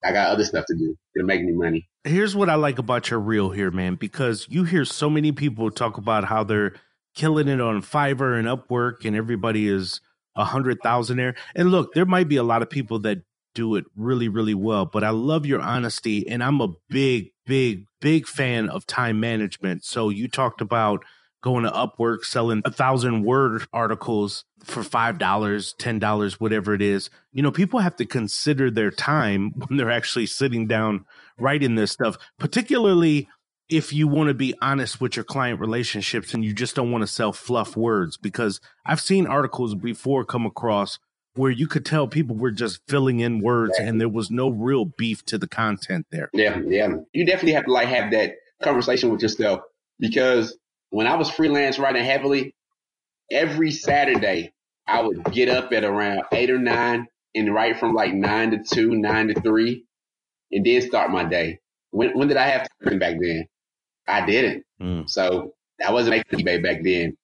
I 0.03 0.11
got 0.11 0.29
other 0.29 0.45
stuff 0.45 0.65
to 0.67 0.75
do 0.75 0.95
to 1.17 1.23
make 1.23 1.43
me 1.43 1.51
money. 1.51 1.89
Here's 2.03 2.35
what 2.35 2.49
I 2.49 2.55
like 2.55 2.79
about 2.79 3.09
your 3.09 3.19
reel 3.19 3.49
here, 3.49 3.71
man, 3.71 3.95
because 3.95 4.47
you 4.49 4.63
hear 4.63 4.85
so 4.85 5.09
many 5.09 5.31
people 5.31 5.69
talk 5.69 5.97
about 5.97 6.23
how 6.23 6.43
they're 6.43 6.73
killing 7.15 7.47
it 7.47 7.59
on 7.59 7.81
Fiverr 7.81 8.39
and 8.39 8.47
Upwork, 8.47 9.03
and 9.03 9.15
everybody 9.15 9.67
is 9.67 9.99
a 10.35 10.45
hundred 10.45 10.79
thousandaire. 10.79 11.35
And 11.55 11.71
look, 11.71 11.93
there 11.93 12.05
might 12.05 12.29
be 12.29 12.37
a 12.37 12.43
lot 12.43 12.61
of 12.61 12.69
people 12.69 12.99
that 12.99 13.19
do 13.55 13.75
it 13.75 13.85
really, 13.95 14.29
really 14.29 14.53
well, 14.53 14.85
but 14.85 15.03
I 15.03 15.09
love 15.09 15.45
your 15.45 15.59
honesty, 15.59 16.27
and 16.27 16.43
I'm 16.43 16.61
a 16.61 16.69
big, 16.87 17.31
big, 17.45 17.85
big 17.99 18.27
fan 18.27 18.69
of 18.69 18.85
time 18.85 19.19
management. 19.19 19.83
So 19.83 20.09
you 20.09 20.27
talked 20.27 20.61
about 20.61 21.03
going 21.41 21.63
to 21.63 21.71
Upwork, 21.71 22.23
selling 22.23 22.61
a 22.65 22.71
thousand 22.71 23.23
word 23.23 23.65
articles 23.71 24.45
for 24.63 24.83
five 24.83 25.17
dollars, 25.17 25.73
ten 25.77 25.99
dollars, 25.99 26.39
whatever 26.39 26.73
it 26.73 26.81
is. 26.81 27.09
You 27.31 27.43
know, 27.43 27.51
people 27.51 27.79
have 27.79 27.95
to 27.97 28.05
consider 28.05 28.69
their 28.69 28.91
time 28.91 29.51
when 29.67 29.77
they're 29.77 29.91
actually 29.91 30.25
sitting 30.25 30.67
down 30.67 31.05
writing 31.37 31.75
this 31.75 31.91
stuff, 31.91 32.17
particularly 32.37 33.27
if 33.69 33.93
you 33.93 34.07
want 34.07 34.29
to 34.29 34.33
be 34.33 34.55
honest 34.61 34.99
with 34.99 35.15
your 35.15 35.23
client 35.23 35.59
relationships 35.59 36.33
and 36.33 36.43
you 36.43 36.53
just 36.53 36.75
don't 36.75 36.91
want 36.91 37.03
to 37.03 37.07
sell 37.07 37.31
fluff 37.31 37.77
words 37.77 38.17
because 38.17 38.59
I've 38.83 38.99
seen 38.99 39.27
articles 39.27 39.75
before 39.75 40.25
come 40.25 40.45
across 40.45 40.97
where 41.35 41.51
you 41.51 41.67
could 41.67 41.85
tell 41.85 42.07
people 42.07 42.35
were 42.35 42.51
just 42.51 42.81
filling 42.87 43.19
in 43.19 43.39
words 43.39 43.77
and 43.79 44.01
there 44.01 44.09
was 44.09 44.31
no 44.31 44.49
real 44.49 44.85
beef 44.85 45.23
to 45.27 45.37
the 45.37 45.47
content 45.47 46.07
there. 46.11 46.29
Yeah, 46.33 46.59
yeah. 46.65 46.89
You 47.13 47.25
definitely 47.25 47.53
have 47.53 47.65
to 47.65 47.71
like 47.71 47.87
have 47.87 48.11
that 48.11 48.33
conversation 48.63 49.11
with 49.11 49.21
yourself 49.21 49.61
because 49.99 50.57
when 50.89 51.07
I 51.07 51.15
was 51.15 51.29
freelance 51.29 51.79
writing 51.79 52.03
heavily, 52.03 52.55
every 53.31 53.71
Saturday 53.71 54.53
I 54.87 55.01
would 55.01 55.23
get 55.25 55.49
up 55.49 55.71
at 55.71 55.83
around 55.83 56.23
eight 56.31 56.49
or 56.49 56.57
nine 56.57 57.07
and 57.35 57.53
write 57.53 57.79
from 57.79 57.93
like 57.93 58.13
nine 58.13 58.51
to 58.51 58.63
two, 58.63 58.95
nine 58.95 59.27
to 59.27 59.39
three, 59.41 59.85
and 60.51 60.65
then 60.65 60.81
start 60.81 61.11
my 61.11 61.23
day. 61.23 61.59
When 61.91 62.17
when 62.17 62.27
did 62.27 62.37
I 62.37 62.47
have 62.47 62.67
time 62.83 62.99
back 62.99 63.15
then? 63.19 63.45
I 64.07 64.25
didn't. 64.25 64.65
Mm. 64.81 65.09
So 65.09 65.53
I 65.85 65.91
wasn't 65.91 66.15
making 66.17 66.45
eBay 66.45 66.61
back 66.61 66.83
then. 66.83 67.15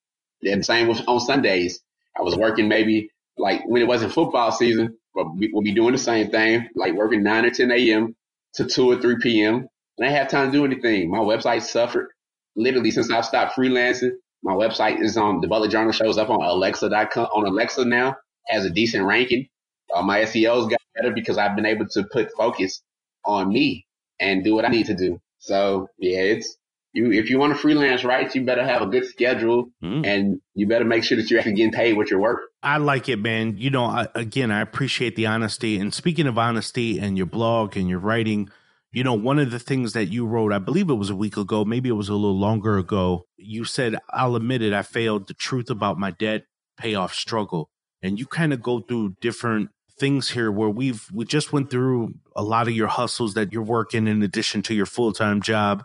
And 0.43 0.65
same 0.65 0.87
with 0.87 1.01
on 1.07 1.19
Sundays. 1.19 1.81
I 2.17 2.21
was 2.21 2.37
working 2.37 2.67
maybe 2.67 3.09
like 3.37 3.61
when 3.65 3.81
it 3.81 3.87
wasn't 3.87 4.13
football 4.13 4.51
season, 4.51 4.97
but 5.13 5.25
we'll 5.35 5.63
be 5.63 5.73
doing 5.73 5.91
the 5.91 5.97
same 5.97 6.29
thing, 6.29 6.69
like 6.75 6.93
working 6.93 7.23
9 7.23 7.45
or 7.45 7.49
10 7.49 7.71
a.m. 7.71 8.15
to 8.53 8.65
2 8.65 8.91
or 8.91 9.01
3 9.01 9.17
p.m. 9.21 9.55
And 9.55 9.67
I 9.99 10.03
didn't 10.05 10.17
have 10.17 10.29
time 10.29 10.51
to 10.51 10.57
do 10.57 10.65
anything. 10.65 11.09
My 11.09 11.17
website 11.17 11.63
suffered 11.63 12.09
literally 12.55 12.91
since 12.91 13.11
I've 13.11 13.25
stopped 13.25 13.55
freelancing. 13.55 14.11
My 14.43 14.53
website 14.53 15.01
is 15.01 15.17
on 15.17 15.41
the 15.41 15.47
Butler 15.47 15.67
Journal 15.67 15.91
shows 15.91 16.17
up 16.17 16.29
on 16.29 16.41
Alexa.com 16.41 17.25
on 17.25 17.45
Alexa 17.47 17.85
now 17.85 18.15
has 18.47 18.65
a 18.65 18.69
decent 18.69 19.05
ranking. 19.05 19.47
Uh, 19.93 20.01
my 20.01 20.21
SEO's 20.21 20.67
got 20.67 20.79
better 20.95 21.11
because 21.11 21.37
I've 21.37 21.55
been 21.55 21.65
able 21.65 21.87
to 21.89 22.03
put 22.11 22.31
focus 22.37 22.81
on 23.25 23.49
me 23.49 23.85
and 24.19 24.43
do 24.43 24.55
what 24.55 24.65
I 24.65 24.69
need 24.69 24.87
to 24.87 24.95
do. 24.95 25.19
So 25.39 25.87
yeah, 25.97 26.19
it's 26.19 26.57
you 26.93 27.11
if 27.11 27.29
you 27.29 27.37
want 27.37 27.53
to 27.53 27.59
freelance 27.59 28.03
right, 28.03 28.33
you 28.33 28.45
better 28.45 28.65
have 28.65 28.81
a 28.81 28.87
good 28.87 29.05
schedule 29.05 29.69
mm. 29.83 30.05
and 30.05 30.41
you 30.53 30.67
better 30.67 30.85
make 30.85 31.03
sure 31.03 31.17
that 31.17 31.29
you're 31.29 31.39
actually 31.39 31.55
getting 31.55 31.71
paid 31.71 31.97
what 31.97 32.09
you're 32.09 32.21
worth. 32.21 32.39
I 32.63 32.77
like 32.77 33.09
it, 33.09 33.17
man. 33.17 33.57
You 33.57 33.69
know, 33.69 33.85
I, 33.85 34.07
again, 34.15 34.49
I 34.49 34.61
appreciate 34.61 35.15
the 35.15 35.27
honesty. 35.27 35.77
And 35.77 35.93
speaking 35.93 36.25
of 36.25 36.37
honesty 36.37 36.99
and 36.99 37.17
your 37.17 37.27
blog 37.27 37.77
and 37.77 37.89
your 37.89 37.99
writing, 37.99 38.49
you 38.95 39.03
know, 39.03 39.13
one 39.13 39.39
of 39.39 39.51
the 39.51 39.59
things 39.59 39.93
that 39.93 40.05
you 40.05 40.25
wrote, 40.25 40.53
I 40.53 40.59
believe 40.59 40.89
it 40.89 40.95
was 40.95 41.09
a 41.09 41.15
week 41.15 41.37
ago, 41.37 41.65
maybe 41.65 41.89
it 41.89 41.93
was 41.93 42.09
a 42.09 42.13
little 42.13 42.39
longer 42.39 42.77
ago. 42.77 43.25
You 43.37 43.65
said, 43.65 43.97
"I'll 44.09 44.35
admit 44.35 44.61
it, 44.61 44.73
I 44.73 44.81
failed. 44.83 45.27
The 45.27 45.33
truth 45.33 45.69
about 45.69 45.99
my 45.99 46.11
debt 46.11 46.45
payoff 46.77 47.13
struggle." 47.13 47.69
And 48.01 48.19
you 48.19 48.25
kind 48.25 48.53
of 48.53 48.61
go 48.61 48.79
through 48.79 49.15
different 49.21 49.69
things 49.99 50.29
here 50.29 50.51
where 50.51 50.69
we've 50.69 51.07
we 51.13 51.25
just 51.25 51.53
went 51.53 51.69
through 51.69 52.15
a 52.35 52.43
lot 52.43 52.67
of 52.67 52.75
your 52.75 52.87
hustles 52.87 53.33
that 53.33 53.53
you're 53.53 53.63
working 53.63 54.07
in 54.07 54.21
addition 54.23 54.61
to 54.63 54.73
your 54.73 54.85
full-time 54.85 55.41
job 55.41 55.83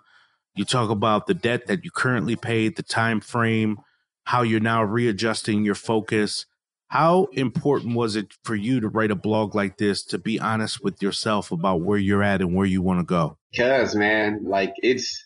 you 0.55 0.65
talk 0.65 0.91
about 0.91 1.27
the 1.27 1.35
debt 1.35 1.67
that 1.67 1.85
you 1.85 1.91
currently 1.91 2.37
paid, 2.37 2.77
the 2.77 2.83
time 2.83 3.21
frame, 3.21 3.79
how 4.25 4.43
you're 4.43 4.61
now 4.61 4.83
readjusting 4.83 5.65
your 5.65 5.75
focus. 5.75 6.47
How 6.91 7.29
important 7.35 7.95
was 7.95 8.17
it 8.17 8.35
for 8.43 8.57
you 8.57 8.81
to 8.81 8.89
write 8.89 9.13
a 9.13 9.15
blog 9.15 9.55
like 9.55 9.79
this 9.79 10.03
to 10.07 10.19
be 10.19 10.41
honest 10.41 10.83
with 10.83 11.01
yourself 11.01 11.53
about 11.53 11.83
where 11.83 11.99
you're 11.99 12.25
at 12.25 12.41
and 12.41 12.53
where 12.53 12.67
you 12.67 12.83
want 12.83 12.99
to 12.99 13.05
go? 13.05 13.39
Cause 13.57 13.95
man, 13.95 14.41
like 14.43 14.75
it's 14.79 15.25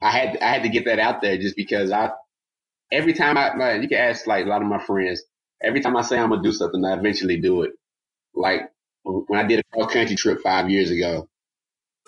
I 0.00 0.10
had 0.10 0.38
I 0.38 0.46
had 0.46 0.62
to 0.62 0.70
get 0.70 0.86
that 0.86 0.98
out 0.98 1.20
there 1.20 1.36
just 1.36 1.54
because 1.54 1.92
I 1.92 2.12
every 2.90 3.12
time 3.12 3.36
I 3.36 3.54
like 3.54 3.82
you 3.82 3.88
can 3.88 3.98
ask 3.98 4.26
like 4.26 4.46
a 4.46 4.48
lot 4.48 4.62
of 4.62 4.68
my 4.68 4.82
friends, 4.82 5.22
every 5.62 5.82
time 5.82 5.98
I 5.98 6.00
say 6.00 6.18
I'm 6.18 6.30
gonna 6.30 6.42
do 6.42 6.50
something, 6.50 6.82
I 6.82 6.94
eventually 6.94 7.38
do 7.38 7.60
it. 7.60 7.72
Like 8.34 8.62
when 9.04 9.38
I 9.38 9.46
did 9.46 9.60
a 9.60 9.64
cross 9.64 9.92
country 9.92 10.16
trip 10.16 10.40
five 10.42 10.70
years 10.70 10.90
ago, 10.90 11.28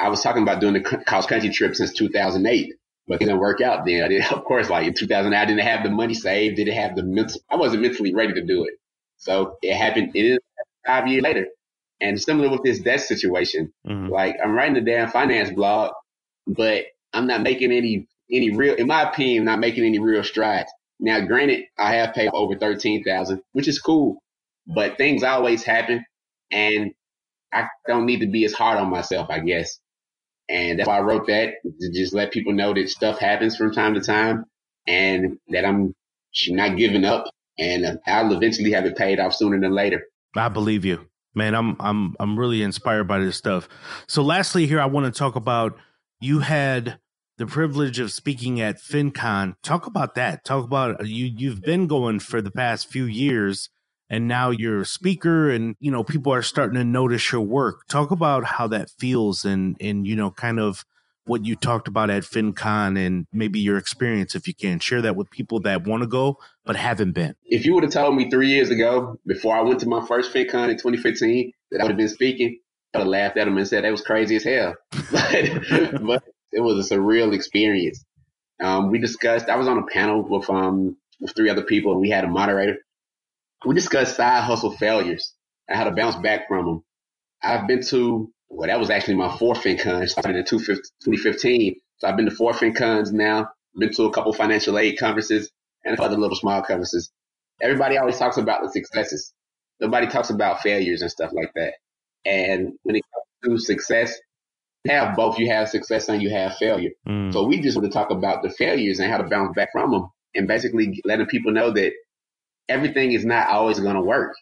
I 0.01 0.09
was 0.09 0.23
talking 0.23 0.43
about 0.43 0.63
doing 0.63 0.75
the 0.75 0.81
cross 0.81 1.27
country 1.27 1.51
trip 1.51 1.77
since 1.77 1.93
2008, 1.93 2.73
but 3.07 3.17
it 3.17 3.27
didn't 3.27 3.39
work 3.39 3.61
out 3.61 3.85
then. 3.85 4.09
Did, 4.09 4.25
of 4.33 4.45
course, 4.45 4.71
like 4.71 4.87
in 4.87 4.95
2008, 4.95 5.39
I 5.39 5.45
didn't 5.45 5.67
have 5.67 5.85
the 5.85 5.91
money 5.91 6.15
saved, 6.15 6.57
didn't 6.57 6.73
have 6.73 6.97
the 6.97 7.03
mental, 7.03 7.39
I 7.51 7.57
wasn't 7.57 7.83
mentally 7.83 8.15
ready 8.15 8.33
to 8.33 8.43
do 8.47 8.65
it. 8.65 8.79
So 9.19 9.57
it 9.63 9.75
happened, 9.75 10.13
it 10.15 10.25
is 10.25 10.39
five 10.87 11.07
years 11.07 11.23
later. 11.23 11.47
And 12.01 12.21
similar 12.21 12.51
with 12.51 12.63
this 12.63 12.81
debt 12.81 13.01
situation, 13.01 13.73
mm-hmm. 13.87 14.09
like 14.09 14.37
I'm 14.43 14.53
writing 14.53 14.77
a 14.77 14.81
damn 14.81 15.11
finance 15.11 15.51
blog, 15.51 15.93
but 16.47 16.85
I'm 17.13 17.27
not 17.27 17.43
making 17.43 17.73
any, 17.73 18.07
any 18.31 18.51
real, 18.51 18.75
in 18.75 18.87
my 18.87 19.03
opinion, 19.03 19.45
not 19.45 19.61
making 19.61 19.85
any 19.85 19.99
real 19.99 20.25
strides. 20.25 20.71
Now, 21.01 21.21
granted, 21.21 21.65
I 21.79 21.95
have 21.95 22.15
paid 22.15 22.31
over 22.33 22.57
13,000, 22.57 23.41
which 23.53 23.69
is 23.69 23.79
cool, 23.79 24.23
but 24.67 24.97
things 24.97 25.23
always 25.23 25.63
happen 25.63 26.05
and 26.51 26.93
I 27.53 27.69
don't 27.87 28.07
need 28.07 28.21
to 28.21 28.27
be 28.27 28.45
as 28.45 28.53
hard 28.53 28.79
on 28.79 28.91
myself, 28.91 29.29
I 29.31 29.41
guess. 29.41 29.79
And 30.49 30.79
that's 30.79 30.89
why 30.89 30.99
I 30.99 31.03
wrote 31.03 31.27
that 31.29 31.55
to 31.65 31.93
just 31.93 32.15
let 32.15 32.33
people 32.33 32.53
know 32.53 32.75
that 32.75 32.91
stuff 32.91 33.19
happens 33.19 33.57
from 33.57 33.73
time 33.73 33.95
to 33.95 34.01
time 34.01 34.45
and 34.87 35.39
that 35.49 35.65
I'm 35.65 35.95
not 36.49 36.77
giving 36.77 37.05
up 37.05 37.25
and 37.59 37.87
um, 37.87 37.99
I'll 38.07 38.33
eventually 38.33 38.73
have 38.73 38.87
it 38.87 38.97
paid 38.97 39.21
off 39.21 39.35
sooner 39.35 39.61
than 39.61 39.73
later. 39.73 40.03
I 40.37 40.49
believe 40.49 40.85
you. 40.85 41.07
Man, 41.35 41.55
I'm 41.55 41.77
I'm 41.81 42.15
I'm 42.21 42.39
really 42.39 42.63
inspired 42.63 43.05
by 43.05 43.19
this 43.19 43.37
stuff. 43.37 43.69
So 44.07 44.23
lastly 44.23 44.67
here 44.67 44.81
I 44.81 44.87
want 44.87 45.13
to 45.13 45.19
talk 45.19 45.37
about 45.37 45.77
you 46.21 46.41
had 46.41 46.99
the 47.39 47.47
privilege 47.47 47.99
of 47.99 48.13
speaking 48.13 48.61
at 48.61 48.81
FinCon. 48.81 49.57
Talk 49.63 49.87
about 49.87 50.15
that. 50.15 50.45
Talk 50.45 50.65
about 50.65 51.01
uh, 51.01 51.05
you 51.05 51.27
you've 51.27 51.63
been 51.63 51.87
going 51.87 52.21
for 52.21 52.41
the 52.41 52.53
past 52.53 52.89
few 52.89 53.05
years 53.05 53.69
and 54.11 54.29
now 54.29 54.51
you're 54.51 54.83
a 54.83 54.87
speaker 54.87 55.51
and 55.51 55.77
you 55.81 55.91
know 55.91 56.05
people 56.05 56.33
are 56.33 56.43
starting 56.43 56.77
to 56.77 56.85
notice 56.85 57.33
your 57.33 57.41
work 57.41 57.87
talk 57.89 58.11
about 58.11 58.45
how 58.45 58.67
that 58.67 58.91
feels 58.91 59.45
and 59.45 59.77
and 59.81 60.07
you 60.07 60.15
know 60.15 60.31
kind 60.31 60.61
of 60.61 60.85
what 61.27 61.45
you 61.45 61.57
talked 61.57 61.89
about 61.89 62.11
at 62.11 62.23
FinCon 62.23 62.99
and 62.99 63.27
maybe 63.33 63.59
your 63.59 63.79
experience 63.79 64.35
if 64.35 64.47
you 64.47 64.55
can 64.55 64.79
share 64.79 65.01
that 65.01 65.17
with 65.17 65.31
people 65.31 65.59
that 65.61 65.87
want 65.87 66.03
to 66.03 66.07
go 66.07 66.39
but 66.65 66.77
haven't 66.77 67.13
been. 67.13 67.35
If 67.45 67.67
you 67.67 67.75
would 67.75 67.85
have 67.85 67.93
told 67.93 68.17
me 68.17 68.31
three 68.31 68.49
years 68.49 68.71
ago, 68.71 69.19
before 69.27 69.57
I 69.57 69.63
went 69.63 69.81
to 69.81 69.89
my 69.89 70.05
first 70.07 70.33
FinCon 70.33 70.71
in 70.71 70.77
2015, 70.77 71.53
that 71.71 71.81
I 71.81 71.85
would 71.85 71.91
have 71.91 71.99
been 71.99 72.09
speaking, 72.09 72.59
I'd 72.95 73.01
have 73.01 73.09
laughed 73.09 73.37
at 73.37 73.45
them 73.45 73.59
and 73.59 73.67
said 73.69 73.85
that 73.85 73.91
was 73.91 74.03
crazy 74.03 74.37
as 74.37 74.45
hell. 74.45 74.75
but, 75.13 76.03
but 76.03 76.25
it 76.53 76.61
was 76.61 76.91
a 76.91 76.95
surreal 76.95 77.35
experience. 77.35 78.05
Um, 78.63 78.91
we 78.91 78.99
discussed, 78.99 79.49
I 79.49 79.57
was 79.57 79.69
on 79.69 79.79
a 79.79 79.87
panel 79.87 80.23
with, 80.23 80.49
um, 80.49 80.97
with 81.21 81.35
three 81.35 81.51
other 81.51 81.65
people 81.65 81.93
and 81.93 82.01
we 82.01 82.11
had 82.11 82.25
a 82.25 82.29
moderator 82.29 82.79
we 83.65 83.75
discussed 83.75 84.17
side 84.17 84.45
hustle 84.45 84.73
failures 84.73 85.35
and 85.69 85.77
how 85.77 85.85
to 85.85 85.91
bounce 85.91 86.17
back 86.17 86.49
from 86.49 86.67
them. 86.67 86.85
I've 87.43 87.67
been 87.67 87.83
to, 87.87 88.31
well, 88.49 88.69
that 88.69 88.81
was 88.81 88.91
actually 88.91 89.15
my 89.15 89.37
fourth 89.37 89.63
FinCon. 89.63 90.09
Started 90.09 90.37
in 90.37 90.45
2015. 90.45 91.77
So 91.99 92.09
I've 92.09 92.17
been 92.17 92.27
to 92.27 92.35
four 92.35 92.53
FinCons 92.53 93.13
now. 93.13 93.49
Been 93.77 93.93
to 93.95 94.05
a 94.05 94.13
couple 94.13 94.33
financial 94.33 94.79
aid 94.79 94.99
conferences 94.99 95.51
and 95.85 95.99
other 96.01 96.17
little 96.17 96.37
small 96.37 96.63
conferences. 96.63 97.11
Everybody 97.61 97.99
always 97.99 98.19
talks 98.19 98.37
about 98.37 98.63
the 98.63 98.71
successes. 98.71 99.33
Nobody 99.81 100.07
talks 100.07 100.31
about 100.31 100.61
failures 100.61 101.03
and 101.03 101.11
stuff 101.11 101.33
like 101.33 101.53
that. 101.55 101.75
And 102.25 102.73
when 102.83 102.97
it 102.97 103.03
comes 103.45 103.61
to 103.61 103.67
success, 103.67 104.15
you 104.85 104.93
have 104.93 105.17
both. 105.17 105.39
You 105.39 105.49
have 105.51 105.69
success 105.69 106.09
and 106.09 106.23
you 106.23 106.31
have 106.31 106.57
failure. 106.57 106.91
Mm. 107.09 107.33
So 107.33 107.45
we 107.47 107.61
just 107.61 107.77
want 107.77 107.91
to 107.91 107.97
talk 107.97 108.11
about 108.11 108.43
the 108.43 108.51
failures 108.51 108.99
and 108.99 109.11
how 109.11 109.19
to 109.19 109.25
bounce 109.25 109.55
back 109.55 109.73
from 109.73 109.91
them 109.91 110.09
and 110.35 110.49
basically 110.49 111.01
letting 111.05 111.27
people 111.27 111.53
know 111.53 111.71
that 111.71 111.93
everything 112.69 113.13
is 113.13 113.25
not 113.25 113.49
always 113.49 113.81
going 113.81 113.95
to 113.95 114.03
work. 114.03 114.35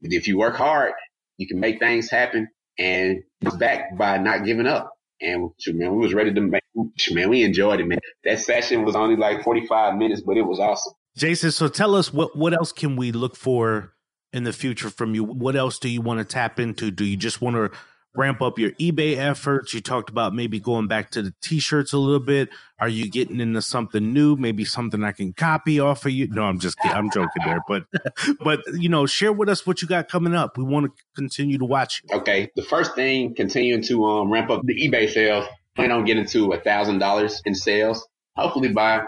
But 0.00 0.12
if 0.12 0.28
you 0.28 0.38
work 0.38 0.56
hard, 0.56 0.92
you 1.36 1.46
can 1.46 1.60
make 1.60 1.78
things 1.78 2.10
happen 2.10 2.48
and 2.78 3.22
it's 3.40 3.56
back 3.56 3.96
by 3.96 4.18
not 4.18 4.44
giving 4.44 4.66
up. 4.66 4.92
And 5.20 5.50
man, 5.68 5.92
we 5.94 5.98
was 5.98 6.14
ready 6.14 6.32
to 6.32 6.40
make, 6.40 6.62
man, 7.10 7.28
we 7.28 7.42
enjoyed 7.42 7.80
it, 7.80 7.86
man. 7.86 7.98
That 8.24 8.38
session 8.38 8.84
was 8.84 8.94
only 8.94 9.16
like 9.16 9.42
45 9.42 9.96
minutes, 9.96 10.22
but 10.22 10.36
it 10.36 10.42
was 10.42 10.60
awesome. 10.60 10.92
Jason, 11.16 11.50
so 11.50 11.68
tell 11.68 11.94
us 11.94 12.12
what, 12.12 12.36
what 12.36 12.52
else 12.52 12.70
can 12.72 12.94
we 12.94 13.10
look 13.10 13.34
for 13.36 13.94
in 14.32 14.44
the 14.44 14.52
future 14.52 14.90
from 14.90 15.14
you? 15.14 15.24
What 15.24 15.56
else 15.56 15.78
do 15.78 15.88
you 15.88 16.00
want 16.00 16.20
to 16.20 16.24
tap 16.24 16.60
into? 16.60 16.90
Do 16.90 17.04
you 17.04 17.16
just 17.16 17.42
want 17.42 17.56
to 17.56 17.76
ramp 18.18 18.42
up 18.42 18.58
your 18.58 18.72
eBay 18.72 19.16
efforts. 19.16 19.72
You 19.72 19.80
talked 19.80 20.10
about 20.10 20.34
maybe 20.34 20.58
going 20.58 20.88
back 20.88 21.12
to 21.12 21.22
the 21.22 21.32
t-shirts 21.40 21.92
a 21.92 21.98
little 21.98 22.20
bit. 22.20 22.48
Are 22.80 22.88
you 22.88 23.08
getting 23.08 23.40
into 23.40 23.62
something 23.62 24.12
new? 24.12 24.36
Maybe 24.36 24.64
something 24.64 25.04
I 25.04 25.12
can 25.12 25.32
copy 25.32 25.78
off 25.78 26.04
of 26.04 26.10
you? 26.12 26.26
No, 26.28 26.42
I'm 26.42 26.58
just 26.58 26.78
kidding. 26.80 26.96
I'm 26.96 27.10
joking 27.10 27.42
there, 27.44 27.60
but 27.66 27.84
but 28.40 28.60
you 28.74 28.88
know, 28.88 29.06
share 29.06 29.32
with 29.32 29.48
us 29.48 29.66
what 29.66 29.80
you 29.80 29.88
got 29.88 30.08
coming 30.08 30.34
up. 30.34 30.58
We 30.58 30.64
want 30.64 30.86
to 30.86 31.02
continue 31.14 31.58
to 31.58 31.64
watch 31.64 32.02
you. 32.02 32.18
Okay, 32.18 32.50
the 32.56 32.62
first 32.62 32.94
thing, 32.94 33.34
continuing 33.34 33.82
to 33.84 34.04
um, 34.04 34.32
ramp 34.32 34.50
up 34.50 34.62
the 34.64 34.74
eBay 34.74 35.08
sales. 35.08 35.46
Plan 35.76 35.92
on 35.92 36.04
getting 36.04 36.26
to 36.26 36.52
a 36.52 36.60
thousand 36.60 36.98
dollars 36.98 37.40
in 37.44 37.54
sales, 37.54 38.04
hopefully 38.34 38.68
by 38.68 39.02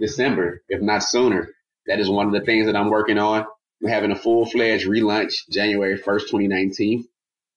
December, 0.00 0.62
if 0.68 0.82
not 0.82 1.04
sooner. 1.04 1.50
That 1.86 2.00
is 2.00 2.10
one 2.10 2.26
of 2.26 2.32
the 2.32 2.40
things 2.40 2.66
that 2.66 2.74
I'm 2.74 2.90
working 2.90 3.16
on. 3.16 3.46
We're 3.80 3.90
having 3.90 4.10
a 4.10 4.16
full 4.16 4.44
fledged 4.44 4.88
relaunch 4.88 5.48
January 5.48 5.96
1st, 5.96 6.22
2019. 6.22 7.06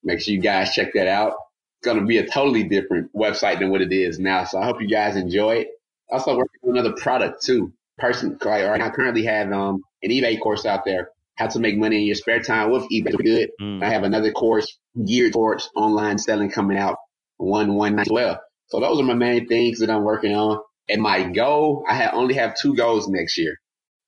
Make 0.04 0.22
sure 0.22 0.34
you 0.34 0.42
guys 0.42 0.74
check 0.74 0.94
that 0.94 1.08
out. 1.08 1.34
It's 1.80 1.86
going 1.86 2.00
to 2.00 2.06
be 2.06 2.18
a 2.18 2.28
totally 2.28 2.64
different 2.64 3.14
website 3.16 3.60
than 3.60 3.70
what 3.70 3.82
it 3.82 3.92
is 3.92 4.20
now. 4.20 4.44
So 4.46 4.60
I 4.60 4.66
hope 4.66 4.82
you 4.82 4.88
guys 4.88 5.16
enjoy 5.16 5.56
it. 5.58 5.68
Also 6.12 6.36
working 6.36 6.60
on 6.64 6.78
another 6.78 6.94
product 6.94 7.44
too. 7.44 7.74
Person, 7.98 8.38
like, 8.44 8.66
right, 8.66 8.82
I 8.82 8.90
currently 8.90 9.26
have 9.26 9.52
um, 9.52 9.84
an 10.02 10.10
eBay 10.10 10.40
course 10.40 10.66
out 10.66 10.86
there. 10.86 11.10
How 11.36 11.48
to 11.48 11.60
make 11.60 11.78
money 11.78 11.98
in 11.98 12.04
your 12.04 12.16
spare 12.16 12.42
time 12.42 12.72
with 12.72 12.84
eBay. 12.90 13.18
Good. 13.18 13.50
Mm. 13.62 13.84
I 13.84 13.90
have 13.90 14.04
another 14.04 14.32
course 14.32 14.78
geared 15.06 15.34
towards 15.34 15.70
online 15.76 16.18
selling 16.18 16.50
coming 16.50 16.78
out 16.78 16.98
one 17.38 17.76
one 17.76 17.96
night 17.96 18.08
as 18.08 18.12
well. 18.12 18.42
So 18.68 18.80
those 18.80 19.00
are 19.00 19.04
my 19.04 19.14
main 19.14 19.48
things 19.48 19.80
that 19.80 19.90
I'm 19.90 20.04
working 20.04 20.34
on. 20.34 20.62
And 20.88 21.02
my 21.02 21.24
goal, 21.24 21.86
I 21.90 21.94
have 21.96 22.14
only 22.14 22.36
have 22.36 22.56
two 22.56 22.76
goals 22.76 23.08
next 23.08 23.38
year. 23.38 23.58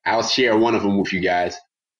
I'll 0.06 0.24
share 0.24 0.58
one 0.58 0.76
of 0.76 0.84
them 0.84 0.98
with 0.98 1.14
you 1.14 1.20
guys. 1.20 1.56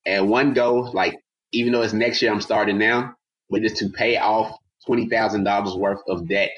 And 0.06 0.30
one 0.30 0.54
goal, 0.54 0.92
like 0.94 1.18
even 1.52 1.74
though 1.74 1.82
it's 1.82 1.94
next 1.94 2.22
year, 2.22 2.32
I'm 2.32 2.42
starting 2.42 2.78
now, 2.78 3.16
but 3.52 3.64
it's 3.64 3.78
to 3.80 3.90
pay 3.90 4.18
off 4.18 4.58
twenty 4.86 5.08
thousand 5.08 5.44
dollars 5.44 5.76
worth 5.76 6.02
of 6.08 6.28
debt 6.28 6.52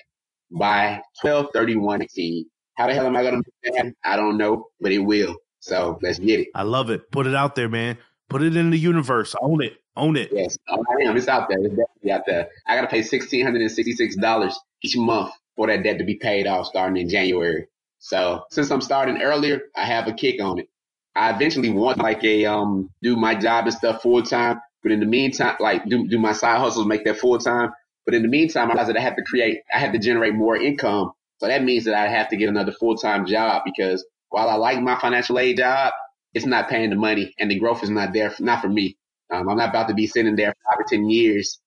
by 0.51 1.01
twelve 1.19 1.47
thirty 1.53 1.75
one 1.75 2.01
eighteen. 2.01 2.45
How 2.75 2.87
the 2.87 2.93
hell 2.93 3.05
am 3.05 3.17
I 3.17 3.23
going 3.23 3.43
to 3.43 3.51
do 3.63 3.71
that? 3.73 3.93
I 4.03 4.15
don't 4.15 4.37
know, 4.37 4.67
but 4.79 4.91
it 4.91 4.99
will. 4.99 5.35
So 5.59 5.99
let's 6.01 6.19
get 6.19 6.39
it. 6.39 6.47
I 6.55 6.63
love 6.63 6.89
it. 6.89 7.11
Put 7.11 7.27
it 7.27 7.35
out 7.35 7.55
there, 7.55 7.69
man. 7.69 7.97
Put 8.29 8.41
it 8.41 8.55
in 8.55 8.69
the 8.69 8.77
universe. 8.77 9.35
Own 9.41 9.61
it. 9.61 9.77
Own 9.95 10.15
it. 10.15 10.29
Yes, 10.31 10.57
I 10.67 10.75
am. 11.05 11.15
It's 11.15 11.27
out 11.27 11.49
there. 11.49 11.59
It's 11.59 11.75
definitely 11.75 12.11
out 12.11 12.25
there. 12.25 12.49
I 12.67 12.75
got 12.75 12.81
to 12.81 12.87
pay 12.87 13.03
sixteen 13.03 13.45
hundred 13.45 13.61
and 13.61 13.71
sixty 13.71 13.93
six 13.93 14.15
dollars 14.15 14.59
each 14.81 14.97
month 14.97 15.31
for 15.55 15.67
that 15.67 15.83
debt 15.83 15.99
to 15.99 16.03
be 16.03 16.15
paid 16.15 16.47
off 16.47 16.65
starting 16.65 16.97
in 16.97 17.09
January. 17.09 17.67
So 17.99 18.43
since 18.49 18.71
I'm 18.71 18.81
starting 18.81 19.21
earlier, 19.21 19.61
I 19.75 19.85
have 19.85 20.07
a 20.07 20.13
kick 20.13 20.41
on 20.41 20.59
it. 20.59 20.69
I 21.15 21.29
eventually 21.29 21.69
want 21.69 21.99
like 21.99 22.23
a 22.23 22.45
um 22.45 22.89
do 23.03 23.15
my 23.15 23.35
job 23.35 23.65
and 23.65 23.73
stuff 23.73 24.01
full 24.01 24.23
time, 24.23 24.59
but 24.83 24.91
in 24.93 24.99
the 25.01 25.07
meantime, 25.07 25.55
like 25.59 25.85
do 25.87 26.07
do 26.07 26.19
my 26.19 26.33
side 26.33 26.59
hustles, 26.59 26.87
make 26.87 27.05
that 27.05 27.17
full 27.19 27.39
time. 27.39 27.71
But 28.05 28.15
in 28.15 28.23
the 28.23 28.29
meantime, 28.29 28.69
I 28.69 28.73
realized 28.73 28.89
that 28.89 28.97
I 28.97 29.01
have 29.01 29.15
to 29.17 29.23
create, 29.23 29.59
I 29.73 29.79
have 29.79 29.93
to 29.93 29.99
generate 29.99 30.35
more 30.35 30.57
income. 30.57 31.11
So 31.39 31.47
that 31.47 31.63
means 31.63 31.85
that 31.85 31.95
I 31.95 32.07
have 32.09 32.29
to 32.29 32.37
get 32.37 32.49
another 32.49 32.73
full 32.73 32.97
time 32.97 33.25
job 33.27 33.63
because 33.65 34.05
while 34.29 34.49
I 34.49 34.55
like 34.55 34.81
my 34.81 34.99
financial 34.99 35.39
aid 35.39 35.57
job, 35.57 35.93
it's 36.33 36.45
not 36.45 36.69
paying 36.69 36.89
the 36.91 36.97
money 36.97 37.33
and 37.39 37.51
the 37.51 37.59
growth 37.59 37.83
is 37.83 37.89
not 37.91 38.13
there, 38.13 38.31
for, 38.31 38.43
not 38.43 38.61
for 38.61 38.69
me. 38.69 38.97
Um, 39.31 39.49
I'm 39.49 39.57
not 39.57 39.69
about 39.69 39.89
to 39.89 39.93
be 39.95 40.07
sitting 40.07 40.35
there 40.35 40.53
five 40.69 40.79
or 40.79 40.85
10 40.89 41.09
years 41.09 41.59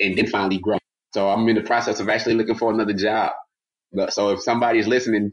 and 0.00 0.16
then 0.18 0.26
finally 0.28 0.58
grow. 0.58 0.78
So 1.14 1.28
I'm 1.28 1.48
in 1.48 1.56
the 1.56 1.62
process 1.62 2.00
of 2.00 2.08
actually 2.08 2.34
looking 2.34 2.56
for 2.56 2.72
another 2.72 2.94
job. 2.94 3.32
So 4.10 4.30
if 4.30 4.42
somebody's 4.42 4.86
listening, 4.88 5.32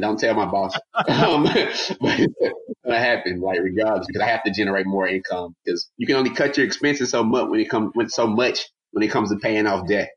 don't 0.00 0.18
tell 0.18 0.34
my 0.34 0.46
boss. 0.46 0.74
um, 1.08 1.44
but 1.44 1.56
it's 1.56 2.80
gonna 2.84 2.98
happen, 2.98 3.40
like 3.40 3.60
regardless, 3.60 4.06
because 4.06 4.22
I 4.22 4.28
have 4.28 4.42
to 4.44 4.52
generate 4.52 4.86
more 4.86 5.06
income. 5.06 5.54
Because 5.64 5.90
you 5.96 6.06
can 6.06 6.16
only 6.16 6.30
cut 6.30 6.56
your 6.56 6.66
expenses 6.66 7.10
so 7.10 7.22
much 7.22 7.48
when 7.48 7.60
it 7.60 7.70
comes 7.70 7.90
when 7.94 8.08
so 8.08 8.26
much 8.26 8.66
when 8.92 9.02
it 9.02 9.10
comes 9.10 9.30
to 9.30 9.36
paying 9.36 9.66
off 9.66 9.86
debt. 9.86 10.10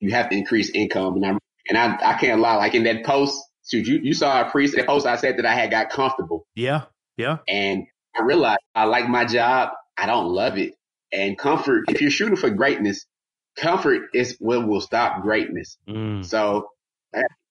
You 0.00 0.10
have 0.10 0.28
to 0.30 0.36
increase 0.36 0.70
income, 0.70 1.16
and 1.16 1.26
I 1.26 1.38
and 1.68 1.78
I 1.78 2.12
I 2.12 2.18
can't 2.18 2.40
lie. 2.40 2.56
Like 2.56 2.74
in 2.74 2.84
that 2.84 3.04
post, 3.04 3.38
shoot, 3.66 3.86
you 3.86 4.00
you 4.02 4.14
saw 4.14 4.46
a 4.46 4.50
priest 4.50 4.76
that 4.76 4.86
post. 4.86 5.06
I 5.06 5.16
said 5.16 5.38
that 5.38 5.46
I 5.46 5.54
had 5.54 5.70
got 5.70 5.90
comfortable. 5.90 6.46
Yeah, 6.54 6.82
yeah. 7.16 7.38
And 7.48 7.84
I 8.16 8.22
realized 8.22 8.60
I 8.74 8.84
like 8.84 9.08
my 9.08 9.24
job. 9.24 9.70
I 9.96 10.06
don't 10.06 10.28
love 10.28 10.58
it. 10.58 10.74
And 11.12 11.38
comfort, 11.38 11.84
if 11.88 12.00
you're 12.00 12.10
shooting 12.10 12.36
for 12.36 12.50
greatness, 12.50 13.06
comfort 13.56 14.08
is 14.12 14.36
what 14.40 14.66
will 14.66 14.80
stop 14.80 15.22
greatness. 15.22 15.78
Mm. 15.88 16.24
So, 16.24 16.68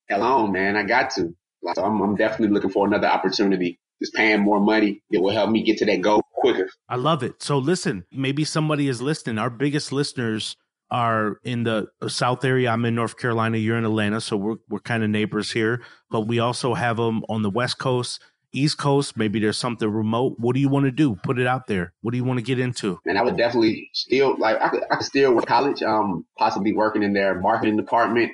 alone, 0.10 0.52
man, 0.52 0.76
I 0.76 0.84
got 0.84 1.12
to. 1.12 1.34
So 1.76 1.84
I'm, 1.84 2.02
I'm 2.02 2.16
definitely 2.16 2.54
looking 2.54 2.70
for 2.70 2.88
another 2.88 3.08
opportunity. 3.08 3.80
Just 4.02 4.14
paying 4.14 4.42
more 4.42 4.60
money 4.60 5.02
that 5.12 5.22
will 5.22 5.32
help 5.32 5.50
me 5.50 5.64
get 5.64 5.78
to 5.78 5.86
that 5.86 6.02
goal 6.02 6.22
quicker. 6.34 6.70
I 6.90 6.98
love 6.98 7.24
it. 7.24 7.42
So 7.42 7.58
listen, 7.58 8.06
maybe 8.12 8.44
somebody 8.44 8.88
is 8.90 9.02
listening. 9.02 9.38
Our 9.38 9.50
biggest 9.50 9.92
listeners 9.92 10.58
are 10.92 11.38
in 11.44 11.64
the 11.64 11.88
South 12.08 12.44
area. 12.46 12.70
I'm 12.70 12.86
in 12.86 12.96
North 12.96 13.18
Carolina. 13.18 13.58
You're 13.58 13.78
in 13.78 13.86
Atlanta, 13.86 14.22
so 14.22 14.38
we're 14.38 14.56
we're 14.70 14.80
kind 14.80 15.04
of 15.04 15.10
neighbors 15.10 15.52
here. 15.52 15.82
But 16.10 16.22
we 16.22 16.40
also 16.40 16.74
have 16.74 16.98
them 16.98 17.24
on 17.30 17.42
the 17.42 17.50
West 17.50 17.80
Coast, 17.80 18.22
East 18.52 18.78
Coast. 18.78 19.18
Maybe 19.18 19.40
there's 19.40 19.58
something 19.58 19.90
remote. 19.90 20.36
What 20.38 20.54
do 20.54 20.60
you 20.60 20.70
want 20.70 20.86
to 20.86 20.92
do? 20.92 21.16
Put 21.16 21.40
it 21.40 21.48
out 21.48 21.68
there. 21.68 21.94
What 22.02 22.12
do 22.12 22.18
you 22.18 22.24
want 22.24 22.40
to 22.40 22.44
get 22.44 22.60
into? 22.60 23.00
And 23.06 23.18
I 23.18 23.24
would 23.24 23.38
definitely 23.38 23.90
still 23.94 24.36
like 24.38 24.62
I 24.62 24.70
could 24.70 24.84
I 24.92 24.98
could 24.98 25.06
still 25.06 25.34
work 25.34 25.46
college. 25.46 25.82
Um, 25.82 26.26
possibly 26.38 26.74
working 26.74 27.04
in 27.04 27.14
their 27.14 27.40
marketing 27.40 27.78
department 27.78 28.32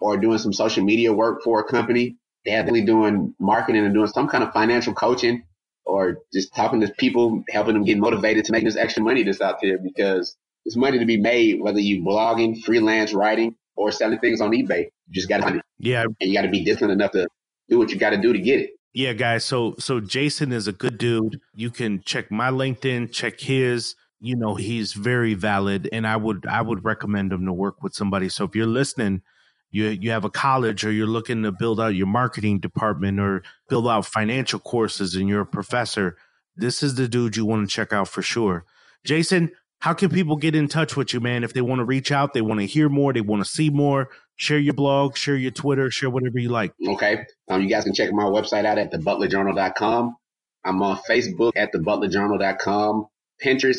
or 0.00 0.16
doing 0.16 0.38
some 0.38 0.52
social 0.52 0.84
media 0.84 1.12
work 1.12 1.42
for 1.42 1.60
a 1.60 1.64
company 1.64 2.17
definitely 2.48 2.84
doing 2.84 3.34
marketing 3.38 3.84
and 3.84 3.94
doing 3.94 4.08
some 4.08 4.28
kind 4.28 4.42
of 4.42 4.52
financial 4.52 4.94
coaching 4.94 5.44
or 5.84 6.18
just 6.32 6.54
talking 6.54 6.80
to 6.80 6.88
people, 6.98 7.42
helping 7.50 7.74
them 7.74 7.84
get 7.84 7.98
motivated 7.98 8.44
to 8.46 8.52
make 8.52 8.64
this 8.64 8.76
extra 8.76 9.02
money 9.02 9.22
that's 9.22 9.40
out 9.40 9.58
there 9.62 9.78
because 9.78 10.36
there's 10.64 10.76
money 10.76 10.98
to 10.98 11.06
be 11.06 11.16
made, 11.16 11.60
whether 11.60 11.80
you 11.80 12.02
blogging, 12.02 12.62
freelance 12.62 13.12
writing, 13.12 13.54
or 13.76 13.92
selling 13.92 14.18
things 14.18 14.40
on 14.40 14.50
eBay. 14.50 14.84
You 15.06 15.12
just 15.12 15.28
got 15.28 15.38
to, 15.38 15.62
yeah, 15.78 16.02
and 16.02 16.14
you 16.20 16.34
got 16.34 16.42
to 16.42 16.50
be 16.50 16.64
disciplined 16.64 16.92
enough 16.92 17.12
to 17.12 17.26
do 17.68 17.78
what 17.78 17.90
you 17.90 17.98
got 17.98 18.10
to 18.10 18.18
do 18.18 18.32
to 18.32 18.38
get 18.38 18.60
it. 18.60 18.70
Yeah, 18.92 19.12
guys. 19.12 19.44
So, 19.44 19.74
so 19.78 20.00
Jason 20.00 20.52
is 20.52 20.66
a 20.66 20.72
good 20.72 20.98
dude. 20.98 21.40
You 21.54 21.70
can 21.70 22.02
check 22.02 22.30
my 22.30 22.50
LinkedIn, 22.50 23.12
check 23.12 23.40
his. 23.40 23.94
You 24.20 24.34
know, 24.34 24.56
he's 24.56 24.94
very 24.94 25.34
valid, 25.34 25.88
and 25.92 26.04
I 26.06 26.16
would, 26.16 26.44
I 26.44 26.60
would 26.60 26.84
recommend 26.84 27.32
him 27.32 27.46
to 27.46 27.52
work 27.52 27.82
with 27.82 27.94
somebody. 27.94 28.28
So, 28.28 28.44
if 28.44 28.56
you're 28.56 28.66
listening, 28.66 29.22
you 29.70 29.88
you 29.88 30.10
have 30.10 30.24
a 30.24 30.30
college 30.30 30.84
or 30.84 30.92
you're 30.92 31.06
looking 31.06 31.42
to 31.42 31.52
build 31.52 31.80
out 31.80 31.94
your 31.94 32.06
marketing 32.06 32.58
department 32.58 33.20
or 33.20 33.42
build 33.68 33.86
out 33.88 34.06
financial 34.06 34.58
courses 34.58 35.14
and 35.14 35.28
you're 35.28 35.42
a 35.42 35.46
professor, 35.46 36.16
this 36.56 36.82
is 36.82 36.94
the 36.94 37.08
dude 37.08 37.36
you 37.36 37.44
want 37.44 37.68
to 37.68 37.74
check 37.74 37.92
out 37.92 38.08
for 38.08 38.22
sure. 38.22 38.64
Jason, 39.04 39.50
how 39.80 39.94
can 39.94 40.10
people 40.10 40.36
get 40.36 40.54
in 40.54 40.68
touch 40.68 40.96
with 40.96 41.12
you, 41.12 41.20
man? 41.20 41.44
If 41.44 41.52
they 41.52 41.60
want 41.60 41.78
to 41.78 41.84
reach 41.84 42.10
out, 42.10 42.34
they 42.34 42.40
want 42.40 42.60
to 42.60 42.66
hear 42.66 42.88
more, 42.88 43.12
they 43.12 43.20
want 43.20 43.44
to 43.44 43.48
see 43.48 43.70
more, 43.70 44.08
share 44.36 44.58
your 44.58 44.74
blog, 44.74 45.16
share 45.16 45.36
your 45.36 45.52
Twitter, 45.52 45.90
share 45.90 46.10
whatever 46.10 46.38
you 46.38 46.48
like. 46.48 46.72
Okay. 46.86 47.24
Um, 47.48 47.62
you 47.62 47.68
guys 47.68 47.84
can 47.84 47.94
check 47.94 48.12
my 48.12 48.24
website 48.24 48.64
out 48.64 48.78
at 48.78 48.92
thebutlerjournal.com. 48.92 50.16
I'm 50.64 50.82
on 50.82 50.98
Facebook 51.08 51.52
at 51.56 51.72
thebutlerjournal.com, 51.72 53.06
Pinterest, 53.42 53.78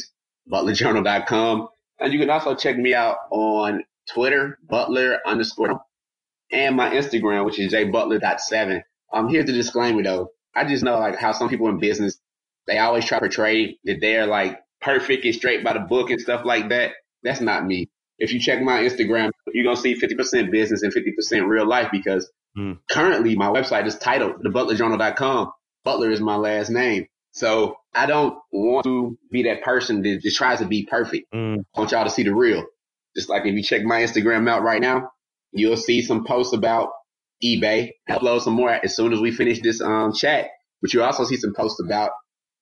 butlerjournal.com. 0.50 1.68
And 2.00 2.14
you 2.14 2.20
can 2.20 2.30
also 2.30 2.56
check 2.56 2.78
me 2.78 2.94
out 2.94 3.18
on 3.30 3.84
Twitter, 4.14 4.57
Butler 4.68 5.20
underscore, 5.26 5.82
and 6.51 6.76
my 6.76 6.89
Instagram, 6.89 7.45
which 7.45 7.60
is 7.60 7.74
jbutler.7. 7.74 8.82
Um, 9.14 9.30
here's 9.30 9.45
the 9.45 9.53
disclaimer 9.53 10.03
though. 10.03 10.30
I 10.55 10.66
just 10.66 10.84
know 10.84 10.99
like 10.99 11.18
how 11.18 11.32
some 11.32 11.49
people 11.49 11.70
in 11.70 11.80
business, 11.80 12.20
they 12.68 12.80
always 12.80 13.05
try 13.05 13.20
to 13.20 13.26
portray 13.26 13.78
that 13.86 13.99
they're 14.01 14.28
like 14.28 14.60
perfect 14.82 15.26
and 15.26 15.36
straight 15.36 15.64
by 15.64 15.74
the 15.74 15.80
book 15.80 16.10
and 16.10 16.22
stuff 16.22 16.45
like 16.45 16.70
that. 16.70 16.91
That's 17.24 17.41
not 17.41 17.66
me. 17.66 17.89
If 18.18 18.34
you 18.34 18.39
check 18.39 18.62
my 18.62 18.82
Instagram, 18.82 19.32
you're 19.53 19.64
going 19.64 19.76
to 19.76 19.82
see 19.82 19.95
50% 19.95 20.51
business 20.51 20.84
and 20.84 20.93
50% 20.93 21.47
real 21.47 21.68
life 21.68 21.89
because 21.91 22.30
mm. 22.57 22.78
currently 22.89 23.36
my 23.36 23.47
website 23.47 23.86
is 23.88 23.97
titled 23.97 24.43
thebutlerjournal.com. 24.43 25.51
Butler 25.86 26.12
is 26.12 26.20
my 26.20 26.36
last 26.36 26.70
name. 26.70 27.07
So 27.32 27.78
I 27.93 28.05
don't 28.05 28.38
want 28.51 28.84
to 28.86 29.18
be 29.32 29.43
that 29.43 29.64
person 29.64 30.01
that 30.01 30.22
just 30.22 30.38
tries 30.38 30.60
to 30.60 30.66
be 30.66 30.86
perfect. 30.86 31.32
Mm. 31.34 31.64
I 31.76 31.80
want 31.80 31.91
y'all 31.91 32.03
to 32.03 32.10
see 32.10 32.24
the 32.24 32.36
real. 32.36 32.66
Just 33.20 33.30
like 33.30 33.45
if 33.45 33.53
you 33.53 33.61
check 33.61 33.84
my 33.84 33.99
Instagram 34.01 34.49
out 34.49 34.63
right 34.63 34.82
now, 34.82 35.11
you'll 35.51 35.76
see 35.76 36.01
some 36.01 36.24
posts 36.24 36.53
about 36.53 36.91
eBay. 37.43 37.91
I'll 38.07 38.20
upload 38.20 38.41
some 38.41 38.53
more 38.53 38.72
as 38.72 38.95
soon 38.95 39.11
as 39.11 39.20
we 39.20 39.32
finish 39.32 39.61
this 39.61 39.82
um, 39.82 40.13
chat. 40.13 40.47
But 40.82 40.93
you'll 40.93 41.03
also 41.03 41.26
see 41.26 41.36
some 41.36 41.53
posts 41.53 41.82
about 41.82 42.11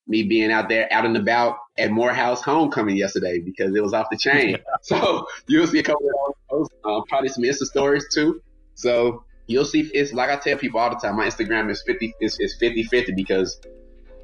me 0.08 0.24
being 0.24 0.52
out 0.52 0.68
there, 0.68 0.92
out 0.92 1.06
and 1.06 1.16
about 1.16 1.58
at 1.78 1.92
Morehouse 1.92 2.42
Homecoming 2.42 2.98
yesterday 2.98 3.40
because 3.40 3.76
it 3.76 3.84
was 3.84 3.94
off 3.94 4.08
the 4.10 4.18
chain. 4.18 4.58
so 4.82 5.28
you'll 5.46 5.68
see 5.68 5.78
a 5.78 5.84
couple 5.84 6.08
of 6.08 6.34
posts, 6.50 6.76
um, 6.84 7.04
probably 7.08 7.30
some 7.30 7.44
Insta 7.44 7.66
stories 7.66 8.08
too. 8.12 8.42
So 8.74 9.26
you'll 9.46 9.66
see, 9.66 9.82
it's 9.94 10.12
like 10.12 10.32
I 10.32 10.38
tell 10.38 10.58
people 10.58 10.80
all 10.80 10.90
the 10.90 10.96
time, 10.96 11.18
my 11.18 11.28
Instagram 11.28 11.70
is 11.70 11.84
50, 11.86 12.16
is, 12.20 12.40
is 12.40 12.56
50, 12.60 12.84
50 12.84 13.12
because 13.14 13.60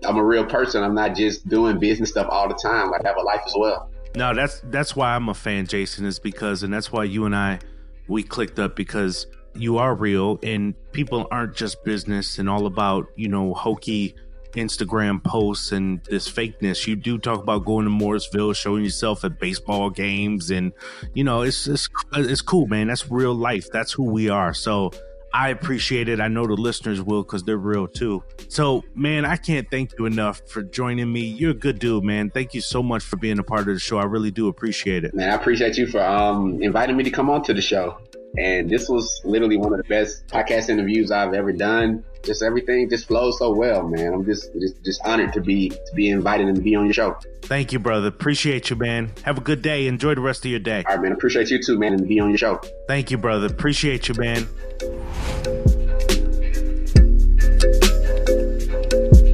I'm 0.04 0.18
a 0.18 0.24
real 0.24 0.46
person. 0.46 0.84
I'm 0.84 0.96
not 0.96 1.16
just 1.16 1.48
doing 1.48 1.80
business 1.80 2.10
stuff 2.10 2.28
all 2.30 2.48
the 2.48 2.56
time. 2.56 2.90
Like 2.90 3.06
I 3.06 3.10
have 3.10 3.18
a 3.18 3.22
life 3.22 3.42
as 3.46 3.54
well. 3.56 3.90
No, 4.16 4.34
that's 4.34 4.62
that's 4.66 4.96
why 4.96 5.16
I'm 5.16 5.30
a 5.30 5.34
fan, 5.34 5.66
Jason, 5.66 6.06
is 6.06 6.20
because 6.20 6.64
and 6.64 6.74
that's 6.74 6.92
why 6.92 7.04
you 7.04 7.26
and 7.26 7.36
I 7.36 7.60
we 8.08 8.22
clicked 8.24 8.60
up 8.60 8.76
because 8.76 9.26
you 9.56 9.78
are 9.78 9.96
real 9.96 10.40
and 10.44 10.74
people 10.92 11.28
aren't 11.32 11.56
just 11.56 11.84
business 11.84 12.40
and 12.40 12.50
all 12.50 12.66
about, 12.66 13.08
you 13.16 13.28
know, 13.28 13.54
hokey 13.54 14.16
Instagram 14.54 15.24
posts 15.24 15.72
and 15.72 16.04
this 16.06 16.30
fakeness. 16.30 16.86
You 16.88 16.96
do 16.96 17.18
talk 17.18 17.42
about 17.42 17.66
going 17.66 17.86
to 17.86 17.90
Morrisville, 17.90 18.54
showing 18.54 18.84
yourself 18.84 19.24
at 19.24 19.40
baseball 19.40 19.90
games, 19.90 20.52
and 20.52 20.74
you 21.14 21.24
know 21.24 21.42
it's 21.42 21.68
it's 21.68 21.90
it's 22.14 22.42
cool, 22.42 22.68
man. 22.68 22.88
That's 22.88 23.10
real 23.10 23.34
life. 23.34 23.68
That's 23.72 23.92
who 23.92 24.04
we 24.04 24.30
are. 24.30 24.54
So 24.54 24.92
I 25.34 25.50
appreciate 25.50 26.10
it. 26.10 26.20
I 26.20 26.28
know 26.28 26.46
the 26.46 26.54
listeners 26.54 27.02
will 27.02 27.24
because 27.24 27.44
they're 27.44 27.58
real 27.58 27.88
too. 27.88 28.24
So, 28.50 28.84
man, 28.94 29.26
I 29.26 29.36
can't 29.36 29.70
thank 29.72 29.98
you 29.98 30.06
enough 30.06 30.42
for 30.48 30.62
joining 30.62 31.12
me. 31.12 31.22
You're 31.22 31.52
a 31.52 31.56
good 31.56 31.80
dude, 31.80 32.04
man. 32.04 32.30
Thank 32.30 32.54
you 32.54 32.62
so 32.62 32.84
much 32.84 33.04
for 33.04 33.18
being 33.18 33.40
a 33.40 33.44
part 33.44 33.62
of 33.62 33.74
the 33.74 33.80
show. 33.80 33.98
I 33.98 34.04
really 34.04 34.30
do 34.30 34.48
appreciate 34.48 35.04
it. 35.04 35.16
Man, 35.16 35.30
I 35.30 35.34
appreciate 35.34 35.76
you 35.76 35.88
for 35.88 36.02
um, 36.02 36.62
inviting 36.62 36.96
me 36.96 37.04
to 37.04 37.12
come 37.12 37.32
on 37.32 37.42
to 37.44 37.54
the 37.54 37.62
show. 37.62 37.98
And 38.38 38.68
this 38.70 38.90
was 38.90 39.22
literally 39.24 39.58
one 39.58 39.72
of 39.74 39.78
the 39.78 39.84
best 39.84 40.28
podcast 40.28 40.70
interviews 40.70 41.12
I've 41.12 41.34
ever 41.34 41.54
done. 41.54 42.04
Just 42.24 42.42
everything 42.42 42.90
just 42.90 43.08
flows 43.08 43.38
so 43.38 43.54
well, 43.54 43.88
man. 43.88 44.14
I'm 44.14 44.26
just 44.26 44.52
just 44.54 44.84
just 44.84 45.06
honored 45.06 45.34
to 45.34 45.42
be 45.42 45.70
to 45.70 45.92
be 45.94 46.10
invited 46.10 46.48
and 46.48 46.56
to 46.56 46.62
be 46.62 46.76
on 46.76 46.86
your 46.86 46.94
show. 46.94 47.18
Thank 47.44 47.74
you, 47.74 47.80
brother. 47.80 48.08
Appreciate 48.08 48.70
you, 48.70 48.76
man. 48.76 49.12
Have 49.24 49.38
a 49.38 49.42
good 49.42 49.62
day. 49.62 49.88
Enjoy 49.88 50.16
the 50.16 50.22
rest 50.22 50.46
of 50.46 50.52
your 50.52 50.62
day. 50.62 50.84
All 50.88 50.96
right, 50.96 51.04
man. 51.04 51.12
Appreciate 51.12 51.52
you 51.52 51.62
too, 51.62 51.78
man, 51.78 51.94
and 51.94 52.02
to 52.02 52.08
be 52.08 52.20
on 52.20 52.30
your 52.30 52.38
show. 52.38 52.62
Thank 52.88 53.12
you, 53.12 53.18
brother. 53.18 53.48
Appreciate 53.48 54.08
you, 54.08 54.16
man. 54.16 54.48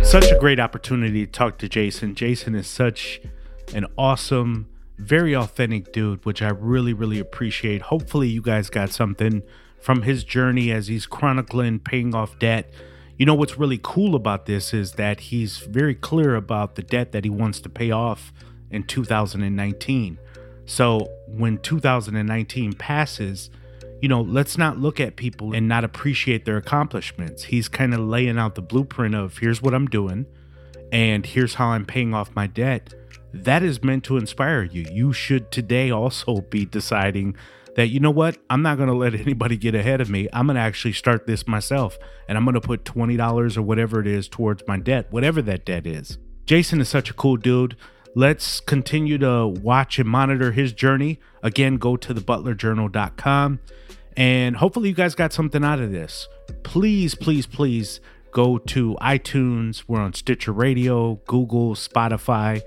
Such 0.04 0.32
a 0.32 0.38
great 0.40 0.60
opportunity 0.60 1.26
to 1.26 1.32
talk 1.32 1.60
to 1.60 1.70
Jason. 1.70 2.16
Jason 2.16 2.56
is 2.56 2.66
such 2.66 3.22
an 3.76 3.86
awesome, 3.96 4.68
very 5.00 5.36
authentic 5.36 5.94
dude, 5.94 6.26
which 6.26 6.42
I 6.42 6.50
really, 6.50 6.94
really 6.94 7.20
appreciate. 7.20 7.84
Hopefully, 7.84 8.28
you 8.28 8.42
guys 8.42 8.70
got 8.70 8.90
something 8.92 9.42
from 9.80 10.04
his 10.04 10.24
journey 10.24 10.72
as 10.72 10.88
he's 10.88 11.06
chronicling 11.06 11.80
paying 11.80 12.14
off 12.14 12.38
debt. 12.38 12.70
You 13.18 13.26
know 13.26 13.34
what's 13.34 13.58
really 13.58 13.80
cool 13.82 14.16
about 14.16 14.46
this 14.46 14.74
is 14.74 14.94
that 14.94 15.22
he's 15.22 15.58
very 15.58 15.96
clear 15.96 16.36
about 16.36 16.76
the 16.76 16.84
debt 16.84 17.12
that 17.14 17.24
he 17.24 17.30
wants 17.30 17.60
to 17.62 17.70
pay 17.70 17.92
off 17.92 18.34
in 18.70 18.84
2019. 18.84 20.20
So 20.66 21.10
when 21.28 21.58
2019 21.58 22.74
passes, 22.74 23.50
you 24.02 24.08
know, 24.08 24.22
let's 24.22 24.58
not 24.58 24.78
look 24.78 25.00
at 25.00 25.16
people 25.16 25.54
and 25.54 25.68
not 25.68 25.84
appreciate 25.84 26.46
their 26.46 26.58
accomplishments. 26.58 27.46
He's 27.46 27.68
kind 27.68 27.94
of 27.94 28.02
laying 28.02 28.38
out 28.38 28.56
the 28.56 28.62
blueprint 28.62 29.16
of 29.16 29.38
here's 29.40 29.62
what 29.62 29.74
I'm 29.74 29.88
doing 29.88 30.26
and 30.92 31.26
here's 31.26 31.56
how 31.56 31.70
I'm 31.70 31.86
paying 31.86 32.14
off 32.14 32.36
my 32.36 32.48
debt. 32.48 32.94
That 33.34 33.64
is 33.64 33.84
meant 33.84 34.04
to 34.06 34.18
inspire 34.18 34.64
you. 34.64 34.86
You 34.92 35.14
should 35.14 35.52
today 35.52 35.92
also 35.92 36.42
be 36.42 36.66
deciding 36.66 37.36
that, 37.76 37.88
you 37.88 38.00
know 38.00 38.12
what, 38.12 38.38
I'm 38.50 38.62
not 38.62 38.78
going 38.78 38.90
to 38.90 38.96
let 38.96 39.14
anybody 39.20 39.58
get 39.58 39.76
ahead 39.76 40.02
of 40.02 40.10
me. 40.10 40.28
I'm 40.34 40.48
going 40.48 40.56
to 40.56 40.62
actually 40.62 40.94
start 40.94 41.28
this 41.28 41.48
myself 41.48 41.98
and 42.28 42.38
I'm 42.38 42.46
going 42.46 42.56
to 42.56 42.62
put 42.62 42.84
$20 42.84 43.58
or 43.58 43.62
whatever 43.62 44.00
it 44.00 44.08
is 44.08 44.28
towards 44.28 44.64
my 44.68 44.78
debt, 44.78 45.08
whatever 45.12 45.42
that 45.44 45.66
debt 45.66 45.86
is. 45.86 46.18
Jason 46.46 46.82
is 46.82 46.90
such 46.90 47.10
a 47.10 47.14
cool 47.14 47.38
dude. 47.38 47.76
Let's 48.16 48.60
continue 48.60 49.20
to 49.20 49.48
watch 49.48 50.00
and 50.00 50.10
monitor 50.10 50.52
his 50.52 50.74
journey. 50.74 51.20
Again, 51.44 51.78
go 51.78 51.96
to 51.96 52.14
thebutlerjournal.com 52.14 53.60
and 54.18 54.58
hopefully 54.58 54.90
you 54.90 54.96
guys 54.96 55.16
got 55.16 55.32
something 55.32 55.64
out 55.64 55.80
of 55.80 55.92
this. 55.92 56.28
Please, 56.64 57.16
please, 57.16 57.46
please 57.46 58.02
go 58.32 58.58
to 58.58 58.98
iTunes. 59.00 59.84
We're 59.88 60.02
on 60.02 60.14
Stitcher 60.14 60.52
Radio, 60.52 61.22
Google, 61.28 61.76
Spotify. 61.76 62.62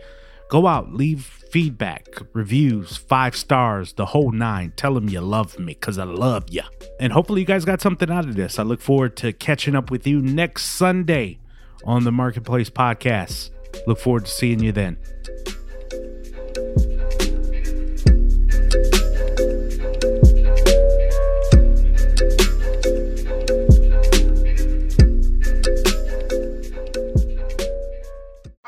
Go 0.52 0.66
out, 0.66 0.92
leave 0.92 1.24
feedback, 1.24 2.08
reviews, 2.34 2.98
five 2.98 3.34
stars, 3.34 3.94
the 3.94 4.04
whole 4.04 4.32
nine. 4.32 4.74
Tell 4.76 4.92
them 4.92 5.08
you 5.08 5.22
love 5.22 5.58
me 5.58 5.72
because 5.72 5.96
I 5.96 6.04
love 6.04 6.50
you. 6.50 6.60
And 7.00 7.10
hopefully, 7.10 7.40
you 7.40 7.46
guys 7.46 7.64
got 7.64 7.80
something 7.80 8.10
out 8.10 8.26
of 8.26 8.36
this. 8.36 8.58
I 8.58 8.62
look 8.62 8.82
forward 8.82 9.16
to 9.16 9.32
catching 9.32 9.74
up 9.74 9.90
with 9.90 10.06
you 10.06 10.20
next 10.20 10.66
Sunday 10.66 11.38
on 11.86 12.04
the 12.04 12.12
Marketplace 12.12 12.68
Podcast. 12.68 13.48
Look 13.86 13.98
forward 13.98 14.26
to 14.26 14.30
seeing 14.30 14.62
you 14.62 14.72
then. 14.72 14.98